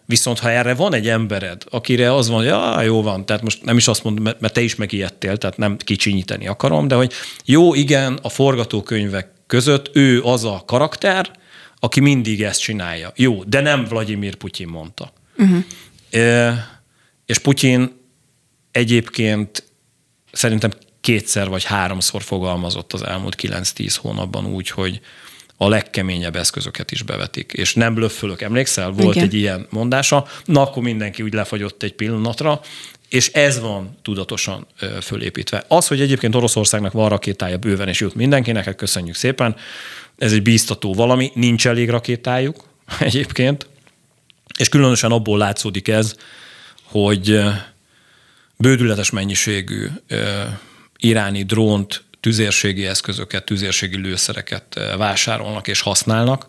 Viszont 0.06 0.40
ha 0.40 0.52
erre 0.52 0.74
van 0.74 0.94
egy 0.94 1.10
embered, 1.10 1.64
akire 1.70 2.14
az 2.14 2.28
van, 2.28 2.38
hogy 2.38 2.46
ja, 2.46 2.82
jó 2.82 3.02
van, 3.02 3.26
tehát 3.26 3.44
most 3.44 3.64
nem 3.64 3.78
is 3.78 3.88
azt 3.88 4.04
mondom, 4.04 4.24
mert 4.40 4.54
te 4.54 4.62
is 4.62 4.76
megijedtél, 4.76 5.38
tehát 5.38 5.58
nem 5.58 5.78
kicsinyíteni 5.78 6.48
akarom, 6.48 6.88
de 6.88 6.96
hogy 6.96 7.12
jó, 7.46 7.74
igen, 7.74 8.20
a 8.22 8.30
forgatókönyvek 8.30 9.28
között 9.48 9.90
ő 9.96 10.22
az 10.22 10.44
a 10.44 10.64
karakter, 10.66 11.32
aki 11.80 12.00
mindig 12.00 12.44
ezt 12.44 12.62
csinálja. 12.62 13.12
Jó, 13.16 13.44
de 13.44 13.62
nem 13.62 13.84
Vladimir 13.84 14.36
Putyin 14.36 14.68
mondta. 14.68 15.14
Uh-huh. 15.38 15.64
E, 16.10 16.82
és 17.26 17.38
Putyin 17.38 17.92
egyébként 18.72 19.64
szerintem 20.32 20.72
kétszer 21.02 21.50
vagy 21.50 21.64
háromszor 21.64 22.22
fogalmazott 22.22 22.94
az 22.94 23.04
elmúlt 23.04 23.36
9-10 23.42 23.96
hónapban 24.02 24.46
úgy, 24.46 24.70
hogy 24.70 25.02
a 25.58 25.68
legkeményebb 25.68 26.36
eszközöket 26.36 26.92
is 26.92 27.02
bevetik. 27.02 27.52
És 27.54 27.74
nem 27.74 27.94
blöffölök, 27.94 28.42
emlékszel? 28.42 28.92
Volt 28.92 29.16
Igen. 29.16 29.28
egy 29.28 29.34
ilyen 29.34 29.68
mondása, 29.70 30.26
na 30.46 30.62
akkor 30.62 30.84
mindenki 30.84 31.24
úgy 31.24 31.34
lefagyott 31.34 31.84
egy 31.84 31.94
pillanatra, 31.94 32.62
és 33.10 33.28
ez 33.28 33.60
van 33.60 33.98
tudatosan 34.02 34.68
fölépítve. 35.02 35.64
Az, 35.68 35.88
hogy 35.88 36.02
egyébként 36.02 36.36
Oroszországnak 36.36 36.92
van 36.92 37.10
rakétája 37.10 37.58
bőven, 37.58 37.88
és 37.88 38.00
jut 38.00 38.16
mindenkinek, 38.16 38.66
hát 38.66 38.76
köszönjük 38.76 39.16
szépen, 39.16 39.56
ez 40.18 40.32
egy 40.32 40.42
bíztató 40.42 40.94
valami, 40.94 41.32
nincs 41.34 41.68
elég 41.68 41.90
rakétájuk 41.90 42.64
egyébként, 43.00 43.68
és 44.58 44.70
különösen 44.70 45.12
abból 45.12 45.38
látszódik 45.38 45.88
ez, 45.88 46.16
hogy 46.84 47.40
bődületes 48.58 49.10
mennyiségű 49.10 49.88
iráni 50.98 51.44
drónt, 51.44 52.04
tüzérségi 52.20 52.86
eszközöket, 52.86 53.46
tüzérségi 53.46 53.98
lőszereket 53.98 54.80
vásárolnak 54.98 55.68
és 55.68 55.82
használnak. 55.82 56.48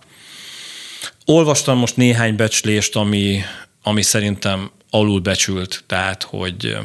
Olvastam 1.24 1.78
most 1.78 1.96
néhány 1.96 2.36
becslést, 2.36 2.96
ami, 2.96 3.40
ami 3.82 4.02
szerintem 4.02 4.70
alulbecsült, 4.90 5.84
tehát 5.86 6.22
hogy 6.22 6.76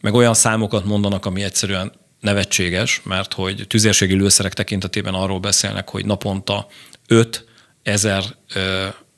meg 0.00 0.14
olyan 0.14 0.34
számokat 0.34 0.84
mondanak, 0.84 1.26
ami 1.26 1.42
egyszerűen 1.42 1.92
nevetséges, 2.24 3.00
mert 3.04 3.32
hogy 3.32 3.64
tüzérségi 3.68 4.14
lőszerek 4.14 4.54
tekintetében 4.54 5.14
arról 5.14 5.38
beszélnek, 5.38 5.88
hogy 5.88 6.06
naponta 6.06 6.66
5 7.08 7.44
ezer 7.82 8.24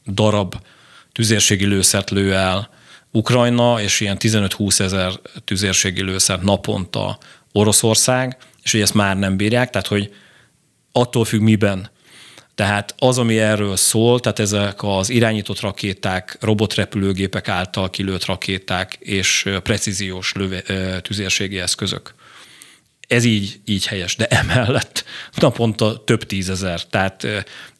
darab 0.07 0.55
tüzérségi 1.13 1.67
lőszert 1.67 2.11
lő 2.11 2.35
el 2.35 2.71
Ukrajna, 3.11 3.81
és 3.81 4.01
ilyen 4.01 4.17
15-20 4.21 4.81
ezer 4.81 5.13
tüzérségi 5.45 6.03
lőszert 6.03 6.43
naponta 6.43 7.19
Oroszország, 7.53 8.37
és 8.63 8.73
hogy 8.73 8.81
ezt 8.81 8.95
már 8.95 9.17
nem 9.17 9.37
bírják, 9.37 9.71
tehát 9.71 9.87
hogy 9.87 10.15
attól 10.93 11.25
függ 11.25 11.41
miben. 11.41 11.91
Tehát 12.55 12.95
az, 12.99 13.19
ami 13.19 13.39
erről 13.39 13.77
szól, 13.77 14.21
tehát 14.21 14.39
ezek 14.39 14.83
az 14.83 15.11
irányított 15.11 15.61
rakéták, 15.61 16.37
robotrepülőgépek 16.41 17.49
által 17.49 17.91
kilőtt 17.91 18.25
rakéták 18.25 18.97
és 19.01 19.51
precíziós 19.63 20.33
löve, 20.33 21.01
tüzérségi 21.01 21.59
eszközök. 21.59 22.15
Ez 23.07 23.25
így, 23.25 23.61
így 23.65 23.87
helyes, 23.87 24.17
de 24.17 24.27
emellett 24.27 25.05
naponta 25.35 26.05
több 26.05 26.25
tízezer. 26.25 26.85
Tehát, 26.85 27.27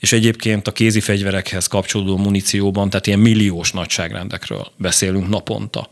és 0.01 0.13
egyébként 0.13 0.69
a 0.69 0.73
kézi 0.73 1.01
fegyverekhez 1.01 1.67
kapcsolódó 1.67 2.17
munícióban, 2.17 2.91
tehát 2.91 3.07
ilyen 3.07 3.19
milliós 3.19 3.73
nagyságrendekről 3.73 4.73
beszélünk 4.77 5.29
naponta. 5.29 5.91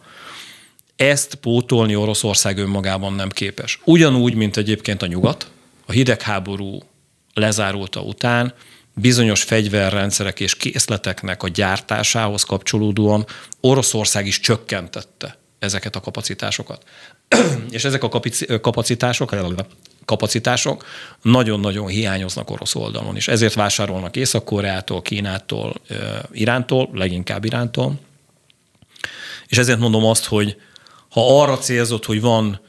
Ezt 0.97 1.35
pótolni 1.35 1.97
Oroszország 1.97 2.59
önmagában 2.59 3.13
nem 3.13 3.29
képes. 3.29 3.81
Ugyanúgy, 3.85 4.35
mint 4.35 4.57
egyébként 4.57 5.03
a 5.03 5.07
nyugat, 5.07 5.51
a 5.87 5.93
hidegháború 5.93 6.79
lezárulta 7.35 8.01
után 8.01 8.55
bizonyos 8.95 9.43
fegyverrendszerek 9.43 10.41
és 10.41 10.57
készleteknek 10.57 11.43
a 11.43 11.49
gyártásához 11.49 12.43
kapcsolódóan 12.43 13.27
Oroszország 13.61 14.27
is 14.27 14.41
csökkentette 14.41 15.39
ezeket 15.65 15.97
a 15.97 16.01
kapacitásokat. 16.01 16.85
és 17.71 17.85
ezek 17.85 18.03
a 18.03 18.09
kapacitások, 18.61 19.35
kapacitások 20.05 20.85
nagyon-nagyon 21.23 21.87
hiányoznak 21.87 22.51
orosz 22.51 22.75
oldalon 22.75 23.17
is. 23.17 23.29
Ezért 23.29 23.55
vásárolnak 23.55 24.17
Észak-Koreától, 24.17 25.03
Kínától, 25.03 25.75
Irántól, 26.33 26.91
leginkább 26.93 27.45
Irántól. 27.45 28.01
És 29.47 29.59
ezért 29.59 29.79
mondom 29.79 30.05
azt, 30.05 30.25
hogy 30.25 30.57
ha 31.09 31.43
arra 31.43 31.59
célzott, 31.59 32.05
hogy 32.05 32.21
van 32.21 32.61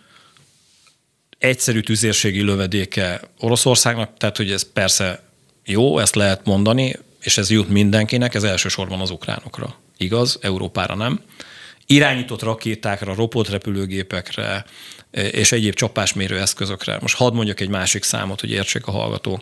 egyszerű 1.38 1.80
tüzérségi 1.80 2.42
lövedéke 2.42 3.22
Oroszországnak, 3.40 4.18
tehát 4.18 4.38
hogy 4.38 4.52
ez 4.52 4.72
persze 4.72 5.24
jó, 5.66 6.00
ezt 6.00 6.16
lehet 6.16 6.46
mondani, 6.46 6.96
és 7.22 7.38
ez 7.38 7.50
jut 7.50 7.70
mindenkinek, 7.70 8.34
ez 8.34 8.44
elsősorban 8.44 9.00
az 9.00 9.10
ukránokra. 9.10 9.76
Igaz, 9.98 10.38
Európára 10.42 10.96
nem. 10.96 11.22
Irányított 11.86 12.42
rakétákra, 12.42 13.28
repülőgépekre 13.50 14.66
és 15.12 15.52
egyéb 15.52 15.74
csapásmérő 15.74 16.40
eszközökre. 16.40 16.98
Most 17.02 17.16
hadd 17.16 17.34
mondjak 17.34 17.60
egy 17.60 17.70
másik 17.70 18.04
számot, 18.04 18.40
hogy 18.40 18.52
értsék 18.52 18.88
a 18.88 18.92
hallgató. 18.92 19.42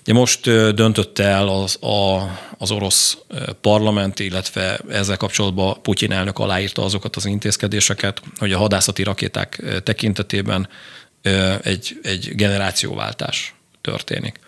Ugye 0.00 0.12
most 0.12 0.40
döntötte 0.74 1.24
el 1.24 1.48
az, 1.48 1.82
a, 1.82 2.30
az 2.58 2.70
orosz 2.70 3.18
parlament, 3.60 4.18
illetve 4.18 4.80
ezzel 4.88 5.16
kapcsolatban 5.16 5.82
Putyin 5.82 6.12
elnök 6.12 6.38
aláírta 6.38 6.84
azokat 6.84 7.16
az 7.16 7.24
intézkedéseket, 7.26 8.22
hogy 8.38 8.52
a 8.52 8.58
hadászati 8.58 9.02
rakéták 9.02 9.62
tekintetében 9.84 10.68
egy, 11.62 11.98
egy 12.02 12.34
generációváltás 12.34 13.54
történik. 13.80 14.40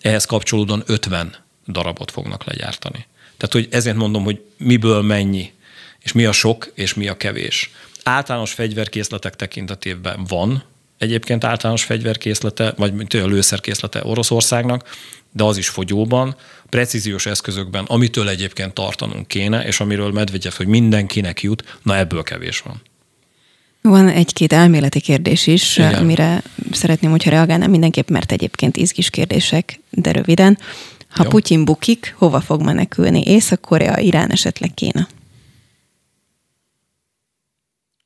Ehhez 0.00 0.24
kapcsolódóan 0.24 0.82
50 0.86 1.36
darabot 1.68 2.10
fognak 2.10 2.44
legyártani. 2.44 3.06
Tehát, 3.36 3.52
hogy 3.52 3.68
ezért 3.70 3.96
mondom, 3.96 4.24
hogy 4.24 4.40
miből 4.56 5.02
mennyi, 5.02 5.52
és 6.04 6.12
mi 6.12 6.24
a 6.24 6.32
sok, 6.32 6.70
és 6.74 6.94
mi 6.94 7.08
a 7.08 7.16
kevés. 7.16 7.70
Általános 8.02 8.52
fegyverkészletek 8.52 9.36
tekintetében 9.36 10.24
van 10.28 10.64
egyébként 10.98 11.44
általános 11.44 11.84
fegyverkészlete, 11.84 12.74
vagy 12.76 12.94
mint 12.94 13.14
a 13.14 13.26
lőszerkészlete 13.26 14.00
Oroszországnak, 14.04 14.96
de 15.32 15.44
az 15.44 15.56
is 15.56 15.68
fogyóban, 15.68 16.36
precíziós 16.68 17.26
eszközökben, 17.26 17.84
amitől 17.84 18.28
egyébként 18.28 18.74
tartanunk 18.74 19.28
kéne, 19.28 19.64
és 19.64 19.80
amiről 19.80 20.12
Medvegyev, 20.12 20.52
hogy 20.52 20.66
mindenkinek 20.66 21.42
jut, 21.42 21.78
na 21.82 21.96
ebből 21.96 22.22
kevés 22.22 22.60
van. 22.60 22.82
Van 23.82 24.08
egy-két 24.08 24.52
elméleti 24.52 25.00
kérdés 25.00 25.46
is, 25.46 25.76
Igen. 25.76 25.94
amire 25.94 26.42
szeretném, 26.72 27.10
hogyha 27.10 27.30
reagálnám 27.30 27.70
mindenképp, 27.70 28.08
mert 28.08 28.32
egyébként 28.32 28.76
izgis 28.76 29.10
kérdések, 29.10 29.80
de 29.90 30.12
röviden. 30.12 30.58
Ha 31.08 31.22
Jó. 31.22 31.28
Putyin 31.28 31.64
bukik, 31.64 32.14
hova 32.18 32.40
fog 32.40 32.62
menekülni? 32.62 33.22
Észak-Korea, 33.26 33.98
Irán, 33.98 34.30
esetleg 34.30 34.74
Kína? 34.74 35.08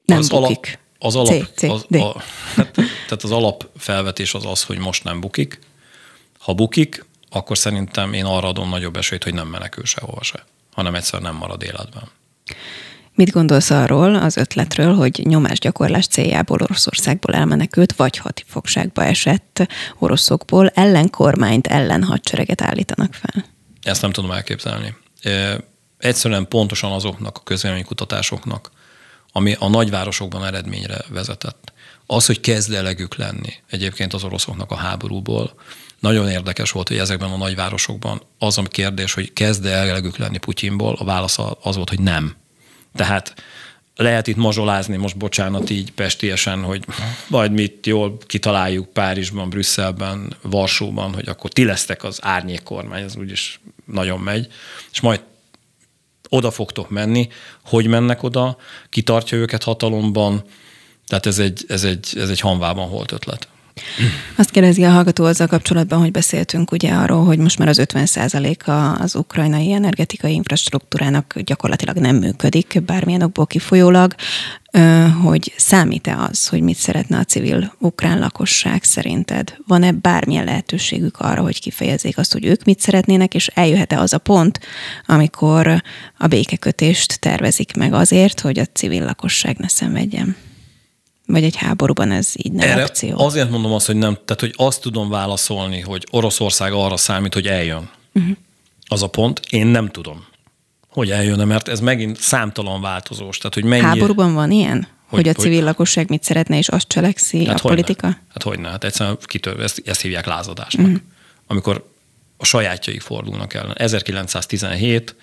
Nem 0.08 0.18
az 0.18 0.28
bukik. 0.28 0.78
Alap, 0.98 1.14
az 1.14 1.16
alap, 1.16 1.48
C, 1.54 1.58
C, 1.58 1.62
az, 1.62 1.86
A, 1.90 2.22
hát, 2.54 2.72
tehát 2.72 3.22
az 3.22 3.30
alapfelvetés 3.30 4.34
az 4.34 4.44
az, 4.46 4.62
hogy 4.62 4.78
most 4.78 5.04
nem 5.04 5.20
bukik. 5.20 5.58
Ha 6.38 6.52
bukik, 6.52 7.06
akkor 7.30 7.58
szerintem 7.58 8.12
én 8.12 8.24
arra 8.24 8.48
adom 8.48 8.68
nagyobb 8.68 8.96
esélyt, 8.96 9.24
hogy 9.24 9.34
nem 9.34 9.46
menekül 9.46 9.84
sehova 9.84 10.22
se, 10.22 10.44
hanem 10.72 10.94
egyszer 10.94 11.20
nem 11.20 11.34
marad 11.34 11.62
életben. 11.62 12.02
Mit 13.14 13.30
gondolsz 13.30 13.70
arról 13.70 14.14
az 14.14 14.36
ötletről, 14.36 14.94
hogy 14.94 15.20
nyomásgyakorlás 15.24 16.06
céljából 16.06 16.58
Oroszországból 16.62 17.34
elmenekült, 17.34 17.92
vagy 17.92 18.16
hatifogságba 18.16 19.04
esett 19.04 19.66
oroszokból 19.98 20.68
ellenkormányt, 20.68 21.66
ellen 21.66 22.02
hadsereget 22.02 22.62
állítanak 22.62 23.14
fel? 23.14 23.44
Ezt 23.82 24.02
nem 24.02 24.12
tudom 24.12 24.30
elképzelni. 24.30 24.96
Egyszerűen 25.98 26.48
pontosan 26.48 26.92
azoknak 26.92 27.36
a 27.36 27.42
közvéleménykutatásoknak, 27.42 28.70
ami 29.32 29.56
a 29.58 29.68
nagyvárosokban 29.68 30.44
eredményre 30.44 30.98
vezetett. 31.08 31.72
Az, 32.06 32.26
hogy 32.26 32.40
kezd 32.40 32.72
elegük 32.72 33.16
lenni 33.16 33.54
egyébként 33.70 34.12
az 34.12 34.24
oroszoknak 34.24 34.70
a 34.70 34.76
háborúból, 34.76 35.54
nagyon 36.00 36.28
érdekes 36.28 36.70
volt, 36.70 36.88
hogy 36.88 36.98
ezekben 36.98 37.30
a 37.30 37.36
nagyvárosokban 37.36 38.22
az 38.38 38.58
a 38.58 38.62
kérdés, 38.62 39.14
hogy 39.14 39.32
kezd 39.32 39.66
elegük 39.66 40.16
lenni 40.16 40.38
Putyinból, 40.38 40.96
a 40.98 41.04
válasz 41.04 41.38
az 41.60 41.76
volt, 41.76 41.88
hogy 41.88 42.00
nem. 42.00 42.34
Tehát 42.94 43.34
lehet 43.96 44.26
itt 44.26 44.36
mazsolázni, 44.36 44.96
most 44.96 45.16
bocsánat 45.16 45.70
így 45.70 45.92
pestiesen, 45.92 46.62
hogy 46.62 46.84
majd 47.26 47.52
mit 47.52 47.86
jól 47.86 48.18
kitaláljuk 48.26 48.92
Párizsban, 48.92 49.50
Brüsszelben, 49.50 50.36
Varsóban, 50.42 51.14
hogy 51.14 51.28
akkor 51.28 51.50
ti 51.50 51.64
lesztek 51.64 52.04
az 52.04 52.18
árnyék 52.22 52.62
kormány, 52.62 53.02
ez 53.02 53.16
úgyis 53.16 53.60
nagyon 53.84 54.20
megy, 54.20 54.48
és 54.92 55.00
majd 55.00 55.20
oda 56.28 56.50
fogtok 56.50 56.90
menni, 56.90 57.28
hogy 57.64 57.86
mennek 57.86 58.22
oda, 58.22 58.56
kitartja 58.90 59.38
őket 59.38 59.62
hatalomban, 59.62 60.42
tehát 61.06 61.26
ez 61.26 61.38
egy, 61.38 61.64
ez 61.68 61.84
egy, 61.84 62.12
ez 62.16 62.28
egy 62.28 62.40
hanvában 62.40 62.90
volt 62.90 63.12
ötlet. 63.12 63.48
Azt 64.36 64.50
kérdezi 64.50 64.84
a 64.84 64.90
hallgató 64.90 65.24
azzal 65.24 65.46
kapcsolatban, 65.46 65.98
hogy 65.98 66.10
beszéltünk 66.10 66.72
ugye 66.72 66.92
arról, 66.92 67.24
hogy 67.24 67.38
most 67.38 67.58
már 67.58 67.68
az 67.68 67.78
50 67.78 68.06
a 68.64 68.96
az 69.00 69.14
ukrajnai 69.14 69.72
energetikai 69.72 70.32
infrastruktúrának 70.32 71.38
gyakorlatilag 71.44 71.96
nem 71.96 72.16
működik, 72.16 72.82
bármilyen 72.86 73.22
okból 73.22 73.46
kifolyólag, 73.46 74.14
hogy 75.22 75.52
számít-e 75.56 76.16
az, 76.30 76.48
hogy 76.48 76.60
mit 76.60 76.76
szeretne 76.76 77.18
a 77.18 77.24
civil 77.24 77.72
ukrán 77.78 78.18
lakosság 78.18 78.84
szerinted? 78.84 79.56
Van-e 79.66 79.92
bármilyen 79.92 80.44
lehetőségük 80.44 81.18
arra, 81.18 81.42
hogy 81.42 81.60
kifejezzék 81.60 82.18
azt, 82.18 82.32
hogy 82.32 82.44
ők 82.44 82.64
mit 82.64 82.80
szeretnének, 82.80 83.34
és 83.34 83.46
eljöhet-e 83.46 83.98
az 84.00 84.12
a 84.12 84.18
pont, 84.18 84.60
amikor 85.06 85.82
a 86.18 86.26
békekötést 86.26 87.20
tervezik 87.20 87.76
meg 87.76 87.92
azért, 87.92 88.40
hogy 88.40 88.58
a 88.58 88.64
civil 88.64 89.04
lakosság 89.04 89.56
ne 89.58 89.68
szenvedjen? 89.68 90.36
Vagy 91.28 91.44
egy 91.44 91.56
háborúban 91.56 92.10
ez 92.10 92.32
így 92.34 92.52
nem 92.52 92.68
Erre 92.68 92.84
opció? 92.84 93.18
Azért 93.18 93.50
mondom 93.50 93.72
azt, 93.72 93.86
hogy 93.86 93.96
nem, 93.96 94.14
tehát 94.24 94.40
hogy 94.40 94.54
azt 94.56 94.80
tudom 94.80 95.08
válaszolni, 95.08 95.80
hogy 95.80 96.06
Oroszország 96.10 96.72
arra 96.72 96.96
számít, 96.96 97.34
hogy 97.34 97.46
eljön. 97.46 97.90
Uh-huh. 98.14 98.36
Az 98.86 99.02
a 99.02 99.06
pont, 99.06 99.40
én 99.50 99.66
nem 99.66 99.88
tudom, 99.88 100.26
hogy 100.88 101.10
eljön 101.10 101.46
mert 101.46 101.68
ez 101.68 101.80
megint 101.80 102.20
számtalan 102.20 102.80
változós. 102.80 103.38
Tehát, 103.38 103.54
hogy 103.54 103.64
mennyi... 103.64 103.82
Háborúban 103.82 104.34
van 104.34 104.50
ilyen? 104.50 104.88
Hogy, 105.06 105.20
hogy 105.20 105.28
a 105.28 105.32
civil 105.32 105.56
hogy, 105.56 105.64
lakosság 105.64 106.08
mit 106.08 106.22
szeretne, 106.22 106.58
és 106.58 106.68
azt 106.68 106.88
cselekszi 106.88 107.44
hát 107.44 107.58
a 107.58 107.68
politika? 107.68 108.06
Ne? 108.06 108.14
Hát 108.28 108.42
hogy 108.42 108.58
ne? 108.58 108.68
Hát 108.68 108.84
egyszerűen 108.84 109.18
kitör, 109.22 109.60
ezt, 109.60 109.82
ezt 109.84 110.00
hívják 110.00 110.26
lázadásnak. 110.26 110.86
Mm. 110.86 110.94
Amikor 111.46 111.90
a 112.36 112.44
sajátjaik 112.44 113.00
fordulnak 113.00 113.54
ellen. 113.54 113.74
1917 113.76 115.14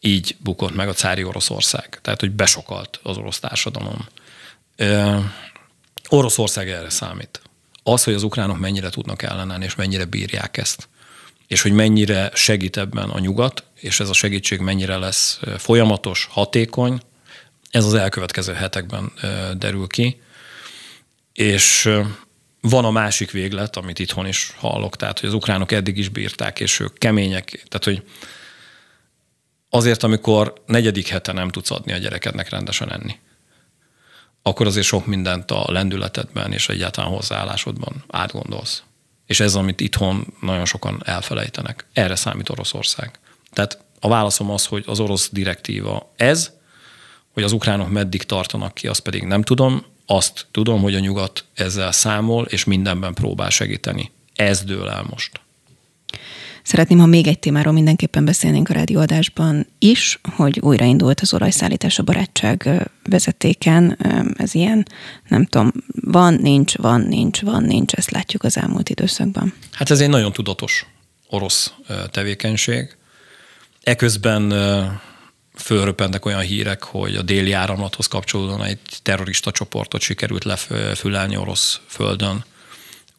így 0.00 0.36
bukott 0.38 0.74
meg 0.74 0.88
a 0.88 0.92
cári 0.92 1.24
Oroszország. 1.24 1.98
Tehát, 2.02 2.20
hogy 2.20 2.30
besokalt 2.30 3.00
az 3.02 3.16
orosz 3.16 3.38
társadalom. 3.38 4.06
Oroszország 6.08 6.70
erre 6.70 6.90
számít. 6.90 7.42
Az, 7.82 8.04
hogy 8.04 8.14
az 8.14 8.22
ukránok 8.22 8.58
mennyire 8.58 8.90
tudnak 8.90 9.22
ellenállni, 9.22 9.64
és 9.64 9.74
mennyire 9.74 10.04
bírják 10.04 10.56
ezt, 10.56 10.88
és 11.46 11.62
hogy 11.62 11.72
mennyire 11.72 12.30
segít 12.34 12.76
ebben 12.76 13.10
a 13.10 13.18
nyugat, 13.18 13.64
és 13.74 14.00
ez 14.00 14.08
a 14.08 14.12
segítség 14.12 14.60
mennyire 14.60 14.96
lesz 14.96 15.40
folyamatos, 15.58 16.28
hatékony, 16.30 17.00
ez 17.70 17.84
az 17.84 17.94
elkövetkező 17.94 18.52
hetekben 18.52 19.12
derül 19.56 19.86
ki. 19.86 20.20
És 21.32 21.90
van 22.60 22.84
a 22.84 22.90
másik 22.90 23.30
véglet, 23.30 23.76
amit 23.76 23.98
itthon 23.98 24.26
is 24.26 24.52
hallok, 24.56 24.96
tehát 24.96 25.20
hogy 25.20 25.28
az 25.28 25.34
ukránok 25.34 25.72
eddig 25.72 25.98
is 25.98 26.08
bírták, 26.08 26.60
és 26.60 26.80
ők 26.80 26.98
kemények, 26.98 27.44
tehát 27.50 27.84
hogy 27.84 28.02
azért, 29.68 30.02
amikor 30.02 30.62
negyedik 30.66 31.08
hete 31.08 31.32
nem 31.32 31.48
tudsz 31.48 31.70
adni 31.70 31.92
a 31.92 31.96
gyerekednek 31.96 32.48
rendesen 32.48 32.92
enni, 32.92 33.18
akkor 34.46 34.66
azért 34.66 34.86
sok 34.86 35.06
mindent 35.06 35.50
a 35.50 35.64
lendületedben 35.68 36.52
és 36.52 36.68
egyáltalán 36.68 37.10
hozzáállásodban 37.10 38.04
átgondolsz. 38.08 38.82
És 39.26 39.40
ez, 39.40 39.54
amit 39.54 39.80
itthon 39.80 40.34
nagyon 40.40 40.64
sokan 40.64 41.02
elfelejtenek. 41.04 41.86
Erre 41.92 42.14
számít 42.14 42.48
Oroszország. 42.48 43.18
Tehát 43.52 43.78
a 44.00 44.08
válaszom 44.08 44.50
az, 44.50 44.66
hogy 44.66 44.84
az 44.86 45.00
orosz 45.00 45.28
direktíva 45.32 46.12
ez, 46.16 46.52
hogy 47.32 47.42
az 47.42 47.52
ukránok 47.52 47.90
meddig 47.90 48.22
tartanak 48.22 48.74
ki, 48.74 48.86
azt 48.86 49.00
pedig 49.00 49.22
nem 49.22 49.42
tudom. 49.42 49.84
Azt 50.06 50.46
tudom, 50.50 50.80
hogy 50.80 50.94
a 50.94 50.98
nyugat 50.98 51.44
ezzel 51.54 51.92
számol, 51.92 52.44
és 52.44 52.64
mindenben 52.64 53.14
próbál 53.14 53.50
segíteni. 53.50 54.12
Ez 54.34 54.64
dől 54.64 54.88
el 54.88 55.06
most. 55.10 55.40
Szeretném, 56.64 56.98
ha 56.98 57.06
még 57.06 57.26
egy 57.26 57.38
témáról 57.38 57.72
mindenképpen 57.72 58.24
beszélnénk 58.24 58.68
a 58.68 58.72
rádióadásban 58.72 59.66
is, 59.78 60.20
hogy 60.36 60.60
újraindult 60.60 61.20
az 61.20 61.34
olajszállítás 61.34 61.98
a 61.98 62.02
barátság 62.02 62.88
vezetéken. 63.08 63.98
Ez 64.38 64.54
ilyen, 64.54 64.86
nem 65.28 65.46
tudom, 65.46 65.72
van, 66.00 66.34
nincs, 66.34 66.76
van, 66.76 67.00
nincs, 67.00 67.40
van, 67.40 67.62
nincs, 67.62 67.92
ezt 67.92 68.10
látjuk 68.10 68.42
az 68.42 68.56
elmúlt 68.56 68.88
időszakban. 68.88 69.54
Hát 69.72 69.90
ez 69.90 70.00
egy 70.00 70.08
nagyon 70.08 70.32
tudatos 70.32 70.86
orosz 71.28 71.72
tevékenység. 72.10 72.96
Eközben 73.82 74.52
fölröpentek 75.54 76.24
olyan 76.24 76.40
hírek, 76.40 76.82
hogy 76.82 77.16
a 77.16 77.22
déli 77.22 77.52
áramlathoz 77.52 78.06
kapcsolódóan 78.06 78.64
egy 78.64 78.78
terrorista 79.02 79.50
csoportot 79.50 80.00
sikerült 80.00 80.44
lefülelni 80.44 81.36
orosz 81.36 81.80
földön 81.86 82.44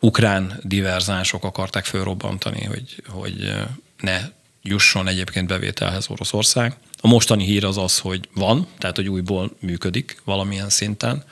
ukrán 0.06 0.60
diverzánsok 0.64 1.44
akarták 1.44 1.86
fölrobbantani, 1.86 2.64
hogy, 2.64 3.04
hogy 3.08 3.54
ne 3.98 4.22
jusson 4.62 5.08
egyébként 5.08 5.48
bevételhez 5.48 6.10
Oroszország. 6.10 6.78
A 7.02 7.08
mostani 7.08 7.44
hír 7.44 7.66
az 7.66 7.78
az, 7.78 8.00
hogy 8.00 8.30
van, 8.34 8.68
tehát 8.78 8.96
hogy 8.96 9.10
újból 9.10 9.52
működik 9.60 10.22
valamilyen 10.24 10.70
szinten. 10.70 11.24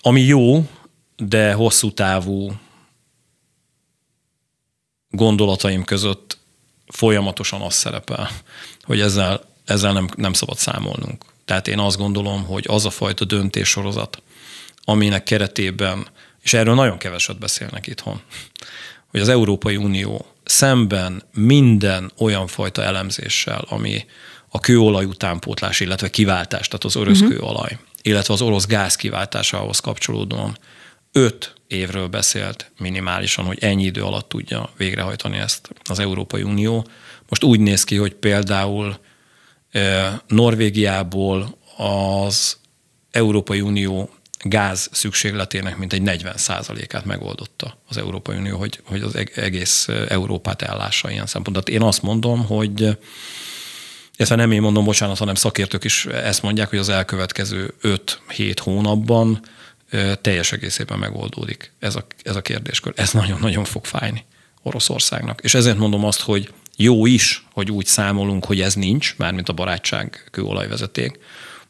Ami 0.00 0.20
jó, 0.20 0.68
de 1.16 1.52
hosszú 1.52 1.92
távú 1.92 2.52
gondolataim 5.10 5.84
között 5.84 6.38
folyamatosan 6.86 7.60
az 7.60 7.74
szerepel, 7.74 8.30
hogy 8.82 9.00
ezzel, 9.00 9.44
ezzel 9.64 9.92
nem, 9.92 10.08
nem 10.16 10.32
szabad 10.32 10.56
számolnunk. 10.56 11.24
Tehát 11.44 11.68
én 11.68 11.78
azt 11.78 11.96
gondolom, 11.96 12.44
hogy 12.44 12.64
az 12.68 12.84
a 12.84 12.90
fajta 12.90 13.24
döntéssorozat, 13.24 14.22
aminek 14.84 15.22
keretében 15.22 16.06
és 16.42 16.52
erről 16.52 16.74
nagyon 16.74 16.98
keveset 16.98 17.38
beszélnek 17.38 17.86
itthon, 17.86 18.20
hogy 19.06 19.20
az 19.20 19.28
Európai 19.28 19.76
Unió 19.76 20.26
szemben 20.44 21.22
minden 21.34 22.12
olyan 22.18 22.46
fajta 22.46 22.82
elemzéssel, 22.82 23.64
ami 23.68 24.04
a 24.48 24.60
kőolaj 24.60 25.04
utánpótlás, 25.04 25.80
illetve 25.80 26.10
kiváltás, 26.10 26.66
tehát 26.66 26.84
az 26.84 26.96
orosz 26.96 27.20
uh-huh. 27.20 27.36
kőolaj, 27.36 27.78
illetve 28.02 28.34
az 28.34 28.42
orosz 28.42 28.66
gáz 28.66 28.96
kiváltásához 28.96 29.80
kapcsolódóan 29.80 30.58
öt 31.12 31.54
évről 31.66 32.06
beszélt 32.08 32.72
minimálisan, 32.78 33.44
hogy 33.44 33.58
ennyi 33.60 33.84
idő 33.84 34.02
alatt 34.02 34.28
tudja 34.28 34.70
végrehajtani 34.76 35.38
ezt 35.38 35.68
az 35.84 35.98
Európai 35.98 36.42
Unió. 36.42 36.86
Most 37.28 37.44
úgy 37.44 37.60
néz 37.60 37.84
ki, 37.84 37.96
hogy 37.96 38.14
például 38.14 38.98
Norvégiából 40.26 41.58
az 41.76 42.56
Európai 43.10 43.60
Unió 43.60 44.10
gáz 44.42 44.88
szükségletének 44.92 45.76
mintegy 45.76 46.02
40 46.02 46.34
át 46.46 47.04
megoldotta 47.04 47.78
az 47.88 47.96
Európai 47.96 48.36
Unió, 48.36 48.58
hogy, 48.58 48.80
hogy 48.84 49.02
az 49.02 49.16
egész 49.34 49.88
Európát 50.08 50.62
ellássa 50.62 51.10
ilyen 51.10 51.26
szempontból. 51.26 51.74
Én 51.74 51.82
azt 51.82 52.02
mondom, 52.02 52.46
hogy 52.46 52.98
ezt 54.16 54.36
nem 54.36 54.52
én 54.52 54.60
mondom, 54.60 54.84
bocsánat, 54.84 55.18
hanem 55.18 55.34
szakértők 55.34 55.84
is 55.84 56.06
ezt 56.06 56.42
mondják, 56.42 56.68
hogy 56.68 56.78
az 56.78 56.88
elkövetkező 56.88 57.74
5-7 57.82 58.56
hónapban 58.60 59.40
teljes 60.20 60.52
egészében 60.52 60.98
megoldódik 60.98 61.72
ez 61.78 61.96
a, 61.96 62.06
ez 62.22 62.36
a 62.36 62.40
kérdéskör. 62.42 62.92
Ez 62.96 63.12
nagyon-nagyon 63.12 63.64
fog 63.64 63.84
fájni 63.84 64.24
Oroszországnak. 64.62 65.40
És 65.42 65.54
ezért 65.54 65.78
mondom 65.78 66.04
azt, 66.04 66.20
hogy 66.20 66.52
jó 66.76 67.06
is, 67.06 67.46
hogy 67.52 67.70
úgy 67.70 67.86
számolunk, 67.86 68.44
hogy 68.44 68.60
ez 68.60 68.74
nincs, 68.74 69.14
mármint 69.16 69.48
a 69.48 69.52
barátság 69.52 70.28
kőolajvezeték, 70.30 71.18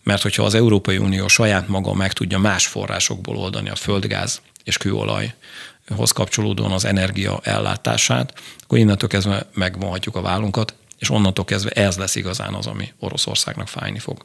mert 0.02 0.22
hogyha 0.22 0.42
az 0.42 0.54
Európai 0.54 0.98
Unió 0.98 1.28
saját 1.28 1.68
maga 1.68 1.94
meg 1.94 2.12
tudja 2.12 2.38
más 2.38 2.66
forrásokból 2.66 3.36
oldani 3.36 3.68
a 3.68 3.74
földgáz 3.74 4.40
és 4.64 4.76
kőolajhoz 4.76 6.12
kapcsolódóan 6.14 6.72
az 6.72 6.84
energia 6.84 7.40
ellátását, 7.42 8.34
akkor 8.62 8.78
innentől 8.78 9.08
kezdve 9.08 9.46
megvonhatjuk 9.54 10.16
a 10.16 10.20
vállunkat, 10.20 10.74
és 10.98 11.10
onnantól 11.10 11.44
kezdve 11.44 11.70
ez 11.70 11.96
lesz 11.96 12.16
igazán 12.16 12.54
az, 12.54 12.66
ami 12.66 12.92
Oroszországnak 12.98 13.68
fájni 13.68 13.98
fog. 13.98 14.24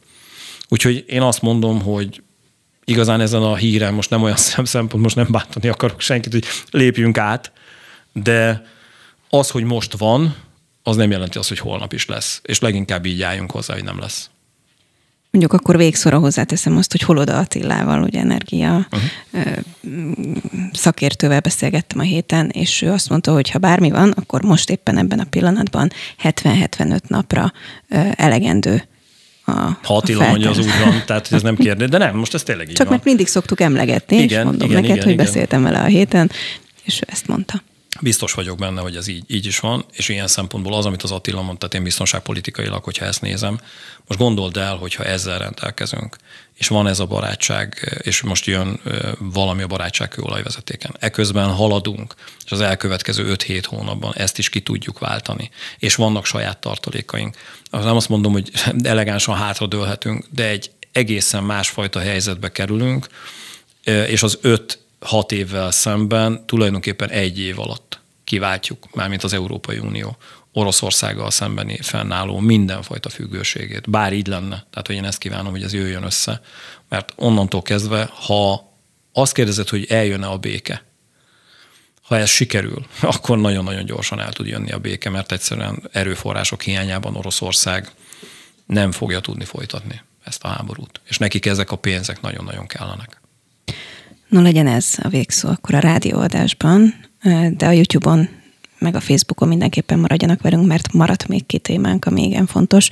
Úgyhogy 0.69 1.03
én 1.07 1.21
azt 1.21 1.41
mondom, 1.41 1.81
hogy 1.81 2.23
igazán 2.85 3.21
ezen 3.21 3.41
a 3.41 3.55
híren 3.55 3.93
most 3.93 4.09
nem 4.09 4.23
olyan 4.23 4.37
szempont, 4.63 5.03
most 5.03 5.15
nem 5.15 5.27
bántani 5.29 5.67
akarok 5.67 6.01
senkit, 6.01 6.31
hogy 6.31 6.45
lépjünk 6.71 7.17
át, 7.17 7.51
de 8.13 8.65
az, 9.29 9.49
hogy 9.49 9.63
most 9.63 9.97
van, 9.97 10.35
az 10.83 10.95
nem 10.95 11.11
jelenti 11.11 11.37
azt, 11.37 11.49
hogy 11.49 11.59
holnap 11.59 11.93
is 11.93 12.05
lesz. 12.05 12.39
És 12.43 12.59
leginkább 12.59 13.05
így 13.05 13.21
álljunk 13.21 13.51
hozzá, 13.51 13.73
hogy 13.73 13.83
nem 13.83 13.99
lesz. 13.99 14.29
Mondjuk 15.37 15.61
akkor 15.61 15.77
végszóra 15.77 16.17
hozzáteszem 16.17 16.77
azt, 16.77 16.91
hogy 16.91 17.01
Holoda 17.01 17.37
Attilával, 17.37 18.01
ugye 18.01 18.19
energia 18.19 18.87
uh-huh. 18.91 19.51
szakértővel 20.73 21.39
beszélgettem 21.39 21.99
a 21.99 22.03
héten, 22.03 22.49
és 22.49 22.81
ő 22.81 22.91
azt 22.91 23.09
mondta, 23.09 23.33
hogy 23.33 23.49
ha 23.49 23.59
bármi 23.59 23.89
van, 23.89 24.11
akkor 24.11 24.41
most 24.41 24.69
éppen 24.69 24.97
ebben 24.97 25.19
a 25.19 25.23
pillanatban 25.23 25.91
70-75 26.23 26.99
napra 27.07 27.53
elegendő 28.15 28.83
a 29.45 29.51
Ha 29.51 29.95
Attila 29.95 30.27
mondja, 30.27 30.49
az 30.49 30.57
úgy 30.57 30.79
van, 30.83 31.03
tehát 31.05 31.31
ez 31.31 31.41
nem 31.41 31.55
kérdés, 31.55 31.89
de 31.89 31.97
nem, 31.97 32.15
most 32.15 32.33
ez 32.33 32.43
tényleg 32.43 32.69
így 32.69 32.75
Csak 32.75 32.85
van. 32.85 32.93
mert 32.93 33.05
mindig 33.05 33.27
szoktuk 33.27 33.61
emlegetni, 33.61 34.17
igen, 34.17 34.39
és 34.39 34.45
mondom 34.45 34.69
igen, 34.69 34.81
neked, 34.81 34.95
igen, 34.95 35.05
hogy 35.05 35.13
igen. 35.13 35.25
beszéltem 35.25 35.63
vele 35.63 35.79
a 35.79 35.85
héten, 35.85 36.31
és 36.83 37.01
ő 37.01 37.07
ezt 37.11 37.27
mondta. 37.27 37.61
Biztos 38.01 38.33
vagyok 38.33 38.57
benne, 38.57 38.81
hogy 38.81 38.95
ez 38.95 39.07
így, 39.07 39.23
így 39.27 39.45
is 39.45 39.59
van, 39.59 39.85
és 39.91 40.09
ilyen 40.09 40.27
szempontból 40.27 40.73
az, 40.73 40.85
amit 40.85 41.03
az 41.03 41.11
Attila 41.11 41.41
mondta, 41.41 41.57
tehát 41.57 41.75
én 41.75 41.83
biztonságpolitikailag, 41.83 42.83
hogyha 42.83 43.05
ezt 43.05 43.21
nézem, 43.21 43.59
most 44.07 44.19
gondold 44.19 44.57
el, 44.57 44.75
hogyha 44.75 45.03
ezzel 45.03 45.39
rendelkezünk, 45.39 46.17
és 46.53 46.67
van 46.67 46.87
ez 46.87 46.99
a 46.99 47.05
barátság, 47.05 47.97
és 48.03 48.21
most 48.21 48.45
jön 48.45 48.81
valami 49.19 49.61
a 49.61 49.67
barátság 49.67 50.09
kőolajvezetéken. 50.09 50.95
Eközben 50.99 51.49
haladunk, 51.49 52.13
és 52.45 52.51
az 52.51 52.61
elkövetkező 52.61 53.35
5-7 53.35 53.63
hónapban 53.67 54.13
ezt 54.15 54.37
is 54.37 54.49
ki 54.49 54.61
tudjuk 54.61 54.99
váltani, 54.99 55.49
és 55.79 55.95
vannak 55.95 56.25
saját 56.25 56.57
tartalékaink. 56.57 57.35
Nem 57.71 57.95
azt 57.95 58.09
mondom, 58.09 58.31
hogy 58.31 58.51
elegánsan 58.83 59.35
hátradőlhetünk, 59.35 60.25
de 60.29 60.47
egy 60.47 60.71
egészen 60.91 61.43
másfajta 61.43 61.99
helyzetbe 61.99 62.51
kerülünk, 62.51 63.07
és 63.83 64.23
az 64.23 64.37
öt 64.41 64.79
hat 64.99 65.31
évvel 65.31 65.71
szemben 65.71 66.45
tulajdonképpen 66.45 67.09
egy 67.09 67.39
év 67.39 67.59
alatt 67.59 67.86
kiváltjuk, 68.27 68.95
mármint 68.95 69.23
az 69.23 69.33
Európai 69.33 69.77
Unió 69.77 70.17
Oroszországgal 70.51 71.31
szembeni 71.31 71.81
fennálló 71.81 72.39
mindenfajta 72.39 73.09
függőségét. 73.09 73.89
Bár 73.89 74.13
így 74.13 74.27
lenne. 74.27 74.65
Tehát, 74.69 74.87
hogy 74.87 74.95
én 74.95 75.05
ezt 75.05 75.17
kívánom, 75.17 75.51
hogy 75.51 75.63
ez 75.63 75.73
jöjjön 75.73 76.03
össze. 76.03 76.41
Mert 76.89 77.13
onnantól 77.15 77.61
kezdve, 77.61 78.09
ha 78.13 78.73
azt 79.13 79.33
kérdezed, 79.33 79.69
hogy 79.69 79.85
eljönne 79.89 80.27
a 80.27 80.37
béke, 80.37 80.83
ha 82.01 82.17
ez 82.17 82.29
sikerül, 82.29 82.85
akkor 83.13 83.37
nagyon-nagyon 83.37 83.85
gyorsan 83.85 84.19
el 84.19 84.31
tud 84.31 84.47
jönni 84.47 84.71
a 84.71 84.79
béke, 84.79 85.09
mert 85.09 85.31
egyszerűen 85.31 85.89
erőforrások 85.91 86.61
hiányában 86.61 87.15
Oroszország 87.15 87.91
nem 88.65 88.91
fogja 88.91 89.19
tudni 89.19 89.45
folytatni 89.45 90.01
ezt 90.23 90.43
a 90.43 90.47
háborút. 90.47 91.01
És 91.03 91.17
nekik 91.17 91.45
ezek 91.45 91.71
a 91.71 91.75
pénzek 91.75 92.21
nagyon-nagyon 92.21 92.67
kellenek. 92.67 93.21
No 94.27 94.41
legyen 94.41 94.67
ez 94.67 94.93
a 95.03 95.09
végszó 95.09 95.49
akkor 95.49 95.75
a 95.75 95.79
rádióadásban, 95.79 97.06
de 97.51 97.65
a 97.65 97.71
YouTube-on 97.71 98.29
meg 98.79 98.95
a 98.95 98.99
Facebookon 98.99 99.47
mindenképpen 99.47 99.99
maradjanak 99.99 100.41
velünk, 100.41 100.67
mert 100.67 100.93
maradt 100.93 101.27
még 101.27 101.45
két 101.45 101.61
témánk, 101.61 102.05
ami 102.05 102.23
igen 102.23 102.45
fontos. 102.45 102.89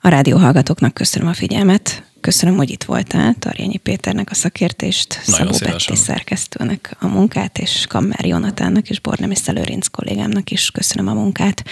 A 0.00 0.08
rádióhallgatóknak 0.08 0.94
köszönöm 0.94 1.28
a 1.28 1.32
figyelmet, 1.32 2.02
köszönöm, 2.20 2.56
hogy 2.56 2.70
itt 2.70 2.84
voltál, 2.84 3.34
Tarjányi 3.38 3.76
Péternek 3.76 4.30
a 4.30 4.34
szakértést, 4.34 5.20
Nagyon 5.26 5.52
Szabó 5.52 5.70
Betty 5.72 5.94
szerkesztőnek 5.94 6.96
a 7.00 7.06
munkát, 7.06 7.58
és 7.58 7.84
Kammer 7.88 8.24
Jonatánnak 8.24 8.90
és 8.90 9.00
Bornemi 9.00 9.34
Szelőrinc 9.34 9.86
kollégámnak 9.86 10.50
is 10.50 10.70
köszönöm 10.70 11.08
a 11.08 11.14
munkát. 11.14 11.64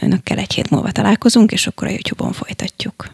Önökkel 0.00 0.38
egy 0.38 0.52
hét 0.52 0.70
múlva 0.70 0.92
találkozunk, 0.92 1.52
és 1.52 1.66
akkor 1.66 1.88
a 1.88 1.90
YouTube-on 1.90 2.32
folytatjuk. 2.32 3.10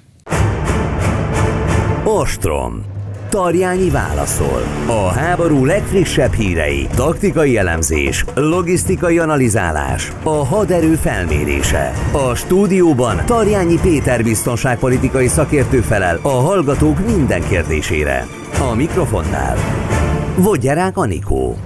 Ostrom. 2.05 2.92
Tarjányi 3.33 3.91
válaszol. 3.91 4.63
A 4.87 5.09
háború 5.09 5.65
legfrissebb 5.65 6.33
hírei, 6.33 6.87
taktikai 6.95 7.57
elemzés, 7.57 8.25
logisztikai 8.35 9.19
analizálás, 9.19 10.13
a 10.23 10.45
haderő 10.45 10.95
felmérése. 10.95 11.93
A 12.13 12.35
stúdióban 12.35 13.27
Tarjányi 13.27 13.79
Péter 13.83 14.23
biztonságpolitikai 14.23 15.27
szakértő 15.27 15.81
felel 15.81 16.19
a 16.23 16.29
hallgatók 16.29 17.07
minden 17.07 17.49
kérdésére. 17.49 18.27
A 18.71 18.75
mikrofonnál 18.75 19.57
Vodgyerák 20.37 20.97
Anikó. 20.97 21.57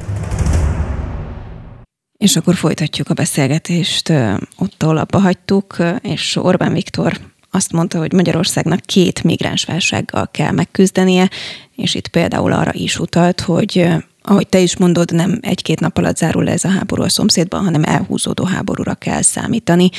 És 2.19 2.37
akkor 2.37 2.55
folytatjuk 2.55 3.09
a 3.11 3.15
beszélgetést. 3.15 4.13
Ott, 4.59 4.83
ahol 4.83 4.97
abba 4.97 5.19
hagytuk, 5.19 5.77
és 6.03 6.37
Orbán 6.37 6.73
Viktor 6.73 7.13
azt 7.57 7.73
mondta, 7.73 7.99
hogy 7.99 8.13
Magyarországnak 8.13 8.81
két 8.81 9.23
migránsválsággal 9.23 10.29
kell 10.31 10.51
megküzdenie, 10.51 11.31
és 11.77 11.95
itt 11.95 12.09
például 12.09 12.53
arra 12.53 12.73
is 12.73 12.99
utalt, 12.99 13.41
hogy 13.41 13.89
ahogy 14.23 14.47
te 14.49 14.59
is 14.59 14.77
mondod, 14.77 15.13
nem 15.13 15.39
egy-két 15.43 15.81
nap 15.81 15.99
alatt 15.99 16.17
zárul 16.17 16.45
le 16.45 16.51
ez 16.51 16.65
a 16.65 16.69
háború 16.69 17.03
a 17.03 17.09
szomszédban, 17.09 17.65
hanem 17.65 17.85
elhúzódó 17.85 18.45
háborúra 18.45 18.95
kell 18.95 19.23
számítani, 19.23 19.91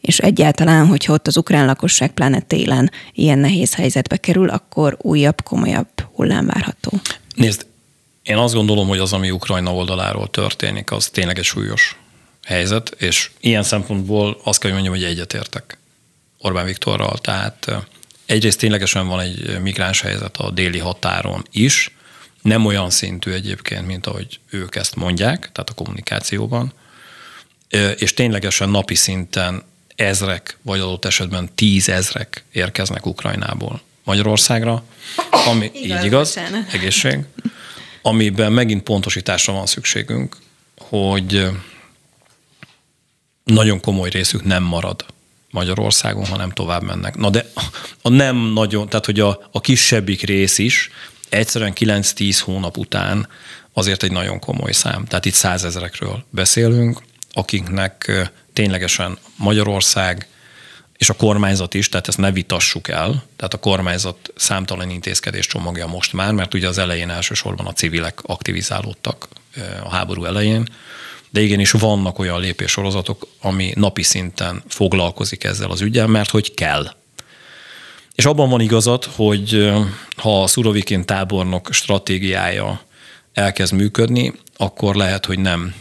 és 0.00 0.18
egyáltalán, 0.18 0.86
hogyha 0.86 1.12
ott 1.12 1.26
az 1.26 1.36
ukrán 1.36 1.66
lakosság 1.66 2.10
pláne 2.10 2.40
télen 2.40 2.90
ilyen 3.12 3.38
nehéz 3.38 3.74
helyzetbe 3.74 4.16
kerül, 4.16 4.48
akkor 4.48 4.96
újabb, 5.00 5.42
komolyabb 5.42 5.88
hullám 6.14 6.46
várható. 6.46 7.00
Nézd, 7.34 7.66
én 8.22 8.36
azt 8.36 8.54
gondolom, 8.54 8.88
hogy 8.88 8.98
az, 8.98 9.12
ami 9.12 9.30
Ukrajna 9.30 9.74
oldaláról 9.74 10.28
történik, 10.28 10.90
az 10.90 11.08
tényleg 11.08 11.38
egy 11.38 11.44
súlyos 11.44 11.98
helyzet, 12.44 12.94
és 12.98 13.30
ilyen 13.40 13.62
szempontból 13.62 14.40
azt 14.44 14.60
kell, 14.60 14.70
hogy 14.72 14.80
mondjam, 14.80 15.02
hogy 15.02 15.12
egyetértek. 15.12 15.78
Orbán 16.44 16.64
Viktorral. 16.64 17.18
Tehát 17.18 17.70
egyrészt 18.26 18.58
ténylegesen 18.58 19.06
van 19.08 19.20
egy 19.20 19.60
migráns 19.60 20.00
helyzet 20.00 20.36
a 20.36 20.50
déli 20.50 20.78
határon 20.78 21.44
is, 21.50 21.90
nem 22.42 22.66
olyan 22.66 22.90
szintű 22.90 23.30
egyébként, 23.30 23.86
mint 23.86 24.06
ahogy 24.06 24.40
ők 24.50 24.76
ezt 24.76 24.94
mondják, 24.94 25.38
tehát 25.52 25.70
a 25.70 25.74
kommunikációban, 25.74 26.72
és 27.96 28.14
ténylegesen 28.14 28.68
napi 28.68 28.94
szinten 28.94 29.62
ezrek, 29.96 30.58
vagy 30.62 30.80
adott 30.80 31.04
esetben 31.04 31.54
tízezrek 31.54 32.44
érkeznek 32.52 33.06
Ukrajnából 33.06 33.80
Magyarországra, 34.04 34.84
ami 35.46 35.70
igaz, 35.74 35.98
így 35.98 36.04
igaz, 36.04 36.34
bocsánat. 36.34 36.72
egészség, 36.72 37.18
amiben 38.02 38.52
megint 38.52 38.82
pontosításra 38.82 39.52
van 39.52 39.66
szükségünk, 39.66 40.36
hogy 40.78 41.46
nagyon 43.44 43.80
komoly 43.80 44.10
részük 44.10 44.44
nem 44.44 44.62
marad 44.62 45.04
Magyarországon, 45.54 46.26
hanem 46.26 46.50
tovább 46.50 46.82
mennek. 46.82 47.16
Na 47.16 47.30
de 47.30 47.50
a 48.02 48.08
nem 48.08 48.36
nagyon, 48.36 48.88
tehát 48.88 49.04
hogy 49.04 49.20
a, 49.20 49.48
a 49.52 49.60
kisebbik 49.60 50.22
rész 50.22 50.58
is 50.58 50.90
egyszerűen 51.28 51.72
9-10 51.74 52.40
hónap 52.44 52.76
után 52.76 53.28
azért 53.72 54.02
egy 54.02 54.12
nagyon 54.12 54.38
komoly 54.38 54.72
szám. 54.72 55.04
Tehát 55.04 55.24
itt 55.24 55.34
százezrekről 55.34 56.24
beszélünk, 56.30 57.02
akiknek 57.32 58.12
ténylegesen 58.52 59.18
Magyarország 59.36 60.28
és 60.96 61.08
a 61.08 61.14
kormányzat 61.14 61.74
is, 61.74 61.88
tehát 61.88 62.08
ezt 62.08 62.18
ne 62.18 62.32
vitassuk 62.32 62.88
el, 62.88 63.24
tehát 63.36 63.54
a 63.54 63.58
kormányzat 63.58 64.32
számtalan 64.36 64.90
intézkedés 64.90 65.46
csomagja 65.46 65.86
most 65.86 66.12
már, 66.12 66.32
mert 66.32 66.54
ugye 66.54 66.68
az 66.68 66.78
elején 66.78 67.10
elsősorban 67.10 67.66
a 67.66 67.72
civilek 67.72 68.18
aktivizálódtak 68.22 69.28
a 69.84 69.90
háború 69.90 70.24
elején, 70.24 70.68
de 71.34 71.40
igenis 71.40 71.70
vannak 71.70 72.18
olyan 72.18 72.40
lépéssorozatok, 72.40 73.26
ami 73.40 73.72
napi 73.76 74.02
szinten 74.02 74.62
foglalkozik 74.68 75.44
ezzel 75.44 75.70
az 75.70 75.80
ügyel, 75.80 76.06
mert 76.06 76.30
hogy 76.30 76.54
kell. 76.54 76.94
És 78.14 78.24
abban 78.24 78.48
van 78.48 78.60
igazat, 78.60 79.04
hogy 79.04 79.72
ha 80.16 80.42
a 80.42 80.46
Szurovikin 80.46 81.04
tábornok 81.04 81.68
stratégiája 81.72 82.80
elkezd 83.32 83.72
működni, 83.72 84.32
akkor 84.56 84.94
lehet, 84.94 85.26
hogy 85.26 85.38
nem 85.38 85.74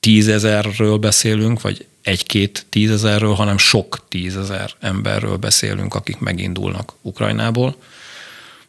tízezerről 0.00 0.96
beszélünk, 0.96 1.60
vagy 1.60 1.86
egy-két 2.02 2.66
tízezerről, 2.68 3.34
hanem 3.34 3.58
sok 3.58 4.04
tízezer 4.08 4.70
emberről 4.80 5.36
beszélünk, 5.36 5.94
akik 5.94 6.18
megindulnak 6.18 6.92
Ukrajnából. 7.02 7.76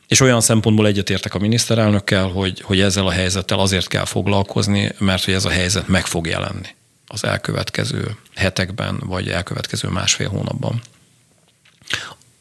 És 0.08 0.20
olyan 0.20 0.41
szempontból 0.41 0.88
egyetértek 0.88 1.34
a 1.34 1.39
miniszterelnökkel, 1.39 2.28
hogy, 2.28 2.62
hogy 2.62 2.80
ezzel 2.80 3.08
a 3.08 3.12
helyzettel 3.12 3.60
azért 3.60 3.88
kell 3.88 4.06
foglalkozni, 4.06 4.91
mert 4.97 5.24
hogy 5.24 5.34
ez 5.34 5.45
a 5.45 5.49
helyzet 5.49 5.88
meg 5.88 6.06
fog 6.06 6.28
jelenni 6.28 6.76
az 7.08 7.24
elkövetkező 7.24 8.16
hetekben, 8.36 8.99
vagy 9.06 9.30
elkövetkező 9.30 9.88
másfél 9.88 10.30
hónapban. 10.30 10.82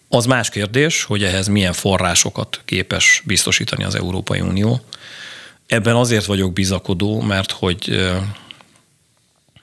Az 0.09 0.27
más 0.27 0.49
kérdés, 0.49 1.03
hogy 1.03 1.25
ehhez 1.25 1.47
milyen 1.47 1.73
forrásokat 1.73 2.61
képes 2.65 3.23
biztosítani 3.25 3.85
az 3.85 3.95
Európai 3.95 4.41
Unió. 4.41 4.81
Ebben 5.67 5.95
azért 5.95 6.25
vagyok 6.25 6.53
bizakodó, 6.53 7.21
mert 7.21 7.51
hogy 7.51 8.09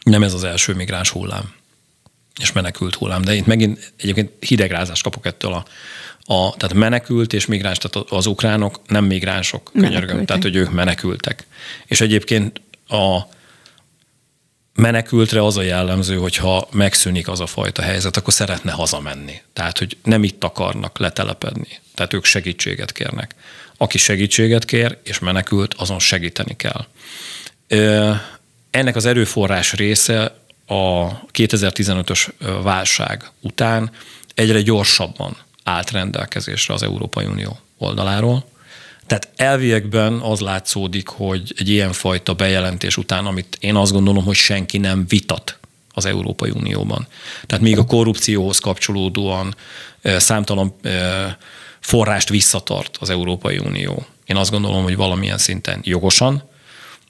nem 0.04 0.24
ez 0.24 0.34
az 0.34 0.44
első 0.44 0.74
migráns 0.74 1.10
hullám 1.10 1.54
és 2.40 2.52
menekült 2.52 2.96
hullám. 2.96 3.22
De 3.22 3.34
itt 3.34 3.46
megint 3.46 3.94
egyébként 3.98 4.32
hidegrázást 4.40 5.04
kapok 5.04 5.26
ettől 5.26 5.54
a 5.54 5.66
a, 6.32 6.54
tehát 6.58 6.76
menekült 6.76 7.34
és 7.34 7.46
migráns, 7.46 7.78
tehát 7.78 8.12
az 8.12 8.26
ukránok 8.26 8.80
nem 8.88 9.06
migránsok, 9.06 9.72
könyörgöm, 9.74 10.26
tehát 10.26 10.44
hogy 10.44 10.56
ők 10.56 10.72
menekültek. 10.72 11.46
És 11.86 12.02
egyébként 12.02 12.62
a 12.88 13.20
menekültre 14.74 15.46
az 15.46 15.58
a 15.58 15.62
jellemző, 15.62 16.16
hogyha 16.16 16.68
megszűnik 16.72 17.28
az 17.28 17.40
a 17.40 17.46
fajta 17.46 17.82
helyzet, 17.82 18.18
akkor 18.18 18.34
szeretne 18.34 18.72
hazamenni. 18.72 19.42
Tehát, 19.54 19.78
hogy 19.78 19.98
nem 20.04 20.24
itt 20.24 20.44
akarnak 20.44 21.00
letelepedni. 21.00 21.80
Tehát 21.96 22.14
ők 22.14 22.26
segítséget 22.26 22.92
kérnek. 22.92 23.36
Aki 23.78 23.98
segítséget 23.98 24.66
kér 24.66 24.98
és 25.04 25.20
menekült, 25.20 25.74
azon 25.74 26.00
segíteni 26.00 26.56
kell. 26.56 26.86
Ennek 28.72 28.96
az 28.96 29.06
erőforrás 29.06 29.74
része 29.74 30.36
a 30.66 31.08
2015-ös 31.32 32.28
válság 32.64 33.32
után 33.42 33.92
egyre 34.34 34.62
gyorsabban 34.62 35.38
állt 35.64 35.92
rendelkezésre 35.92 36.74
az 36.74 36.84
Európai 36.84 37.26
Unió 37.26 37.60
oldaláról. 37.78 38.50
Tehát 39.08 39.30
elviekben 39.36 40.14
az 40.14 40.40
látszódik, 40.40 41.08
hogy 41.08 41.54
egy 41.58 41.70
ilyenfajta 41.70 42.34
bejelentés 42.34 42.98
után, 42.98 43.26
amit 43.26 43.58
én 43.60 43.76
azt 43.76 43.92
gondolom, 43.92 44.24
hogy 44.24 44.36
senki 44.36 44.78
nem 44.78 45.06
vitat 45.08 45.60
az 45.94 46.06
Európai 46.06 46.50
Unióban. 46.50 47.08
Tehát 47.46 47.64
még 47.64 47.78
a 47.78 47.86
korrupcióhoz 47.86 48.60
kapcsolódóan 48.60 49.56
számtalan 50.04 50.76
forrást 51.80 52.30
visszatart 52.30 52.98
az 53.00 53.10
Európai 53.10 53.58
Unió. 53.58 54.06
Én 54.26 54.36
azt 54.36 54.52
gondolom, 54.52 54.84
hogy 54.84 54.96
valamilyen 54.96 55.38
szinten 55.38 55.80
jogosan. 55.84 56.50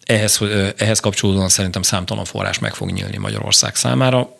Ehhez, 0.05 0.39
ehhez 0.77 0.99
kapcsolódóan 0.99 1.49
szerintem 1.49 1.81
számtalan 1.81 2.25
forrás 2.25 2.59
meg 2.59 2.73
fog 2.73 2.91
nyílni 2.91 3.17
Magyarország 3.17 3.75
számára. 3.75 4.35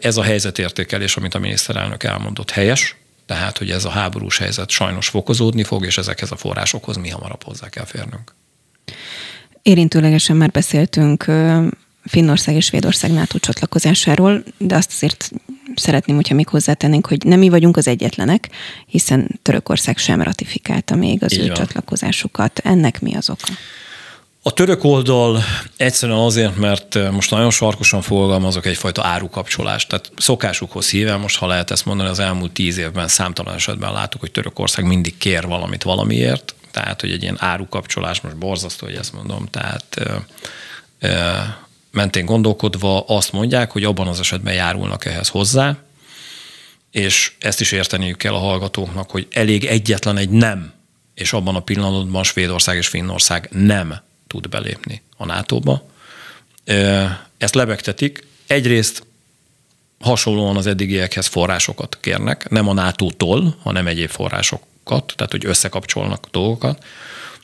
Ez 0.00 0.16
a 0.16 0.22
helyzetértékelés, 0.22 1.16
amit 1.16 1.34
a 1.34 1.38
miniszterelnök 1.38 2.02
elmondott, 2.02 2.50
helyes, 2.50 2.96
tehát 3.28 3.58
hogy 3.58 3.70
ez 3.70 3.84
a 3.84 3.90
háborús 3.90 4.38
helyzet 4.38 4.70
sajnos 4.70 5.08
fokozódni 5.08 5.62
fog, 5.62 5.84
és 5.84 5.98
ezekhez 5.98 6.30
a 6.30 6.36
forrásokhoz 6.36 6.96
mi 6.96 7.08
hamarabb 7.08 7.42
hozzá 7.42 7.68
kell 7.68 7.84
férnünk. 7.84 8.34
Érintőlegesen 9.62 10.36
már 10.36 10.50
beszéltünk 10.50 11.24
Finnország 12.04 12.54
és 12.54 12.64
Svédország 12.64 13.12
NATO 13.12 13.38
csatlakozásáról, 13.38 14.42
de 14.58 14.74
azt 14.74 14.92
azért 14.92 15.30
szeretném, 15.74 16.16
hogyha 16.16 16.34
még 16.34 16.48
hozzátennénk, 16.48 17.06
hogy 17.06 17.24
nem 17.24 17.38
mi 17.38 17.48
vagyunk 17.48 17.76
az 17.76 17.88
egyetlenek, 17.88 18.48
hiszen 18.86 19.38
Törökország 19.42 19.98
sem 19.98 20.22
ratifikálta 20.22 20.94
még 20.94 21.22
az 21.22 21.32
Így 21.32 21.38
ő 21.38 21.46
van. 21.46 21.54
csatlakozásukat. 21.54 22.58
Ennek 22.58 23.00
mi 23.00 23.14
az 23.14 23.30
oka? 23.30 23.48
A 24.48 24.52
török 24.52 24.84
oldal 24.84 25.42
egyszerűen 25.76 26.18
azért, 26.18 26.56
mert 26.56 26.96
eh, 26.96 27.10
most 27.10 27.30
nagyon 27.30 27.50
sarkosan 27.50 28.02
fogalmazok 28.02 28.66
egyfajta 28.66 29.04
árukapcsolást. 29.04 29.88
Tehát 29.88 30.10
szokásukhoz 30.16 30.90
híve, 30.90 31.16
most 31.16 31.38
ha 31.38 31.46
lehet 31.46 31.70
ezt 31.70 31.84
mondani, 31.84 32.08
az 32.08 32.18
elmúlt 32.18 32.52
tíz 32.52 32.78
évben 32.78 33.08
számtalan 33.08 33.54
esetben 33.54 33.92
láttuk, 33.92 34.20
hogy 34.20 34.30
Törökország 34.30 34.84
mindig 34.84 35.18
kér 35.18 35.46
valamit 35.46 35.82
valamiért, 35.82 36.54
tehát 36.70 37.00
hogy 37.00 37.10
egy 37.10 37.22
ilyen 37.22 37.36
árukapcsolás, 37.38 38.20
most 38.20 38.36
borzasztó, 38.36 38.86
hogy 38.86 38.94
ezt 38.94 39.12
mondom, 39.12 39.46
tehát 39.50 39.84
ö, 39.96 40.14
ö, 40.98 41.36
mentén 41.90 42.24
gondolkodva 42.24 43.00
azt 43.00 43.32
mondják, 43.32 43.70
hogy 43.70 43.84
abban 43.84 44.06
az 44.06 44.20
esetben 44.20 44.54
járulnak 44.54 45.04
ehhez 45.04 45.28
hozzá, 45.28 45.76
és 46.90 47.32
ezt 47.38 47.60
is 47.60 47.72
érteniük 47.72 48.16
kell 48.16 48.34
a 48.34 48.38
hallgatóknak, 48.38 49.10
hogy 49.10 49.26
elég 49.30 49.64
egyetlen 49.64 50.16
egy 50.16 50.30
nem, 50.30 50.72
és 51.14 51.32
abban 51.32 51.54
a 51.56 51.60
pillanatban 51.60 52.22
Svédország 52.22 52.76
és 52.76 52.88
Finnország 52.88 53.48
nem 53.52 54.06
tud 54.28 54.48
belépni 54.48 55.02
a 55.16 55.24
NATO-ba. 55.24 55.86
Ezt 57.38 57.54
lebegtetik. 57.54 58.26
Egyrészt 58.46 59.06
hasonlóan 60.00 60.56
az 60.56 60.66
eddigiekhez 60.66 61.26
forrásokat 61.26 61.98
kérnek, 62.00 62.48
nem 62.48 62.68
a 62.68 62.72
NATO-tól, 62.72 63.56
hanem 63.62 63.86
egyéb 63.86 64.08
forrásokat, 64.08 65.12
tehát 65.16 65.30
hogy 65.30 65.46
összekapcsolnak 65.46 66.26
dolgokat. 66.30 66.84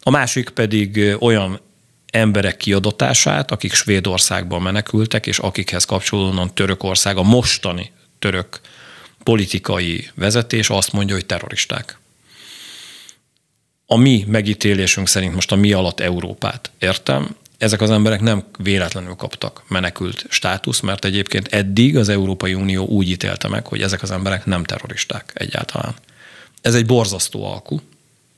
A 0.00 0.10
másik 0.10 0.48
pedig 0.48 1.16
olyan 1.20 1.60
emberek 2.06 2.56
kiadatását, 2.56 3.50
akik 3.50 3.72
Svédországban 3.72 4.62
menekültek, 4.62 5.26
és 5.26 5.38
akikhez 5.38 5.84
kapcsolódóan 5.84 6.54
Törökország, 6.54 7.16
a 7.16 7.22
mostani 7.22 7.92
török 8.18 8.60
politikai 9.22 10.10
vezetés 10.14 10.70
azt 10.70 10.92
mondja, 10.92 11.14
hogy 11.14 11.26
terroristák. 11.26 11.98
A 13.86 13.96
mi 13.96 14.24
megítélésünk 14.28 15.08
szerint 15.08 15.34
most 15.34 15.52
a 15.52 15.56
mi 15.56 15.72
alatt 15.72 16.00
Európát 16.00 16.70
értem, 16.78 17.36
ezek 17.58 17.80
az 17.80 17.90
emberek 17.90 18.20
nem 18.20 18.44
véletlenül 18.58 19.14
kaptak 19.14 19.62
menekült 19.68 20.24
státusz, 20.28 20.80
mert 20.80 21.04
egyébként 21.04 21.48
eddig 21.48 21.96
az 21.96 22.08
Európai 22.08 22.54
Unió 22.54 22.86
úgy 22.86 23.10
ítélte 23.10 23.48
meg, 23.48 23.66
hogy 23.66 23.82
ezek 23.82 24.02
az 24.02 24.10
emberek 24.10 24.46
nem 24.46 24.64
terroristák 24.64 25.32
egyáltalán. 25.34 25.94
Ez 26.60 26.74
egy 26.74 26.86
borzasztó 26.86 27.44
alkú. 27.44 27.80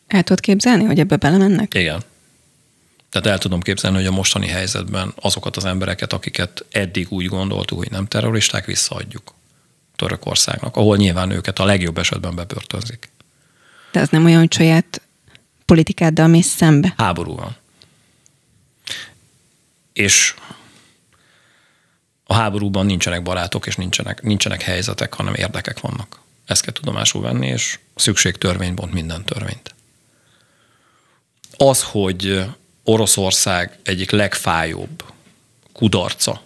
El 0.07 0.23
tudod 0.23 0.41
képzelni, 0.41 0.85
hogy 0.85 0.99
ebbe 0.99 1.17
belemennek? 1.17 1.75
Igen. 1.75 2.03
Tehát 3.11 3.27
el 3.27 3.39
tudom 3.39 3.61
képzelni, 3.61 3.97
hogy 3.97 4.07
a 4.07 4.11
mostani 4.11 4.47
helyzetben 4.47 5.13
azokat 5.21 5.57
az 5.57 5.65
embereket, 5.65 6.13
akiket 6.13 6.65
eddig 6.71 7.07
úgy 7.11 7.27
gondoltuk, 7.27 7.79
hogy 7.79 7.91
nem 7.91 8.07
terroristák, 8.07 8.65
visszaadjuk 8.65 9.35
Törökországnak, 9.97 10.77
ahol 10.77 10.97
nyilván 10.97 11.31
őket 11.31 11.59
a 11.59 11.65
legjobb 11.65 11.99
esetben 11.99 12.35
bebörtönzik. 12.35 13.11
De 13.93 14.01
ez 14.01 14.09
nem 14.09 14.25
olyan, 14.25 14.39
hogy 14.39 14.53
saját 14.53 15.01
politikáddal 15.67 16.27
mész 16.27 16.47
szembe? 16.47 16.95
Háború 16.97 17.35
van. 17.35 17.57
És 19.93 20.35
a 22.25 22.35
háborúban 22.35 22.87
nincsenek 22.87 23.23
barátok, 23.23 23.67
és 23.67 23.77
nincsenek, 23.77 24.23
nincsenek 24.23 24.63
helyzetek, 24.63 25.15
hanem 25.15 25.35
érdekek 25.35 25.81
vannak. 25.81 26.21
Ezt 26.47 26.63
kell 26.63 26.73
tudomásul 26.73 27.23
venni, 27.23 27.47
és 27.47 27.79
szükség 27.95 28.37
törvénybont 28.37 28.93
minden 28.93 29.25
törvényt. 29.25 29.75
Az, 31.57 31.83
hogy 31.83 32.45
Oroszország 32.85 33.79
egyik 33.83 34.11
legfájóbb 34.11 35.05
kudarca, 35.73 36.43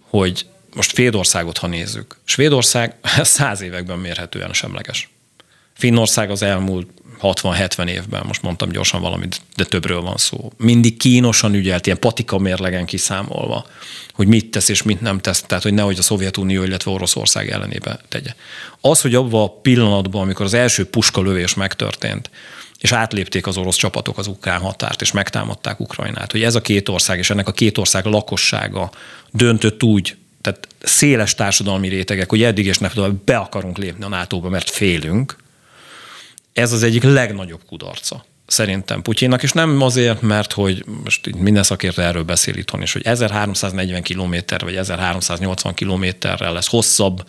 hogy 0.00 0.46
most 0.74 0.90
Svédországot, 0.90 1.58
ha 1.58 1.66
nézzük, 1.66 2.18
Svédország 2.24 2.94
száz 3.22 3.60
években 3.60 3.98
mérhetően 3.98 4.52
semleges. 4.52 5.08
Finnország 5.72 6.30
az 6.30 6.42
elmúlt 6.42 6.88
60-70 7.22 7.88
évben, 7.88 8.22
most 8.26 8.42
mondtam 8.42 8.68
gyorsan 8.68 9.00
valamit, 9.00 9.40
de 9.56 9.64
többről 9.64 10.00
van 10.00 10.16
szó. 10.16 10.52
Mindig 10.56 10.96
kínosan 10.96 11.54
ügyelt, 11.54 11.86
ilyen 11.86 11.98
patika 11.98 12.38
mérlegen 12.38 12.86
kiszámolva, 12.86 13.66
hogy 14.12 14.26
mit 14.26 14.50
tesz 14.50 14.68
és 14.68 14.82
mit 14.82 15.00
nem 15.00 15.18
tesz, 15.18 15.42
tehát 15.42 15.62
hogy 15.62 15.74
nehogy 15.74 15.98
a 15.98 16.02
Szovjetunió, 16.02 16.62
illetve 16.62 16.90
Oroszország 16.90 17.50
ellenébe 17.50 18.00
tegye. 18.08 18.34
Az, 18.80 19.00
hogy 19.00 19.14
abban 19.14 19.42
a 19.42 19.48
pillanatban, 19.48 20.22
amikor 20.22 20.44
az 20.44 20.54
első 20.54 20.86
puskalövés 20.86 21.54
megtörtént, 21.54 22.30
és 22.78 22.92
átlépték 22.92 23.46
az 23.46 23.56
orosz 23.56 23.76
csapatok 23.76 24.18
az 24.18 24.26
ukrán 24.26 24.60
határt, 24.60 25.00
és 25.00 25.12
megtámadták 25.12 25.80
Ukrajnát, 25.80 26.32
hogy 26.32 26.42
ez 26.42 26.54
a 26.54 26.60
két 26.60 26.88
ország, 26.88 27.18
és 27.18 27.30
ennek 27.30 27.48
a 27.48 27.52
két 27.52 27.78
ország 27.78 28.04
lakossága 28.04 28.90
döntött 29.30 29.82
úgy, 29.82 30.16
tehát 30.40 30.68
széles 30.82 31.34
társadalmi 31.34 31.88
rétegek, 31.88 32.30
hogy 32.30 32.42
eddig 32.42 32.66
és 32.66 32.78
ne 32.78 32.88
be 33.24 33.36
akarunk 33.36 33.78
lépni 33.78 34.04
a 34.04 34.08
NATO-ba, 34.08 34.48
mert 34.48 34.70
félünk, 34.70 35.36
ez 36.52 36.72
az 36.72 36.82
egyik 36.82 37.02
legnagyobb 37.02 37.60
kudarca 37.66 38.24
szerintem 38.50 39.02
Putyinnak, 39.02 39.42
és 39.42 39.52
nem 39.52 39.80
azért, 39.80 40.20
mert 40.20 40.52
hogy 40.52 40.84
most 41.04 41.36
minden 41.36 41.62
szakértő 41.62 42.02
erről 42.02 42.22
beszél 42.22 42.56
itthon 42.56 42.82
is, 42.82 42.92
hogy 42.92 43.06
1340 43.06 44.02
km 44.02 44.34
vagy 44.58 44.76
1380 44.76 45.74
kilométerrel 45.74 46.52
lesz 46.52 46.68
hosszabb 46.68 47.26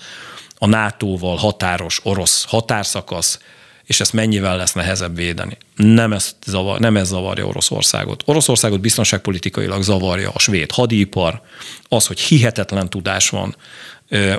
a 0.58 0.68
NATO-val 0.68 1.36
határos 1.36 2.00
orosz 2.04 2.46
határszakasz, 2.48 3.40
és 3.84 4.00
ezt 4.00 4.14
mennyivel 4.14 4.58
lesz 4.58 4.74
nehezebb 4.74 5.16
védeni. 5.16 5.58
Nem 5.76 6.14
ez, 6.14 6.36
zavar, 6.46 6.80
nem 6.80 6.98
ez 6.98 7.08
zavarja 7.08 7.46
Oroszországot. 7.46 8.24
Oroszországot 8.26 8.80
biztonságpolitikailag 8.80 9.84
zavarja 9.84 10.32
a 10.34 10.40
svéd 10.40 10.72
hadipar, 10.72 11.42
az, 11.88 12.08
hogy 12.08 12.20
hihetetlen 12.20 12.90
tudás 12.90 13.30
van 13.30 13.56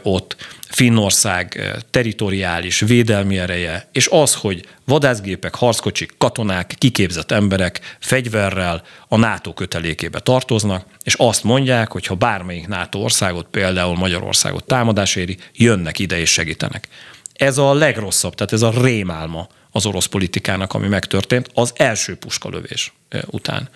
ott, 0.03 0.37
Finnország 0.69 1.73
teritoriális 1.91 2.81
védelmi 2.81 3.39
ereje, 3.39 3.89
és 3.93 4.09
az, 4.11 4.35
hogy 4.35 4.67
vadászgépek, 4.85 5.55
harckocsik, 5.55 6.15
katonák, 6.19 6.75
kiképzett 6.79 7.31
emberek 7.31 7.97
fegyverrel 8.01 8.83
a 9.09 9.17
NATO 9.17 9.53
kötelékébe 9.53 10.21
tartoznak, 10.21 10.87
és 11.03 11.15
azt 11.15 11.45
mondják, 11.45 11.93
hogy 11.93 12.07
ha 12.07 12.15
bármelyik 12.15 12.69
NATO 12.69 12.99
országot, 12.99 13.47
például 13.51 13.97
Magyarországot 13.97 14.65
támadás 14.65 15.17
éri, 15.17 15.37
jönnek 15.55 15.99
ide 15.99 16.19
és 16.19 16.31
segítenek. 16.31 16.89
Ez 17.35 17.59
a 17.59 17.75
legrosszabb, 17.75 18.35
tehát 18.35 18.53
ez 18.53 18.63
a 18.63 18.83
rémálma 18.83 19.49
az 19.73 19.87
orosz 19.87 20.07
politikának, 20.07 20.75
ami 20.75 20.89
megtörtént 20.89 21.51
az 21.55 21.73
első 21.77 22.17
puskalövés 22.17 22.93
után. 23.27 23.69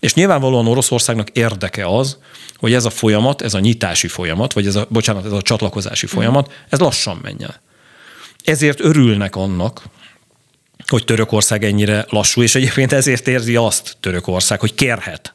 És 0.00 0.14
nyilvánvalóan 0.14 0.66
Oroszországnak 0.66 1.28
érdeke 1.28 1.86
az, 1.86 2.18
hogy 2.56 2.72
ez 2.72 2.84
a 2.84 2.90
folyamat, 2.90 3.42
ez 3.42 3.54
a 3.54 3.58
nyitási 3.58 4.08
folyamat, 4.08 4.52
vagy 4.52 4.66
ez 4.66 4.76
a, 4.76 4.86
bocsánat, 4.90 5.24
ez 5.24 5.32
a 5.32 5.42
csatlakozási 5.42 6.06
mhm. 6.06 6.14
folyamat, 6.14 6.52
ez 6.68 6.78
lassan 6.78 7.18
menjen. 7.22 7.54
Ezért 8.44 8.80
örülnek 8.80 9.36
annak, 9.36 9.82
hogy 10.86 11.04
Törökország 11.04 11.64
ennyire 11.64 12.06
lassú, 12.08 12.42
és 12.42 12.54
egyébként 12.54 12.92
ezért 12.92 13.28
érzi 13.28 13.56
azt 13.56 13.96
Törökország, 14.00 14.60
hogy 14.60 14.74
kérhet. 14.74 15.34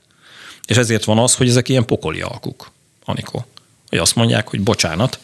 És 0.66 0.78
ezért 0.78 1.04
van 1.04 1.18
az, 1.18 1.36
hogy 1.36 1.50
ezek 1.50 1.70
ilyen 1.70 1.86
pokoli 1.86 2.22
alkuk, 2.22 2.72
Anikó. 3.06 3.46
Hogy 3.90 3.98
azt 3.98 4.16
mondják, 4.16 4.50
hogy 4.50 4.62
bocsánat, 4.62 5.20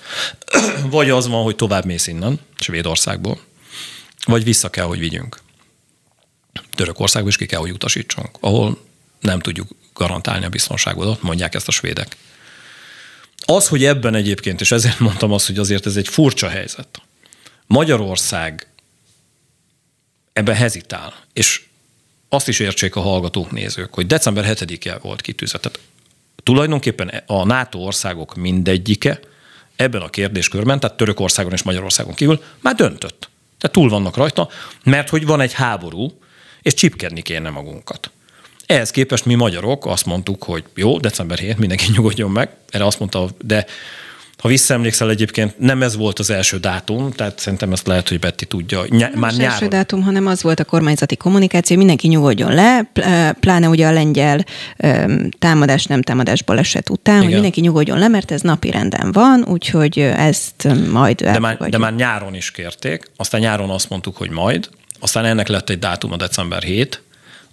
vagy 0.89 1.09
az 1.09 1.27
van, 1.27 1.43
hogy 1.43 1.55
tovább 1.55 1.85
mész 1.85 2.07
innen, 2.07 2.39
Svédországból, 2.59 3.39
vagy 4.25 4.43
vissza 4.43 4.69
kell, 4.69 4.85
hogy 4.85 4.99
vigyünk. 4.99 5.39
Törökországba 6.75 7.29
is 7.29 7.37
ki 7.37 7.45
kell, 7.45 7.59
hogy 7.59 7.71
utasítsunk, 7.71 8.29
ahol 8.39 8.85
nem 9.19 9.39
tudjuk 9.39 9.67
garantálni 9.93 10.45
a 10.45 10.49
biztonságodat, 10.49 11.21
mondják 11.21 11.55
ezt 11.55 11.67
a 11.67 11.71
svédek. 11.71 12.15
Az, 13.45 13.67
hogy 13.67 13.85
ebben 13.85 14.15
egyébként, 14.15 14.61
és 14.61 14.71
ezért 14.71 14.99
mondtam 15.09 15.31
azt, 15.31 15.47
hogy 15.47 15.57
azért 15.57 15.85
ez 15.85 15.95
egy 15.95 16.07
furcsa 16.07 16.49
helyzet. 16.49 17.01
Magyarország 17.67 18.67
ebben 20.33 20.55
hezitál, 20.55 21.13
és 21.33 21.63
azt 22.29 22.47
is 22.47 22.59
értsék 22.59 22.95
a 22.95 23.01
hallgatók, 23.01 23.51
nézők, 23.51 23.93
hogy 23.93 24.05
december 24.05 24.45
7-e 24.47 24.97
volt 24.97 25.21
kitűzve. 25.21 25.59
Tehát 25.59 25.79
tulajdonképpen 26.43 27.23
a 27.25 27.45
NATO 27.45 27.79
országok 27.79 28.35
mindegyike 28.35 29.19
ebben 29.75 30.01
a 30.01 30.09
kérdéskörben, 30.09 30.79
tehát 30.79 30.97
Törökországon 30.97 31.53
és 31.53 31.63
Magyarországon 31.63 32.13
kívül 32.13 32.43
már 32.59 32.75
döntött. 32.75 33.29
Tehát 33.61 33.75
túl 33.75 33.89
vannak 33.89 34.15
rajta, 34.15 34.49
mert 34.83 35.09
hogy 35.09 35.25
van 35.25 35.41
egy 35.41 35.53
háború, 35.53 36.11
és 36.61 36.73
csipkedni 36.73 37.21
kéne 37.21 37.49
magunkat. 37.49 38.11
Ehhez 38.65 38.91
képest 38.91 39.25
mi 39.25 39.35
magyarok 39.35 39.85
azt 39.85 40.05
mondtuk, 40.05 40.43
hogy 40.43 40.63
jó, 40.75 40.99
december 40.99 41.37
7, 41.37 41.57
mindenki 41.57 41.85
nyugodjon 41.95 42.31
meg. 42.31 42.49
Erre 42.69 42.85
azt 42.85 42.99
mondta, 42.99 43.29
de 43.41 43.65
ha 44.41 44.47
visszaemlékszel 44.47 45.09
egyébként, 45.09 45.59
nem 45.59 45.81
ez 45.81 45.95
volt 45.95 46.19
az 46.19 46.29
első 46.29 46.57
dátum, 46.57 47.11
tehát 47.11 47.39
szerintem 47.39 47.71
ezt 47.71 47.87
lehet, 47.87 48.09
hogy 48.09 48.19
Betty 48.19 48.43
tudja. 48.47 48.81
Ny- 48.81 48.99
nem 48.99 49.11
már 49.15 49.31
az 49.31 49.37
nyáron. 49.37 49.53
első 49.53 49.67
dátum, 49.67 50.01
hanem 50.01 50.27
az 50.27 50.43
volt 50.43 50.59
a 50.59 50.65
kormányzati 50.65 51.15
kommunikáció, 51.15 51.77
mindenki 51.77 52.07
nyugodjon 52.07 52.53
le, 52.53 52.91
pláne 53.39 53.67
ugye 53.67 53.87
a 53.87 53.91
lengyel 53.91 54.45
támadás, 55.39 55.85
nem 55.85 56.01
támadás 56.01 56.43
baleset 56.43 56.89
után, 56.89 57.13
Igen. 57.13 57.23
hogy 57.23 57.33
mindenki 57.33 57.61
nyugodjon 57.61 57.99
le, 57.99 58.07
mert 58.07 58.31
ez 58.31 58.41
napi 58.41 58.71
renden 58.71 59.11
van, 59.11 59.45
úgyhogy 59.47 59.99
ezt 59.99 60.67
majd 60.91 61.21
de 61.21 61.39
már, 61.39 61.57
de 61.57 61.77
már 61.77 61.95
nyáron 61.95 62.35
is 62.35 62.51
kérték, 62.51 63.11
aztán 63.15 63.41
nyáron 63.41 63.69
azt 63.69 63.89
mondtuk, 63.89 64.17
hogy 64.17 64.29
majd, 64.29 64.69
aztán 64.99 65.25
ennek 65.25 65.47
lett 65.47 65.69
egy 65.69 65.79
dátum 65.79 66.11
a 66.11 66.17
december 66.17 66.63
7, 66.63 67.01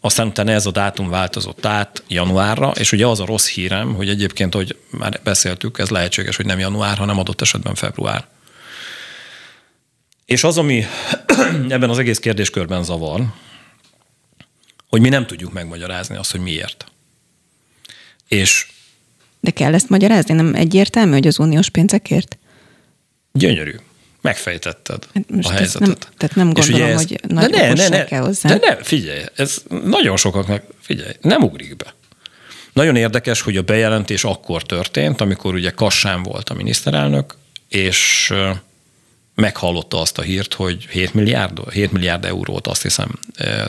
aztán 0.01 0.27
utána 0.27 0.51
ez 0.51 0.67
a 0.67 0.71
dátum 0.71 1.09
változott 1.09 1.67
át 1.67 2.03
januárra, 2.09 2.71
és 2.71 2.93
ugye 2.93 3.07
az 3.07 3.21
a 3.21 3.27
rossz 3.27 3.49
hírem, 3.49 3.95
hogy 3.95 4.09
egyébként, 4.09 4.55
hogy 4.55 4.77
már 4.91 5.21
beszéltük, 5.25 5.79
ez 5.79 5.89
lehetséges, 5.89 6.37
hogy 6.37 6.47
nem 6.47 6.59
január, 6.59 6.97
hanem 6.99 7.19
adott 7.19 7.41
esetben 7.41 7.75
február. 7.75 8.27
És 10.25 10.45
az, 10.45 10.59
ami 10.59 10.85
ebben 11.69 11.91
az 11.91 11.99
egész 11.99 12.19
kérdéskörben 12.19 12.85
zavar, 12.85 13.25
hogy 14.89 15.01
mi 15.01 15.09
nem 15.09 15.27
tudjuk 15.27 15.53
megmagyarázni 15.53 16.17
azt, 16.17 16.31
hogy 16.31 16.41
miért. 16.41 16.87
És 18.29 18.67
de 19.41 19.51
kell 19.51 19.75
ezt 19.75 19.89
magyarázni? 19.89 20.35
Nem 20.35 20.55
egyértelmű, 20.55 21.13
hogy 21.13 21.27
az 21.27 21.39
uniós 21.39 21.69
pénzekért? 21.69 22.39
Gyönyörű 23.33 23.75
megfejtetted 24.21 25.07
hát 25.15 25.31
Most 25.31 25.49
a 25.49 25.53
helyzetet. 25.53 25.89
Nem, 25.89 25.97
tehát 26.17 26.37
nem 26.37 26.53
gondolom, 26.53 26.89
ez, 26.89 26.97
hogy 26.97 27.21
nagy 27.29 27.51
de 27.51 27.59
ne, 27.59 27.73
ne, 27.73 27.89
ne, 27.89 28.05
kell 28.05 28.21
hozzá. 28.21 28.49
De 28.49 28.59
ne, 28.67 28.77
figyelj, 28.77 29.23
ez 29.35 29.63
nagyon 29.85 30.17
sokaknak, 30.17 30.63
figyelj, 30.81 31.13
nem 31.21 31.43
ugrik 31.43 31.77
be. 31.77 31.95
Nagyon 32.73 32.97
érdekes, 32.97 33.41
hogy 33.41 33.57
a 33.57 33.63
bejelentés 33.63 34.25
akkor 34.25 34.63
történt, 34.63 35.21
amikor 35.21 35.55
ugye 35.55 35.71
Kassán 35.71 36.23
volt 36.23 36.49
a 36.49 36.55
miniszterelnök, 36.55 37.35
és 37.69 38.33
meghallotta 39.35 40.01
azt 40.01 40.19
a 40.19 40.23
hírt, 40.23 40.55
hogy 40.55 40.87
7 40.91 41.15
milliárd, 41.15 41.73
7 41.73 41.93
milliárd 41.93 42.25
eurót 42.25 42.67
azt 42.67 42.83
hiszem 42.83 43.19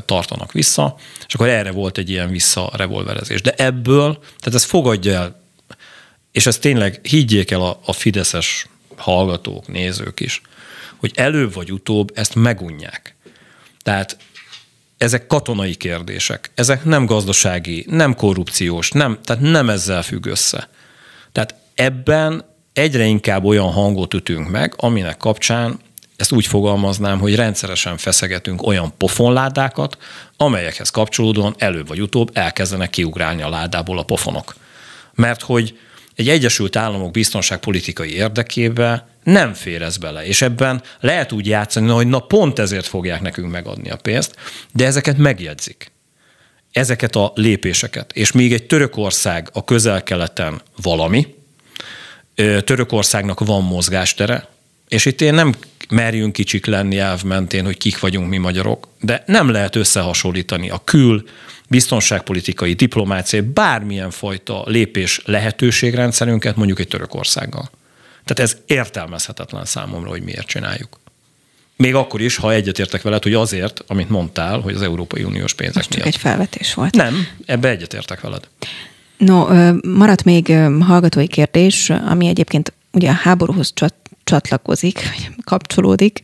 tartanak 0.05 0.51
vissza, 0.51 0.95
és 1.27 1.33
akkor 1.33 1.47
erre 1.47 1.71
volt 1.71 1.97
egy 1.97 2.09
ilyen 2.09 2.29
visszarevolverezés. 2.29 3.41
De 3.41 3.53
ebből, 3.57 4.19
tehát 4.39 4.53
ez 4.53 4.63
fogadja 4.63 5.13
el, 5.13 5.41
és 6.31 6.45
ez 6.45 6.57
tényleg 6.57 6.99
higgyék 7.03 7.51
el 7.51 7.61
a, 7.61 7.79
a 7.85 7.93
fideszes 7.93 8.65
hallgatók, 8.99 9.67
nézők 9.67 10.19
is, 10.19 10.41
hogy 10.97 11.11
előbb 11.15 11.53
vagy 11.53 11.71
utóbb 11.71 12.11
ezt 12.13 12.35
megunják. 12.35 13.15
Tehát 13.81 14.17
ezek 14.97 15.27
katonai 15.27 15.75
kérdések, 15.75 16.51
ezek 16.55 16.83
nem 16.83 17.05
gazdasági, 17.05 17.85
nem 17.89 18.15
korrupciós, 18.15 18.91
nem, 18.91 19.19
tehát 19.23 19.41
nem 19.41 19.69
ezzel 19.69 20.03
függ 20.03 20.25
össze. 20.25 20.69
Tehát 21.31 21.55
ebben 21.75 22.45
egyre 22.73 23.03
inkább 23.03 23.43
olyan 23.43 23.71
hangot 23.71 24.13
ütünk 24.13 24.49
meg, 24.49 24.73
aminek 24.77 25.17
kapcsán 25.17 25.79
ezt 26.15 26.31
úgy 26.31 26.45
fogalmaznám, 26.45 27.19
hogy 27.19 27.35
rendszeresen 27.35 27.97
feszegetünk 27.97 28.67
olyan 28.67 28.93
pofonládákat, 28.97 29.97
amelyekhez 30.37 30.89
kapcsolódóan 30.89 31.55
előbb 31.57 31.87
vagy 31.87 32.01
utóbb 32.01 32.29
elkezdenek 32.33 32.89
kiugrálni 32.89 33.41
a 33.41 33.49
ládából 33.49 33.99
a 33.99 34.03
pofonok. 34.03 34.55
Mert 35.13 35.41
hogy 35.41 35.79
egy 36.19 36.29
Egyesült 36.29 36.75
Államok 36.75 37.11
biztonságpolitikai 37.11 38.13
érdekébe 38.13 39.07
nem 39.23 39.53
fér 39.53 39.81
ez 39.81 39.97
bele, 39.97 40.25
és 40.25 40.41
ebben 40.41 40.83
lehet 40.99 41.31
úgy 41.31 41.47
játszani, 41.47 41.89
hogy 41.89 42.07
na 42.07 42.19
pont 42.19 42.59
ezért 42.59 42.85
fogják 42.87 43.21
nekünk 43.21 43.51
megadni 43.51 43.89
a 43.89 43.95
pénzt, 43.95 44.35
de 44.71 44.85
ezeket 44.85 45.17
megjegyzik. 45.17 45.91
Ezeket 46.71 47.15
a 47.15 47.31
lépéseket. 47.35 48.11
És 48.13 48.31
még 48.31 48.53
egy 48.53 48.65
Törökország 48.65 49.49
a 49.53 49.63
közel-keleten 49.63 50.61
valami, 50.81 51.35
Törökországnak 52.63 53.39
van 53.39 53.63
mozgástere, 53.63 54.47
és 54.87 55.05
itt 55.05 55.21
én 55.21 55.33
nem 55.33 55.55
merjünk 55.89 56.33
kicsik 56.33 56.65
lenni 56.65 56.97
elv 56.97 57.23
mentén, 57.23 57.65
hogy 57.65 57.77
kik 57.77 57.99
vagyunk 57.99 58.29
mi 58.29 58.37
magyarok, 58.37 58.87
de 59.01 59.23
nem 59.25 59.49
lehet 59.49 59.75
összehasonlítani 59.75 60.69
a 60.69 60.81
kül, 60.83 61.23
biztonságpolitikai, 61.67 62.73
diplomáciai, 62.73 63.41
bármilyen 63.41 64.09
fajta 64.09 64.63
lépés 64.65 65.21
lehetőségrendszerünket 65.25 66.55
mondjuk 66.55 66.79
egy 66.79 66.87
Törökországgal. 66.87 67.69
Tehát 68.25 68.51
ez 68.51 68.57
értelmezhetetlen 68.65 69.65
számomra, 69.65 70.09
hogy 70.09 70.21
miért 70.21 70.47
csináljuk. 70.47 70.99
Még 71.75 71.95
akkor 71.95 72.21
is, 72.21 72.35
ha 72.35 72.53
egyetértek 72.53 73.01
veled, 73.01 73.23
hogy 73.23 73.33
azért, 73.33 73.83
amit 73.87 74.09
mondtál, 74.09 74.59
hogy 74.59 74.75
az 74.75 74.81
Európai 74.81 75.23
Uniós 75.23 75.53
pénzek 75.53 75.75
Most 75.75 75.89
csak 75.89 75.97
miatt. 75.97 76.13
egy 76.13 76.21
felvetés 76.21 76.73
volt. 76.73 76.95
Nem, 76.95 77.27
ebbe 77.45 77.69
egyetértek 77.69 78.21
veled. 78.21 78.47
No, 79.17 79.47
maradt 79.81 80.23
még 80.23 80.53
hallgatói 80.79 81.27
kérdés, 81.27 81.89
ami 81.89 82.27
egyébként 82.27 82.73
ugye 82.91 83.09
a 83.09 83.13
háborúhoz 83.13 83.73
csatlakozik, 84.29 85.09
kapcsolódik, 85.43 86.21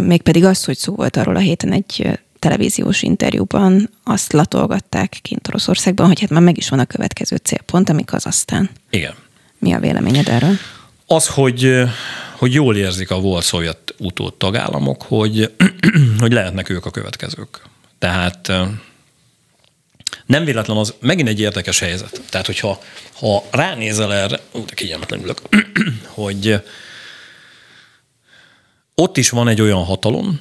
mégpedig 0.00 0.44
az, 0.44 0.64
hogy 0.64 0.76
szó 0.76 0.94
volt 0.94 1.16
arról 1.16 1.36
a 1.36 1.38
héten 1.38 1.72
egy 1.72 2.18
televíziós 2.38 3.02
interjúban, 3.02 3.90
azt 4.04 4.32
latolgatták 4.32 5.18
kint 5.22 5.48
Oroszországban, 5.48 6.06
hogy 6.06 6.20
hát 6.20 6.30
már 6.30 6.42
meg 6.42 6.56
is 6.56 6.68
van 6.68 6.78
a 6.78 6.84
következő 6.84 7.36
célpont, 7.36 7.88
ami 7.88 8.04
Kazasztán. 8.04 8.70
Igen. 8.90 9.14
Mi 9.58 9.72
a 9.72 9.78
véleményed 9.78 10.28
erről? 10.28 10.54
Az, 11.06 11.26
hogy, 11.26 11.82
hogy 12.38 12.54
jól 12.54 12.76
érzik 12.76 13.10
a 13.10 13.20
volt 13.20 13.44
szovjet 13.44 13.94
utód 13.98 14.34
tagállamok, 14.34 15.02
hogy, 15.02 15.52
hogy 16.20 16.32
lehetnek 16.32 16.68
ők 16.68 16.86
a 16.86 16.90
következők. 16.90 17.62
Tehát 17.98 18.52
nem 20.26 20.44
véletlen 20.44 20.76
az 20.76 20.94
megint 21.00 21.28
egy 21.28 21.40
érdekes 21.40 21.78
helyzet. 21.78 22.20
Tehát, 22.30 22.46
hogyha 22.46 22.80
ha 23.18 23.42
ránézel 23.50 24.14
erre, 24.14 24.40
ú, 24.52 24.64
de 24.64 24.74
kényelmetlen 24.74 25.22
ülök, 25.22 25.40
hogy 26.20 26.62
ott 29.02 29.16
is 29.16 29.30
van 29.30 29.48
egy 29.48 29.60
olyan 29.60 29.84
hatalom, 29.84 30.40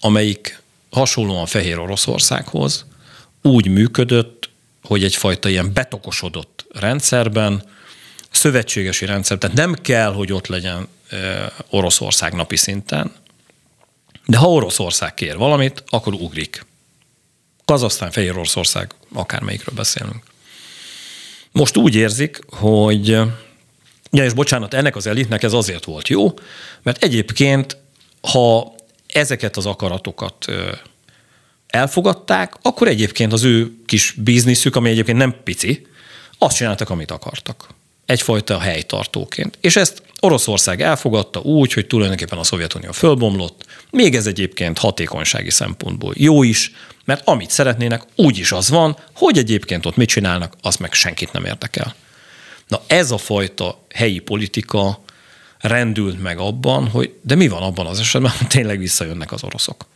amelyik 0.00 0.62
hasonlóan 0.90 1.46
Fehér 1.46 1.78
Oroszországhoz 1.78 2.86
úgy 3.42 3.68
működött, 3.68 4.50
hogy 4.82 5.04
egyfajta 5.04 5.48
ilyen 5.48 5.72
betokosodott 5.72 6.66
rendszerben, 6.72 7.62
szövetségesi 8.30 9.06
rendszer, 9.06 9.38
tehát 9.38 9.56
nem 9.56 9.74
kell, 9.74 10.12
hogy 10.12 10.32
ott 10.32 10.46
legyen 10.46 10.88
Oroszország 11.70 12.32
napi 12.32 12.56
szinten, 12.56 13.12
de 14.26 14.36
ha 14.36 14.50
Oroszország 14.50 15.14
kér 15.14 15.36
valamit, 15.36 15.84
akkor 15.86 16.14
ugrik. 16.14 16.66
Kazasztán, 17.64 18.10
Fehér 18.10 18.30
Oroszország, 18.30 18.94
akármelyikről 19.12 19.74
beszélünk. 19.74 20.22
Most 21.52 21.76
úgy 21.76 21.94
érzik, 21.94 22.40
hogy 22.48 23.06
ja, 24.10 24.24
és 24.24 24.32
bocsánat, 24.32 24.74
ennek 24.74 24.96
az 24.96 25.06
elitnek 25.06 25.42
ez 25.42 25.52
azért 25.52 25.84
volt 25.84 26.08
jó, 26.08 26.34
mert 26.82 27.04
egyébként, 27.04 27.76
ha 28.20 28.74
ezeket 29.06 29.56
az 29.56 29.66
akaratokat 29.66 30.44
elfogadták, 31.66 32.54
akkor 32.62 32.88
egyébként 32.88 33.32
az 33.32 33.44
ő 33.44 33.72
kis 33.86 34.14
bizniszük, 34.18 34.76
ami 34.76 34.90
egyébként 34.90 35.18
nem 35.18 35.34
pici, 35.44 35.86
azt 36.38 36.56
csináltak, 36.56 36.90
amit 36.90 37.10
akartak. 37.10 37.68
Egyfajta 38.06 38.58
helytartóként. 38.58 39.58
És 39.60 39.76
ezt 39.76 40.02
Oroszország 40.20 40.82
elfogadta 40.82 41.40
úgy, 41.40 41.72
hogy 41.72 41.86
tulajdonképpen 41.86 42.38
a 42.38 42.44
Szovjetunió 42.44 42.92
fölbomlott, 42.92 43.64
még 43.90 44.14
ez 44.14 44.26
egyébként 44.26 44.78
hatékonysági 44.78 45.50
szempontból 45.50 46.14
jó 46.16 46.42
is, 46.42 46.72
mert 47.04 47.28
amit 47.28 47.50
szeretnének, 47.50 48.02
úgy 48.14 48.38
is 48.38 48.52
az 48.52 48.68
van, 48.68 48.96
hogy 49.14 49.38
egyébként 49.38 49.86
ott 49.86 49.96
mit 49.96 50.08
csinálnak, 50.08 50.54
az 50.62 50.76
meg 50.76 50.92
senkit 50.92 51.32
nem 51.32 51.44
érdekel. 51.44 51.94
Na 52.68 52.82
ez 52.86 53.10
a 53.10 53.18
fajta 53.18 53.84
helyi 53.94 54.18
politika 54.18 55.04
rendült 55.60 56.22
meg 56.22 56.38
abban, 56.38 56.88
hogy 56.88 57.14
de 57.22 57.34
mi 57.34 57.48
van 57.48 57.62
abban 57.62 57.86
az 57.86 57.98
esetben, 57.98 58.30
hogy 58.38 58.46
tényleg 58.46 58.78
visszajönnek 58.78 59.32
az 59.32 59.44
oroszok. 59.44 59.86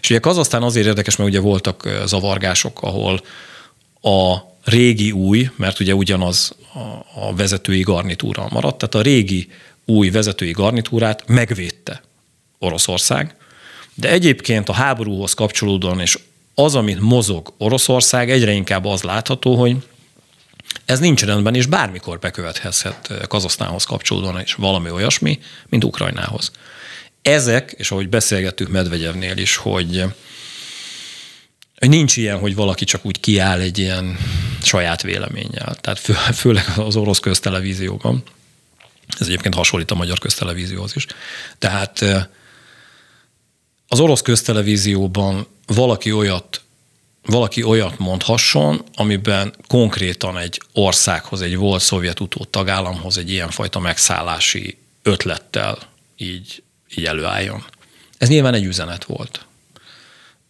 És 0.00 0.10
ugye 0.10 0.18
Kazasztán 0.18 0.62
azért 0.62 0.86
érdekes, 0.86 1.16
mert 1.16 1.30
ugye 1.30 1.40
voltak 1.40 1.88
zavargások, 2.04 2.82
ahol 2.82 3.20
a 4.02 4.36
régi 4.64 5.12
új, 5.12 5.50
mert 5.56 5.80
ugye 5.80 5.94
ugyanaz 5.94 6.54
a 7.14 7.34
vezetői 7.34 7.80
garnitúra 7.80 8.46
maradt, 8.50 8.78
tehát 8.78 8.94
a 8.94 9.10
régi 9.10 9.48
új 9.84 10.10
vezetői 10.10 10.50
garnitúrát 10.50 11.22
megvédte 11.26 12.02
Oroszország, 12.58 13.36
de 13.94 14.10
egyébként 14.10 14.68
a 14.68 14.72
háborúhoz 14.72 15.34
kapcsolódóan 15.34 16.00
és 16.00 16.18
az, 16.54 16.74
amit 16.74 17.00
mozog 17.00 17.52
Oroszország, 17.58 18.30
egyre 18.30 18.52
inkább 18.52 18.84
az 18.84 19.02
látható, 19.02 19.54
hogy 19.54 19.76
ez 20.86 20.98
nincs 20.98 21.24
rendben, 21.24 21.54
és 21.54 21.66
bármikor 21.66 22.18
bekövethethet 22.18 23.26
Kazasztánhoz 23.28 23.84
kapcsolódóan 23.84 24.40
is 24.40 24.54
valami 24.54 24.90
olyasmi, 24.90 25.38
mint 25.68 25.84
Ukrajnához. 25.84 26.50
Ezek, 27.22 27.74
és 27.76 27.90
ahogy 27.90 28.08
beszélgettük 28.08 28.68
Medvegyevnél 28.68 29.36
is, 29.36 29.56
hogy 29.56 30.04
hogy 31.78 31.88
nincs 31.88 32.16
ilyen, 32.16 32.38
hogy 32.38 32.54
valaki 32.54 32.84
csak 32.84 33.04
úgy 33.04 33.20
kiáll 33.20 33.60
egy 33.60 33.78
ilyen 33.78 34.18
saját 34.62 35.02
véleménnyel. 35.02 35.74
Tehát 35.74 35.98
fő, 35.98 36.12
főleg 36.34 36.64
az 36.76 36.96
orosz 36.96 37.18
köztelevízióban. 37.18 38.22
Ez 39.18 39.26
egyébként 39.26 39.54
hasonlít 39.54 39.90
a 39.90 39.94
magyar 39.94 40.18
köztelevízióhoz 40.18 40.96
is. 40.96 41.06
Tehát 41.58 42.04
az 43.88 44.00
orosz 44.00 44.22
köztelevízióban 44.22 45.46
valaki 45.66 46.12
olyat, 46.12 46.60
valaki 47.26 47.62
olyat 47.62 47.98
mondhasson, 47.98 48.84
amiben 48.94 49.54
konkrétan 49.66 50.38
egy 50.38 50.60
országhoz, 50.72 51.40
egy 51.40 51.56
volt 51.56 51.82
szovjet 51.82 52.20
utód 52.20 52.48
tagállamhoz 52.48 53.18
egy 53.18 53.30
ilyenfajta 53.30 53.78
megszállási 53.78 54.78
ötlettel 55.02 55.78
így, 56.16 56.62
így 56.96 57.04
előálljon. 57.04 57.64
Ez 58.18 58.28
nyilván 58.28 58.54
egy 58.54 58.64
üzenet 58.64 59.04
volt. 59.04 59.46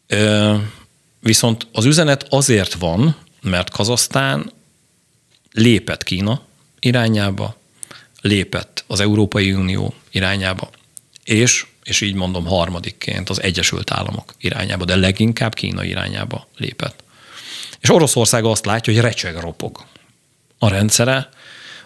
Ö, 0.07 0.55
viszont 1.21 1.67
az 1.73 1.85
üzenet 1.85 2.27
azért 2.29 2.75
van, 2.75 3.17
mert 3.41 3.71
Kazasztán 3.71 4.53
lépett 5.53 6.03
Kína 6.03 6.43
irányába, 6.79 7.57
lépett 8.21 8.85
az 8.87 9.01
Európai 9.01 9.53
Unió 9.53 9.95
irányába, 10.11 10.71
és 11.25 11.67
és 11.87 12.01
így 12.01 12.15
mondom 12.15 12.47
harmadikként 12.47 13.31
az 13.31 13.43
Egyesült 13.43 13.91
Államok 13.91 14.35
irányába, 14.39 14.85
de 14.85 14.97
leginkább 14.97 15.55
Kína 15.55 15.85
irányába 15.85 16.49
lépett. 16.57 17.05
És 17.81 17.91
Oroszország 17.91 18.45
azt 18.45 18.65
látja, 18.65 18.93
hogy 18.93 19.03
recseg 19.03 19.37
ropog 19.37 19.85
a 20.59 20.69
rendszere. 20.69 21.29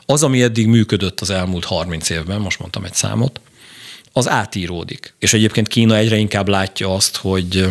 Az, 0.06 0.22
ami 0.22 0.42
eddig 0.42 0.66
működött 0.66 1.20
az 1.20 1.30
elmúlt 1.30 1.64
30 1.64 2.08
évben, 2.10 2.40
most 2.40 2.58
mondtam 2.58 2.84
egy 2.84 2.94
számot, 2.94 3.40
az 4.12 4.28
átíródik. 4.28 5.14
És 5.18 5.32
egyébként 5.32 5.68
Kína 5.68 5.96
egyre 5.96 6.16
inkább 6.16 6.48
látja 6.48 6.94
azt, 6.94 7.16
hogy 7.16 7.68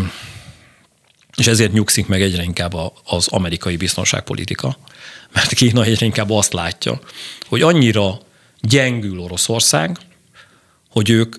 és 1.35 1.47
ezért 1.47 1.71
nyugszik 1.71 2.07
meg 2.07 2.21
egyre 2.21 2.43
inkább 2.43 2.73
az 3.05 3.27
amerikai 3.27 3.77
biztonságpolitika, 3.77 4.77
mert 5.33 5.53
Kína 5.53 5.83
egyre 5.83 6.05
inkább 6.05 6.29
azt 6.29 6.53
látja, 6.53 6.99
hogy 7.47 7.61
annyira 7.61 8.19
gyengül 8.61 9.19
Oroszország, 9.19 9.97
hogy 10.89 11.09
ők 11.09 11.35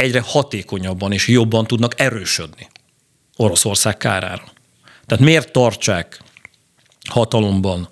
egyre 0.00 0.22
hatékonyabban 0.24 1.12
és 1.12 1.28
jobban 1.28 1.66
tudnak 1.66 2.00
erősödni 2.00 2.68
Oroszország 3.36 3.96
kárára. 3.96 4.52
Tehát 5.06 5.24
miért 5.24 5.52
tartsák 5.52 6.20
hatalomban 7.08 7.88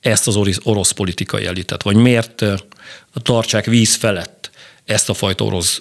ezt 0.00 0.26
az 0.26 0.58
orosz 0.62 0.90
politikai 0.90 1.46
elitet, 1.46 1.82
vagy 1.82 1.96
miért 1.96 2.44
tartsák 3.12 3.64
víz 3.64 3.94
felett 3.94 4.50
ezt 4.84 5.08
a 5.08 5.14
fajta 5.14 5.44
orosz 5.44 5.80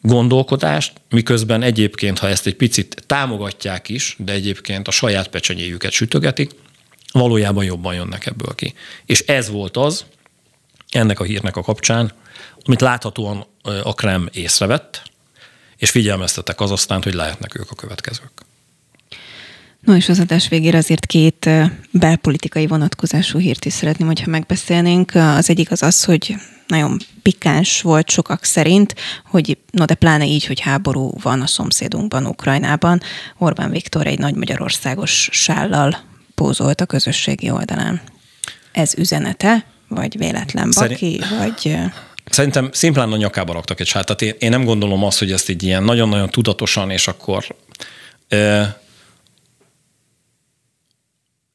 gondolkodást, 0.00 0.92
miközben 1.08 1.62
egyébként, 1.62 2.18
ha 2.18 2.28
ezt 2.28 2.46
egy 2.46 2.56
picit 2.56 3.02
támogatják 3.06 3.88
is, 3.88 4.16
de 4.18 4.32
egyébként 4.32 4.88
a 4.88 4.90
saját 4.90 5.28
pecsenyéjüket 5.28 5.92
sütögetik, 5.92 6.50
valójában 7.12 7.64
jobban 7.64 7.94
jönnek 7.94 8.26
ebből 8.26 8.54
ki. 8.54 8.74
És 9.06 9.20
ez 9.20 9.50
volt 9.50 9.76
az, 9.76 10.04
ennek 10.90 11.20
a 11.20 11.24
hírnek 11.24 11.56
a 11.56 11.62
kapcsán, 11.62 12.12
amit 12.64 12.80
láthatóan 12.80 13.46
a 13.82 13.94
Krem 13.94 14.28
észrevett, 14.32 15.02
és 15.76 15.90
figyelmeztetek 15.90 16.60
aztán, 16.60 17.02
hogy 17.02 17.14
lehetnek 17.14 17.58
ők 17.58 17.70
a 17.70 17.74
következők. 17.74 18.30
No 19.80 19.94
és 19.94 20.08
az 20.08 20.20
adás 20.20 20.48
végére 20.48 20.78
azért 20.78 21.06
két 21.06 21.50
belpolitikai 21.90 22.66
vonatkozású 22.66 23.38
hírt 23.38 23.64
is 23.64 23.72
szeretném, 23.72 24.06
hogyha 24.06 24.30
megbeszélnénk. 24.30 25.14
Az 25.14 25.50
egyik 25.50 25.70
az 25.70 25.82
az, 25.82 26.04
hogy 26.04 26.34
nagyon 26.66 26.98
pikáns 27.22 27.82
volt 27.82 28.10
sokak 28.10 28.44
szerint, 28.44 28.94
hogy 29.24 29.58
no 29.70 29.84
de 29.84 29.94
pláne 29.94 30.26
így, 30.26 30.46
hogy 30.46 30.60
háború 30.60 31.12
van 31.22 31.40
a 31.40 31.46
szomszédunkban, 31.46 32.26
Ukrajnában. 32.26 33.00
Orbán 33.38 33.70
Viktor 33.70 34.06
egy 34.06 34.18
nagy 34.18 34.34
magyarországos 34.34 35.28
sállal 35.32 35.98
pózolt 36.34 36.80
a 36.80 36.86
közösségi 36.86 37.50
oldalán. 37.50 38.00
Ez 38.72 38.94
üzenete, 38.96 39.64
vagy 39.94 40.18
véletlen 40.18 40.70
baki, 40.74 41.20
Szerint... 41.20 41.28
vagy... 41.38 41.76
Szerintem 42.30 42.68
szimplán 42.72 43.12
a 43.12 43.16
nyakába 43.16 43.52
raktak 43.52 43.80
egy 43.80 43.86
sátat. 43.86 44.22
Én, 44.22 44.34
én 44.38 44.50
nem 44.50 44.64
gondolom 44.64 45.04
azt, 45.04 45.18
hogy 45.18 45.32
ezt 45.32 45.48
így 45.48 45.62
ilyen 45.62 45.82
nagyon-nagyon 45.82 46.30
tudatosan, 46.30 46.90
és 46.90 47.08
akkor... 47.08 47.56
E, 48.28 48.78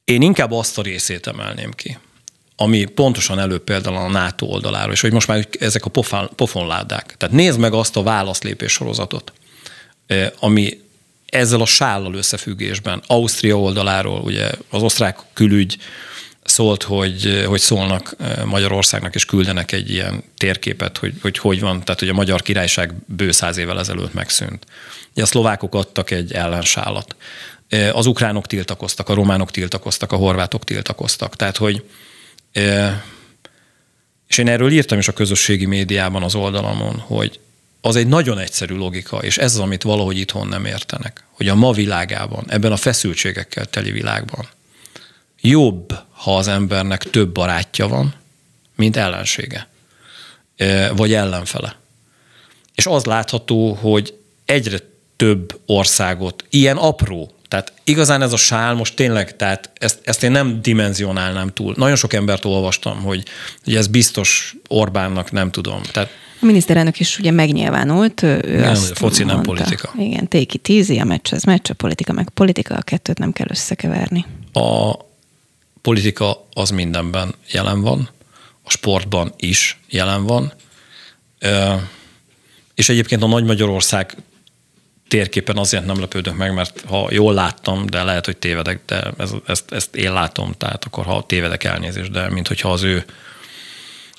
én 0.04 0.22
inkább 0.22 0.52
azt 0.52 0.78
a 0.78 0.82
részét 0.82 1.26
emelném 1.26 1.70
ki, 1.70 1.98
ami 2.56 2.84
pontosan 2.84 3.38
előbb 3.38 3.64
például 3.64 3.96
a 3.96 4.08
NATO 4.08 4.46
oldaláról, 4.46 4.92
és 4.92 5.00
hogy 5.00 5.12
most 5.12 5.26
már 5.26 5.48
ezek 5.60 5.84
a 5.84 5.90
pofán, 5.90 6.30
pofonládák. 6.36 7.14
Tehát 7.16 7.34
nézd 7.34 7.58
meg 7.58 7.72
azt 7.72 7.96
a 7.96 8.02
válaszlépés 8.02 8.72
sorozatot, 8.72 9.32
ami 10.38 10.80
ezzel 11.26 11.60
a 11.60 11.66
sállal 11.66 12.14
összefüggésben, 12.14 13.02
Ausztria 13.06 13.60
oldaláról, 13.60 14.20
ugye 14.20 14.50
az 14.70 14.82
osztrák 14.82 15.18
külügy 15.32 15.76
szólt, 16.50 16.82
hogy, 16.82 17.44
hogy 17.46 17.60
szólnak 17.60 18.16
Magyarországnak, 18.44 19.14
és 19.14 19.24
küldenek 19.24 19.72
egy 19.72 19.90
ilyen 19.90 20.24
térképet, 20.36 20.98
hogy, 20.98 21.14
hogy 21.22 21.38
hogy 21.38 21.60
van, 21.60 21.84
tehát 21.84 22.00
hogy 22.00 22.08
a 22.08 22.14
magyar 22.14 22.42
királyság 22.42 22.92
bő 23.06 23.30
száz 23.30 23.56
évvel 23.56 23.78
ezelőtt 23.78 24.14
megszűnt. 24.14 24.66
A 25.14 25.26
szlovákok 25.26 25.74
adtak 25.74 26.10
egy 26.10 26.32
ellensálat. 26.32 27.16
Az 27.92 28.06
ukránok 28.06 28.46
tiltakoztak, 28.46 29.08
a 29.08 29.14
románok 29.14 29.50
tiltakoztak, 29.50 30.12
a 30.12 30.16
horvátok 30.16 30.64
tiltakoztak. 30.64 31.36
Tehát, 31.36 31.56
hogy 31.56 31.84
és 34.28 34.38
én 34.38 34.48
erről 34.48 34.70
írtam 34.70 34.98
is 34.98 35.08
a 35.08 35.12
közösségi 35.12 35.66
médiában 35.66 36.22
az 36.22 36.34
oldalamon, 36.34 36.98
hogy 36.98 37.40
az 37.80 37.96
egy 37.96 38.06
nagyon 38.06 38.38
egyszerű 38.38 38.74
logika, 38.74 39.18
és 39.18 39.38
ez 39.38 39.52
az, 39.52 39.58
amit 39.58 39.82
valahogy 39.82 40.18
itthon 40.18 40.48
nem 40.48 40.64
értenek, 40.64 41.24
hogy 41.30 41.48
a 41.48 41.54
ma 41.54 41.72
világában, 41.72 42.44
ebben 42.48 42.72
a 42.72 42.76
feszültségekkel 42.76 43.64
teli 43.64 43.90
világban 43.90 44.48
jobb, 45.40 45.94
ha 46.10 46.36
az 46.36 46.48
embernek 46.48 47.02
több 47.02 47.32
barátja 47.32 47.88
van, 47.88 48.14
mint 48.76 48.96
ellensége, 48.96 49.68
vagy 50.96 51.12
ellenfele. 51.12 51.76
És 52.74 52.86
az 52.86 53.04
látható, 53.04 53.72
hogy 53.72 54.14
egyre 54.44 54.78
több 55.16 55.60
országot, 55.66 56.44
ilyen 56.50 56.76
apró, 56.76 57.30
tehát 57.48 57.72
igazán 57.84 58.22
ez 58.22 58.32
a 58.32 58.36
sál 58.36 58.74
most 58.74 58.96
tényleg, 58.96 59.36
tehát 59.36 59.70
ezt, 59.74 59.98
ezt 60.02 60.22
én 60.22 60.30
nem 60.30 60.62
dimenzionálnám 60.62 61.48
túl. 61.48 61.74
Nagyon 61.76 61.96
sok 61.96 62.12
embert 62.12 62.44
olvastam, 62.44 63.02
hogy, 63.02 63.22
hogy 63.64 63.74
ez 63.74 63.86
biztos 63.86 64.56
Orbánnak 64.68 65.30
nem 65.30 65.50
tudom. 65.50 65.82
Tehát 65.92 66.08
a 66.42 66.46
miniszterelnök 66.46 67.00
is 67.00 67.18
ugye 67.18 67.30
megnyilvánult. 67.30 68.22
Ő 68.22 68.58
nem, 68.60 68.70
azt 68.70 68.98
foci 68.98 69.24
mondta, 69.24 69.34
nem 69.34 69.42
politika. 69.56 69.92
Igen, 69.98 70.26
it 70.30 70.68
easy, 70.68 70.98
a 70.98 71.04
meccs 71.04 71.32
az 71.32 71.42
meccs, 71.42 71.70
a 71.70 71.74
politika 71.74 72.12
meg 72.12 72.28
politika, 72.28 72.74
a 72.74 72.82
kettőt 72.82 73.18
nem 73.18 73.32
kell 73.32 73.46
összekeverni. 73.50 74.24
A 74.52 74.92
politika 75.82 76.46
az 76.52 76.70
mindenben 76.70 77.34
jelen 77.50 77.80
van, 77.80 78.08
a 78.62 78.70
sportban 78.70 79.32
is 79.36 79.80
jelen 79.88 80.24
van, 80.24 80.52
és 82.74 82.88
egyébként 82.88 83.22
a 83.22 83.26
Nagy 83.26 83.44
Magyarország 83.44 84.16
térképen 85.08 85.56
azért 85.56 85.86
nem 85.86 86.00
lepődök 86.00 86.36
meg, 86.36 86.54
mert 86.54 86.84
ha 86.88 87.08
jól 87.10 87.34
láttam, 87.34 87.86
de 87.86 88.02
lehet, 88.02 88.24
hogy 88.24 88.36
tévedek, 88.36 88.80
de 88.86 89.12
ez, 89.18 89.30
ezt, 89.46 89.72
ezt 89.72 89.96
én 89.96 90.12
látom, 90.12 90.52
tehát 90.52 90.84
akkor 90.84 91.04
ha 91.04 91.24
tévedek 91.26 91.64
elnézést, 91.64 92.10
de 92.10 92.30
mint 92.30 92.48
hogyha 92.48 92.72
az 92.72 92.82
ő 92.82 93.04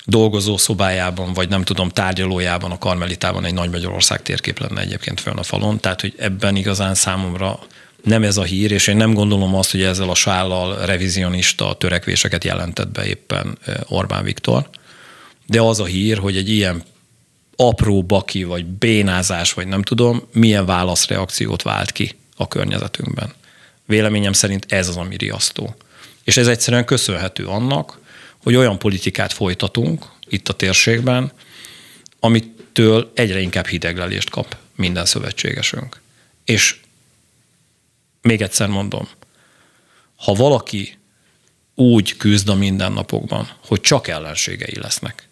dolgozó 0.04 0.56
szobájában, 0.56 1.32
vagy 1.32 1.48
nem 1.48 1.64
tudom, 1.64 1.88
tárgyalójában, 1.88 2.70
a 2.70 2.78
Karmelitában 2.78 3.44
egy 3.44 3.54
Nagy 3.54 3.70
Magyarország 3.70 4.22
térkép 4.22 4.58
lenne 4.58 4.80
egyébként 4.80 5.20
fönn 5.20 5.36
a 5.36 5.42
falon, 5.42 5.80
tehát 5.80 6.00
hogy 6.00 6.14
ebben 6.18 6.56
igazán 6.56 6.94
számomra 6.94 7.58
nem 8.02 8.22
ez 8.22 8.36
a 8.36 8.42
hír, 8.42 8.70
és 8.70 8.86
én 8.86 8.96
nem 8.96 9.14
gondolom 9.14 9.54
azt, 9.54 9.70
hogy 9.70 9.82
ezzel 9.82 10.10
a 10.10 10.14
sállal 10.14 10.86
revizionista 10.86 11.74
törekvéseket 11.74 12.44
jelentett 12.44 12.88
be 12.88 13.06
éppen 13.06 13.58
Orbán 13.88 14.24
Viktor, 14.24 14.68
de 15.46 15.60
az 15.60 15.80
a 15.80 15.84
hír, 15.84 16.18
hogy 16.18 16.36
egy 16.36 16.48
ilyen 16.48 16.82
apró 17.56 18.02
baki, 18.02 18.44
vagy 18.44 18.66
bénázás, 18.66 19.52
vagy 19.52 19.66
nem 19.66 19.82
tudom, 19.82 20.22
milyen 20.32 20.66
válaszreakciót 20.66 21.62
vált 21.62 21.92
ki 21.92 22.16
a 22.36 22.48
környezetünkben. 22.48 23.32
Véleményem 23.86 24.32
szerint 24.32 24.66
ez 24.68 24.88
az, 24.88 24.96
ami 24.96 25.16
riasztó. 25.16 25.74
És 26.24 26.36
ez 26.36 26.46
egyszerűen 26.46 26.84
köszönhető 26.84 27.46
annak, 27.46 28.00
hogy 28.42 28.56
olyan 28.56 28.78
politikát 28.78 29.32
folytatunk 29.32 30.04
itt 30.28 30.48
a 30.48 30.52
térségben, 30.52 31.32
amitől 32.20 33.12
egyre 33.14 33.40
inkább 33.40 33.66
hideglelést 33.66 34.30
kap 34.30 34.56
minden 34.76 35.04
szövetségesünk. 35.04 36.00
És 36.44 36.80
még 38.22 38.42
egyszer 38.42 38.68
mondom, 38.68 39.08
ha 40.16 40.32
valaki 40.32 40.98
úgy 41.74 42.16
küzd 42.16 42.48
a 42.48 42.54
mindennapokban, 42.54 43.50
hogy 43.66 43.80
csak 43.80 44.08
ellenségei 44.08 44.78
lesznek, 44.78 45.28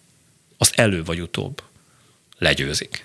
azt 0.58 0.74
elő 0.74 1.04
vagy 1.04 1.20
utóbb 1.20 1.62
legyőzik. 2.38 3.04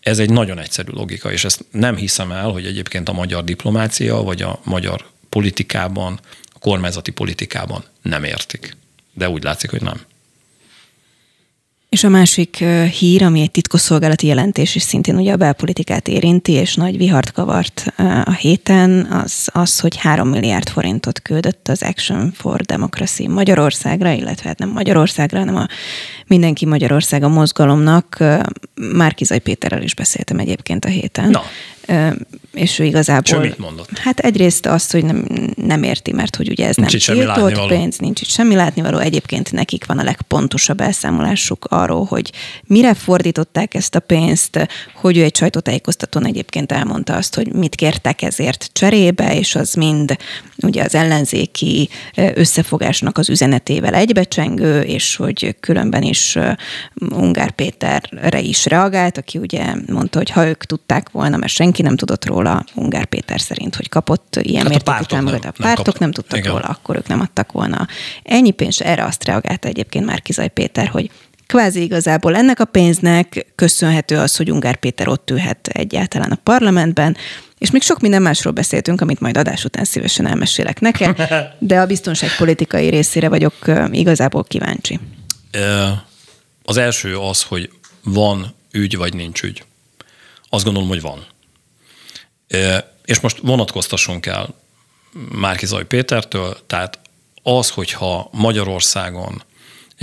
Ez 0.00 0.18
egy 0.18 0.30
nagyon 0.30 0.58
egyszerű 0.58 0.90
logika, 0.92 1.32
és 1.32 1.44
ezt 1.44 1.64
nem 1.70 1.96
hiszem 1.96 2.32
el, 2.32 2.50
hogy 2.50 2.66
egyébként 2.66 3.08
a 3.08 3.12
magyar 3.12 3.44
diplomácia 3.44 4.22
vagy 4.22 4.42
a 4.42 4.60
magyar 4.64 5.06
politikában, 5.28 6.20
a 6.52 6.58
kormányzati 6.58 7.10
politikában 7.10 7.84
nem 8.02 8.24
értik. 8.24 8.76
De 9.12 9.28
úgy 9.28 9.42
látszik, 9.42 9.70
hogy 9.70 9.82
nem. 9.82 10.00
És 11.94 12.04
a 12.04 12.08
másik 12.08 12.56
hír, 12.98 13.22
ami 13.22 13.40
egy 13.40 13.50
titkosszolgálati 13.50 14.26
jelentés, 14.26 14.74
és 14.74 14.82
szintén 14.82 15.16
ugye 15.16 15.32
a 15.32 15.36
belpolitikát 15.36 16.08
érinti, 16.08 16.52
és 16.52 16.74
nagy 16.74 16.96
vihart 16.96 17.32
kavart 17.32 17.92
a 18.24 18.32
héten, 18.32 19.06
az 19.10 19.48
az, 19.52 19.80
hogy 19.80 19.96
3 19.96 20.28
milliárd 20.28 20.68
forintot 20.68 21.22
küldött 21.22 21.68
az 21.68 21.82
Action 21.82 22.32
for 22.32 22.60
Democracy 22.60 23.28
Magyarországra, 23.28 24.10
illetve 24.10 24.48
hát 24.48 24.58
nem 24.58 24.70
Magyarországra, 24.70 25.38
hanem 25.38 25.56
a 25.56 25.66
Mindenki 26.26 26.66
Magyarország 26.66 27.22
a 27.22 27.28
mozgalomnak. 27.28 28.24
Márkizai 28.74 29.38
Péterrel 29.38 29.82
is 29.82 29.94
beszéltem 29.94 30.38
egyébként 30.38 30.84
a 30.84 30.88
héten. 30.88 31.30
Na 31.30 31.42
és 32.52 32.78
ő 32.78 32.84
igazából... 32.84 33.40
mit 33.40 33.58
mondott? 33.58 33.98
Hát 33.98 34.18
egyrészt 34.18 34.66
azt, 34.66 34.92
hogy 34.92 35.04
nem, 35.04 35.26
nem 35.54 35.82
érti, 35.82 36.12
mert 36.12 36.36
hogy 36.36 36.48
ugye 36.48 36.66
ez 36.66 36.76
nincs 36.76 37.08
nem 37.08 37.16
tiltott 37.16 37.66
pénz, 37.66 37.98
nincs 37.98 38.20
itt 38.20 38.28
semmi 38.28 38.54
látnivaló. 38.54 38.98
Egyébként 38.98 39.52
nekik 39.52 39.86
van 39.86 39.98
a 39.98 40.02
legpontosabb 40.02 40.80
elszámolásuk 40.80 41.64
arról, 41.64 42.04
hogy 42.04 42.32
mire 42.66 42.94
fordították 42.94 43.74
ezt 43.74 43.94
a 43.94 44.00
pénzt, 44.00 44.68
hogy 44.94 45.16
ő 45.16 45.22
egy 45.22 45.36
sajtótájékoztatón 45.36 46.26
egyébként 46.26 46.72
elmondta 46.72 47.14
azt, 47.14 47.34
hogy 47.34 47.52
mit 47.52 47.74
kértek 47.74 48.22
ezért 48.22 48.70
cserébe, 48.72 49.38
és 49.38 49.54
az 49.54 49.74
mind 49.74 50.16
ugye 50.62 50.82
az 50.82 50.94
ellenzéki 50.94 51.88
összefogásnak 52.14 53.18
az 53.18 53.28
üzenetével 53.28 53.94
egybecsengő, 53.94 54.80
és 54.80 55.16
hogy 55.16 55.56
különben 55.60 56.02
is 56.02 56.38
Ungár 57.10 57.50
Péterre 57.50 58.40
is 58.40 58.66
reagált, 58.66 59.18
aki 59.18 59.38
ugye 59.38 59.74
mondta, 59.86 60.18
hogy 60.18 60.30
ha 60.30 60.46
ők 60.46 60.64
tudták 60.64 61.10
volna, 61.10 61.36
mert 61.36 61.52
senki 61.52 61.82
nem 61.82 61.96
tudott 61.96 62.26
róla, 62.26 62.64
Ungár 62.74 63.04
Péter 63.04 63.40
szerint, 63.40 63.76
hogy 63.76 63.88
kapott 63.88 64.38
ilyen 64.42 64.62
hát 64.62 64.68
mértékű 64.68 65.04
támogatást. 65.04 65.58
A 65.58 65.62
pártok 65.62 65.86
nem, 65.86 65.94
nem 65.98 66.12
tudtak 66.12 66.38
Igen. 66.38 66.52
róla, 66.52 66.64
akkor 66.64 66.96
ők 66.96 67.06
nem 67.06 67.20
adtak 67.20 67.52
volna 67.52 67.86
ennyi 68.22 68.50
pénzt. 68.50 68.80
Erre 68.80 69.04
azt 69.04 69.24
reagálta 69.24 69.68
egyébként 69.68 70.04
már 70.04 70.22
Kizaj 70.22 70.48
Péter, 70.48 70.88
hogy 70.88 71.10
kvázi 71.46 71.82
igazából 71.82 72.36
ennek 72.36 72.60
a 72.60 72.64
pénznek 72.64 73.46
köszönhető 73.54 74.18
az, 74.18 74.36
hogy 74.36 74.50
Ungár 74.50 74.76
Péter 74.76 75.08
ott 75.08 75.30
ülhet 75.30 75.68
egyáltalán 75.68 76.30
a 76.30 76.38
parlamentben, 76.42 77.16
és 77.58 77.70
még 77.70 77.82
sok 77.82 78.00
minden 78.00 78.22
másról 78.22 78.52
beszéltünk, 78.52 79.00
amit 79.00 79.20
majd 79.20 79.36
adás 79.36 79.64
után 79.64 79.84
szívesen 79.84 80.26
elmesélek 80.26 80.80
neked, 80.80 81.28
de 81.58 81.80
a 81.80 81.86
biztonságpolitikai 81.86 82.88
részére 82.88 83.28
vagyok 83.28 83.54
igazából 83.90 84.44
kíváncsi. 84.44 85.00
Az 86.62 86.76
első 86.76 87.18
az, 87.18 87.42
hogy 87.42 87.70
van 88.02 88.54
ügy, 88.72 88.96
vagy 88.96 89.14
nincs 89.14 89.42
ügy. 89.42 89.64
Azt 90.48 90.64
gondolom, 90.64 90.88
hogy 90.88 91.00
van. 91.00 91.26
És 93.04 93.20
most 93.20 93.38
vonatkoztassunk 93.42 94.26
el 94.26 94.48
Márki 95.32 95.66
Zaj 95.66 95.84
Pétertől, 95.84 96.56
tehát 96.66 96.98
az, 97.42 97.70
hogyha 97.70 98.28
Magyarországon 98.32 99.42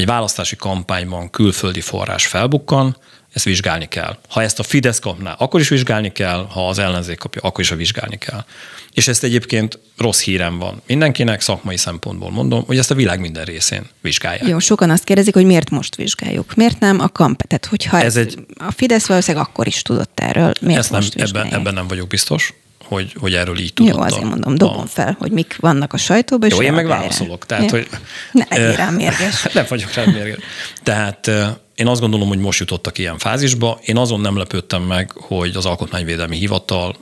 egy 0.02 0.08
választási 0.08 0.56
kampányban 0.56 1.30
külföldi 1.30 1.82
forrás 1.82 2.26
felbukkan, 2.26 2.98
ezt 3.34 3.46
vizsgálni 3.46 3.88
kell. 3.88 4.18
Ha 4.30 4.42
ezt 4.42 4.60
a 4.60 4.64
Fidesz 4.64 5.00
kapná, 5.00 5.34
akkor 5.34 5.60
is 5.60 5.70
vizsgálni 5.70 6.12
kell, 6.12 6.48
ha 6.50 6.68
az 6.68 6.80
ellenzék 6.80 7.18
kapja, 7.18 7.42
akkor 7.42 7.60
is 7.60 7.70
vizsgálni 7.70 8.18
kell. 8.18 8.46
És 8.94 9.08
ezt 9.08 9.24
egyébként 9.24 9.80
rossz 9.98 10.22
hírem 10.22 10.58
van 10.58 10.82
mindenkinek, 10.88 11.42
szakmai 11.42 11.78
szempontból 11.78 12.32
mondom, 12.32 12.64
hogy 12.66 12.78
ezt 12.78 12.92
a 12.92 12.96
világ 12.96 13.20
minden 13.20 13.46
részén 13.46 13.90
vizsgálják. 14.02 14.48
Jó, 14.48 14.60
sokan 14.60 14.90
azt 14.90 15.04
kérdezik, 15.04 15.34
hogy 15.34 15.46
miért 15.46 15.70
most 15.70 15.96
vizsgáljuk. 15.96 16.56
Miért 16.56 16.80
nem 16.80 17.00
a 17.00 17.08
kamp? 17.08 17.42
Tehát, 17.42 17.66
hogyha 17.66 17.98
ez, 17.98 18.06
ez 18.06 18.16
egy... 18.16 18.46
a 18.58 18.72
Fidesz 18.72 19.08
valószínűleg 19.08 19.48
akkor 19.48 19.68
is 19.68 19.82
tudott 19.82 20.20
erről, 20.20 20.54
miért 20.62 20.80
ezt 20.80 20.92
most 20.92 21.16
nem, 21.16 21.28
ebben, 21.28 21.54
ebben 21.54 21.74
nem 21.74 21.88
vagyok 21.88 22.08
biztos 22.08 22.54
hogy, 22.96 23.16
hogy 23.20 23.34
erről 23.34 23.60
így 23.60 23.74
tudott. 23.74 23.94
Jó, 23.94 24.02
azért 24.02 24.24
mondom, 24.24 24.56
dobom 24.56 24.80
a... 24.80 24.86
fel, 24.86 25.16
hogy 25.20 25.32
mik 25.32 25.58
vannak 25.60 25.94
a 25.94 25.98
sajtóban. 25.98 26.50
Jó, 26.50 26.62
én 26.62 26.74
meg 26.74 26.88
válaszolok. 26.88 27.46
Tehát, 27.46 27.70
hogy, 27.70 27.88
ne 28.32 28.46
legyél 28.50 28.76
rám 28.76 28.94
mérges. 28.94 29.44
nem 29.54 29.66
vagyok 29.70 29.94
rám 29.94 30.10
mérges. 30.10 30.44
Tehát 30.84 31.32
én 31.76 31.88
azt 31.88 32.02
gondolom, 32.02 32.28
hogy 32.28 32.38
most 32.38 32.60
jutottak 32.60 32.98
ilyen 32.98 33.18
fázisba. 33.18 33.80
Én 33.82 33.98
azon 33.98 34.20
nem 34.20 34.38
lepődtem 34.38 34.82
meg, 34.82 35.12
hogy 35.12 35.56
az 35.56 35.66
Alkotmányvédelmi 35.66 36.38
Hivatal 36.38 36.96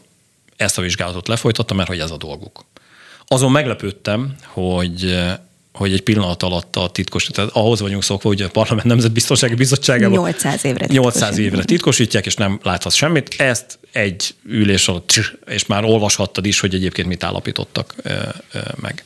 ezt 0.55 0.77
a 0.77 0.81
vizsgálatot 0.81 1.27
lefolytatta, 1.27 1.73
mert 1.73 1.87
hogy 1.87 1.99
ez 1.99 2.11
a 2.11 2.17
dolguk. 2.17 2.65
Azon 3.27 3.51
meglepődtem, 3.51 4.35
hogy 4.45 5.25
hogy 5.79 5.93
egy 5.93 6.01
pillanat 6.01 6.43
alatt 6.43 6.75
a 6.75 6.89
titkos, 6.89 7.25
tehát 7.25 7.51
ahhoz 7.53 7.79
vagyunk 7.79 8.03
szokva, 8.03 8.27
hogy 8.27 8.41
a 8.41 8.49
Parlament 8.49 8.87
Nemzetbiztonsági 8.87 9.55
Bizottságában 9.55 10.17
800 10.17 10.65
évre 10.65 10.85
800 10.89 11.37
évre 11.37 11.63
titkosítják, 11.63 12.25
és 12.25 12.35
nem 12.35 12.59
láthatsz 12.63 12.95
semmit. 12.95 13.35
Ezt 13.37 13.79
egy 13.91 14.35
ülés 14.45 14.87
alatt, 14.87 15.19
és 15.47 15.65
már 15.65 15.83
olvashattad 15.83 16.45
is, 16.45 16.59
hogy 16.59 16.73
egyébként 16.73 17.07
mit 17.07 17.23
állapítottak 17.23 17.95
meg. 18.75 19.03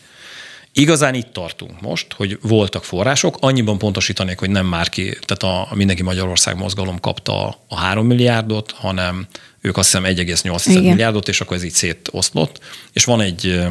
Igazán 0.72 1.14
itt 1.14 1.34
tartunk 1.34 1.82
most, 1.82 2.14
hogy 2.14 2.38
voltak 2.42 2.84
források, 2.84 3.38
annyiban 3.40 3.78
pontosítanék, 3.78 4.40
hogy 4.40 4.50
nem 4.50 4.66
már 4.66 4.90
ki, 4.90 5.18
tehát 5.26 5.70
a 5.70 5.76
Mindenki 5.76 6.04
Magyarország 6.04 6.58
mozgalom 6.58 7.00
kapta 7.00 7.58
a 7.68 7.80
3 7.80 8.06
milliárdot, 8.06 8.72
hanem 8.72 9.28
ők 9.62 9.78
azt 9.78 9.92
hiszem 9.92 10.04
1,8 10.16 10.82
milliárdot, 10.82 11.28
és 11.28 11.42
akkor 11.42 11.58
ez 11.58 11.64
így 11.64 11.72
szétoszlott. 11.72 12.60
És 12.94 13.04
van 13.04 13.22
egy 13.22 13.62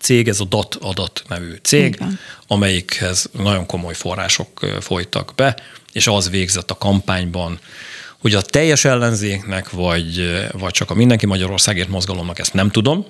cég, 0.00 0.28
ez 0.28 0.40
a 0.40 0.44
DAT 0.44 0.74
adat 0.80 1.22
nevű 1.28 1.54
cég, 1.62 1.94
Igen. 1.94 2.18
amelyikhez 2.46 3.30
nagyon 3.32 3.66
komoly 3.66 3.94
források 3.94 4.66
folytak 4.80 5.32
be, 5.36 5.56
és 5.92 6.06
az 6.06 6.30
végzett 6.30 6.70
a 6.70 6.78
kampányban, 6.78 7.58
hogy 8.20 8.34
a 8.34 8.40
teljes 8.40 8.84
ellenzéknek, 8.84 9.70
vagy, 9.70 10.40
vagy 10.52 10.72
csak 10.72 10.90
a 10.90 10.94
Mindenki 10.94 11.26
Magyarországért 11.26 11.88
mozgalomnak, 11.88 12.38
ezt 12.38 12.54
nem 12.54 12.70
tudom, 12.70 13.06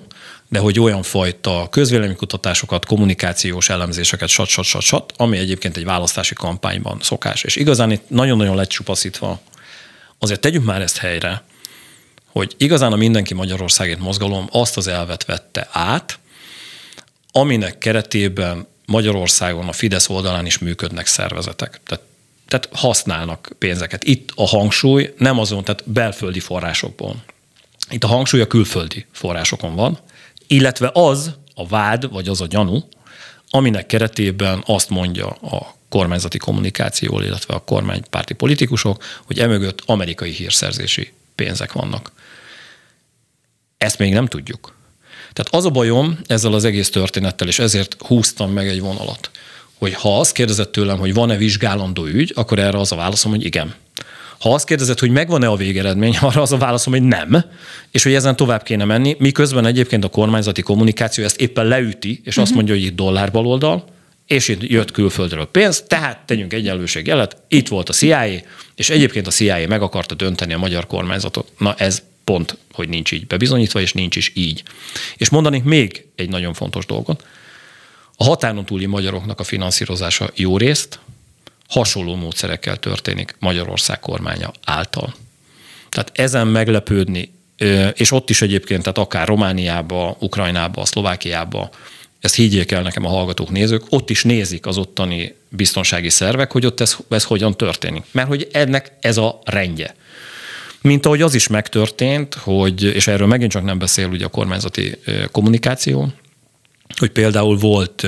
de 0.49 0.59
hogy 0.59 0.79
olyan 0.79 1.03
fajta 1.03 1.67
közvéleménykutatásokat, 1.69 2.85
kommunikációs 2.85 3.69
elemzéseket, 3.69 4.29
sat, 4.29 4.47
sat, 4.47 4.65
sat, 4.65 4.81
sat, 4.81 5.13
ami 5.17 5.37
egyébként 5.37 5.77
egy 5.77 5.85
választási 5.85 6.33
kampányban 6.33 6.97
szokás. 7.01 7.43
És 7.43 7.55
igazán 7.55 7.91
itt 7.91 8.09
nagyon-nagyon 8.09 8.55
lecsupaszítva, 8.55 9.41
azért 10.19 10.39
tegyük 10.39 10.63
már 10.63 10.81
ezt 10.81 10.97
helyre, 10.97 11.43
hogy 12.31 12.55
igazán 12.57 12.91
a 12.91 12.95
Mindenki 12.95 13.33
Magyarországért 13.33 13.99
mozgalom 13.99 14.47
azt 14.51 14.77
az 14.77 14.87
elvet 14.87 15.25
vette 15.25 15.67
át, 15.71 16.19
aminek 17.31 17.77
keretében 17.77 18.67
Magyarországon 18.85 19.67
a 19.67 19.71
Fidesz 19.71 20.09
oldalán 20.09 20.45
is 20.45 20.57
működnek 20.57 21.07
szervezetek. 21.07 21.79
Tehát, 21.85 22.03
tehát 22.47 22.69
használnak 22.71 23.51
pénzeket. 23.57 24.03
Itt 24.03 24.31
a 24.35 24.47
hangsúly 24.47 25.13
nem 25.17 25.39
azon, 25.39 25.63
tehát 25.63 25.89
belföldi 25.89 26.39
forrásokból. 26.39 27.23
Itt 27.89 28.03
a 28.03 28.07
hangsúly 28.07 28.41
a 28.41 28.47
külföldi 28.47 29.05
forrásokon 29.11 29.75
van, 29.75 29.99
illetve 30.47 30.89
az 30.93 31.31
a 31.55 31.67
vád, 31.67 32.11
vagy 32.11 32.27
az 32.27 32.41
a 32.41 32.47
gyanú, 32.47 32.87
aminek 33.49 33.85
keretében 33.85 34.63
azt 34.65 34.89
mondja 34.89 35.27
a 35.27 35.75
kormányzati 35.89 36.37
kommunikáció, 36.37 37.19
illetve 37.19 37.53
a 37.53 37.63
kormánypárti 37.63 38.33
politikusok, 38.33 39.03
hogy 39.25 39.39
emögött 39.39 39.81
amerikai 39.85 40.31
hírszerzési 40.31 41.13
pénzek 41.35 41.71
vannak. 41.71 42.11
Ezt 43.77 43.97
még 43.97 44.13
nem 44.13 44.27
tudjuk. 44.27 44.73
Tehát 45.33 45.53
az 45.53 45.65
a 45.65 45.69
bajom 45.69 46.19
ezzel 46.27 46.53
az 46.53 46.65
egész 46.65 46.89
történettel, 46.89 47.47
és 47.47 47.59
ezért 47.59 47.95
húztam 47.99 48.51
meg 48.51 48.67
egy 48.67 48.81
vonalat, 48.81 49.31
hogy 49.77 49.93
ha 49.93 50.19
azt 50.19 50.31
kérdezett 50.31 50.71
tőlem, 50.71 50.97
hogy 50.97 51.13
van-e 51.13 51.37
vizsgálandó 51.37 52.05
ügy, 52.05 52.31
akkor 52.35 52.59
erre 52.59 52.77
az 52.79 52.91
a 52.91 52.95
válaszom, 52.95 53.31
hogy 53.31 53.45
igen. 53.45 53.73
Ha 54.39 54.53
azt 54.53 54.65
kérdezett, 54.65 54.99
hogy 54.99 55.09
megvan-e 55.09 55.47
a 55.47 55.55
végeredmény, 55.55 56.17
arra 56.21 56.41
az 56.41 56.51
a 56.51 56.57
válaszom, 56.57 56.93
hogy 56.93 57.03
nem, 57.03 57.43
és 57.91 58.03
hogy 58.03 58.13
ezen 58.13 58.35
tovább 58.35 58.63
kéne 58.63 58.85
menni, 58.85 59.15
miközben 59.19 59.65
egyébként 59.65 60.03
a 60.03 60.09
kormányzati 60.09 60.61
kommunikáció 60.61 61.23
ezt 61.23 61.41
éppen 61.41 61.65
leüti, 61.65 62.09
és 62.09 62.19
uh-huh. 62.27 62.41
azt 62.41 62.51
mhm. 62.51 62.55
mondja, 62.55 62.75
hogy 62.75 62.83
itt 62.83 62.95
dollár 62.95 63.31
baloldal, 63.31 63.85
és 64.27 64.47
itt 64.47 64.63
jött 64.63 64.91
külföldről 64.91 65.45
pénz, 65.45 65.83
tehát 65.87 66.25
tegyünk 66.25 66.55
jelet, 67.03 67.37
itt 67.47 67.67
volt 67.67 67.89
a 67.89 67.93
CIA, 67.93 68.25
és 68.75 68.89
egyébként 68.89 69.27
a 69.27 69.31
CIA 69.31 69.67
meg 69.67 69.81
akarta 69.81 70.15
dönteni 70.15 70.53
a 70.53 70.57
magyar 70.57 70.87
kormányzatot. 70.87 71.51
Na 71.57 71.73
ez 71.77 72.01
pont, 72.23 72.57
hogy 72.71 72.89
nincs 72.89 73.11
így 73.11 73.27
bebizonyítva, 73.27 73.81
és 73.81 73.93
nincs 73.93 74.15
is 74.15 74.31
így. 74.35 74.63
És 75.17 75.29
mondanék 75.29 75.63
még 75.63 76.05
egy 76.15 76.29
nagyon 76.29 76.53
fontos 76.53 76.85
dolgot. 76.85 77.25
A 78.15 78.23
határon 78.23 78.65
túli 78.65 78.85
magyaroknak 78.85 79.39
a 79.39 79.43
finanszírozása 79.43 80.29
jó 80.35 80.57
részt 80.57 80.99
hasonló 81.67 82.15
módszerekkel 82.15 82.77
történik 82.77 83.35
Magyarország 83.39 83.99
kormánya 83.99 84.51
által. 84.65 85.15
Tehát 85.89 86.11
ezen 86.13 86.47
meglepődni, 86.47 87.31
és 87.93 88.11
ott 88.11 88.29
is 88.29 88.41
egyébként, 88.41 88.81
tehát 88.81 88.97
akár 88.97 89.27
Romániába, 89.27 90.17
Ukrajnába, 90.19 90.85
Szlovákiába, 90.85 91.69
ezt 92.19 92.35
higgyék 92.35 92.71
el 92.71 92.81
nekem 92.81 93.05
a 93.05 93.09
hallgatók, 93.09 93.49
nézők, 93.49 93.83
ott 93.89 94.09
is 94.09 94.23
nézik 94.23 94.65
az 94.65 94.77
ottani 94.77 95.35
biztonsági 95.49 96.09
szervek, 96.09 96.51
hogy 96.51 96.65
ott 96.65 96.79
ez, 96.79 96.97
ez 97.09 97.23
hogyan 97.23 97.57
történik. 97.57 98.03
Mert 98.11 98.27
hogy 98.27 98.47
ennek 98.51 98.91
ez 98.99 99.17
a 99.17 99.39
rendje. 99.43 99.95
Mint 100.81 101.05
ahogy 101.05 101.21
az 101.21 101.33
is 101.33 101.47
megtörtént, 101.47 102.33
hogy, 102.33 102.83
és 102.83 103.07
erről 103.07 103.27
megint 103.27 103.51
csak 103.51 103.63
nem 103.63 103.79
beszél 103.79 104.07
ugye 104.07 104.25
a 104.25 104.29
kormányzati 104.29 104.97
kommunikáció, 105.31 106.13
hogy 106.97 107.11
például 107.11 107.57
volt 107.57 108.07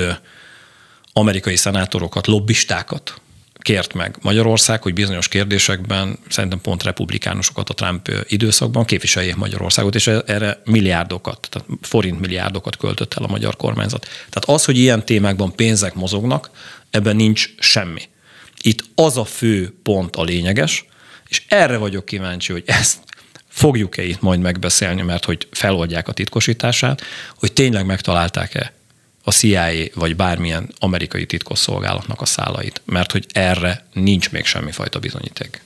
amerikai 1.12 1.56
szenátorokat, 1.56 2.26
lobbistákat 2.26 3.20
kért 3.58 3.94
meg 3.94 4.16
Magyarország, 4.22 4.82
hogy 4.82 4.94
bizonyos 4.94 5.28
kérdésekben 5.28 6.18
szerintem 6.28 6.60
pont 6.60 6.82
republikánusokat 6.82 7.70
a 7.70 7.74
Trump 7.74 8.10
időszakban 8.28 8.84
képviseljék 8.84 9.36
Magyarországot, 9.36 9.94
és 9.94 10.06
erre 10.06 10.60
milliárdokat, 10.64 11.48
tehát 11.50 11.68
forint 11.80 12.20
milliárdokat 12.20 12.76
költött 12.76 13.14
el 13.14 13.24
a 13.24 13.30
magyar 13.30 13.56
kormányzat. 13.56 14.02
Tehát 14.30 14.44
az, 14.44 14.64
hogy 14.64 14.78
ilyen 14.78 15.04
témákban 15.04 15.54
pénzek 15.54 15.94
mozognak, 15.94 16.50
ebben 16.90 17.16
nincs 17.16 17.54
semmi. 17.58 18.02
Itt 18.60 18.84
az 18.94 19.16
a 19.16 19.24
fő 19.24 19.74
pont 19.82 20.16
a 20.16 20.22
lényeges, 20.22 20.84
és 21.34 21.42
erre 21.48 21.76
vagyok 21.76 22.04
kíváncsi, 22.04 22.52
hogy 22.52 22.62
ezt 22.66 22.98
fogjuk-e 23.48 24.02
itt 24.02 24.20
majd 24.20 24.40
megbeszélni, 24.40 25.02
mert 25.02 25.24
hogy 25.24 25.48
feloldják 25.50 26.08
a 26.08 26.12
titkosítását, 26.12 27.02
hogy 27.38 27.52
tényleg 27.52 27.86
megtalálták-e 27.86 28.72
a 29.22 29.32
CIA 29.32 29.70
vagy 29.94 30.16
bármilyen 30.16 30.72
amerikai 30.78 31.26
titkosszolgálatnak 31.26 32.20
a 32.20 32.24
szálait, 32.24 32.82
mert 32.84 33.12
hogy 33.12 33.26
erre 33.32 33.86
nincs 33.92 34.30
még 34.30 34.44
semmifajta 34.44 34.98
bizonyíték. 34.98 35.60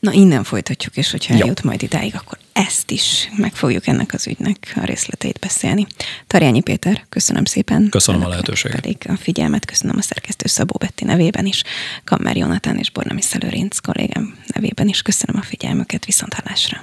Na 0.00 0.12
innen 0.12 0.44
folytatjuk, 0.44 0.96
és 0.96 1.10
hogyha 1.10 1.34
eljut 1.34 1.60
ja. 1.60 1.68
majd 1.68 1.82
idáig, 1.82 2.14
akkor 2.14 2.38
ezt 2.52 2.90
is 2.90 3.30
meg 3.36 3.54
fogjuk 3.54 3.86
ennek 3.86 4.14
az 4.14 4.26
ügynek 4.26 4.72
a 4.76 4.84
részleteit 4.84 5.38
beszélni. 5.38 5.86
Tarjányi 6.26 6.60
Péter, 6.60 7.04
köszönöm 7.08 7.44
szépen. 7.44 7.88
Köszönöm 7.88 8.20
Önöknek 8.20 8.26
a 8.26 8.30
lehetőséget. 8.30 8.80
Pedig 8.80 8.96
a 9.08 9.16
figyelmet 9.16 9.64
köszönöm 9.64 9.96
a 9.98 10.02
szerkesztő 10.02 10.46
Szabó 10.48 10.76
Betti 10.78 11.04
nevében 11.04 11.46
is, 11.46 11.62
Kammer 12.04 12.36
Jonatán 12.36 12.76
és 12.76 12.90
Bornami 12.90 13.22
Szelőrinc 13.22 13.78
kollégám 13.78 14.38
nevében 14.54 14.88
is 14.88 15.02
köszönöm 15.02 15.40
a 15.40 15.44
figyelmüket, 15.44 16.04
viszont 16.04 16.34
hallásra. 16.34 16.82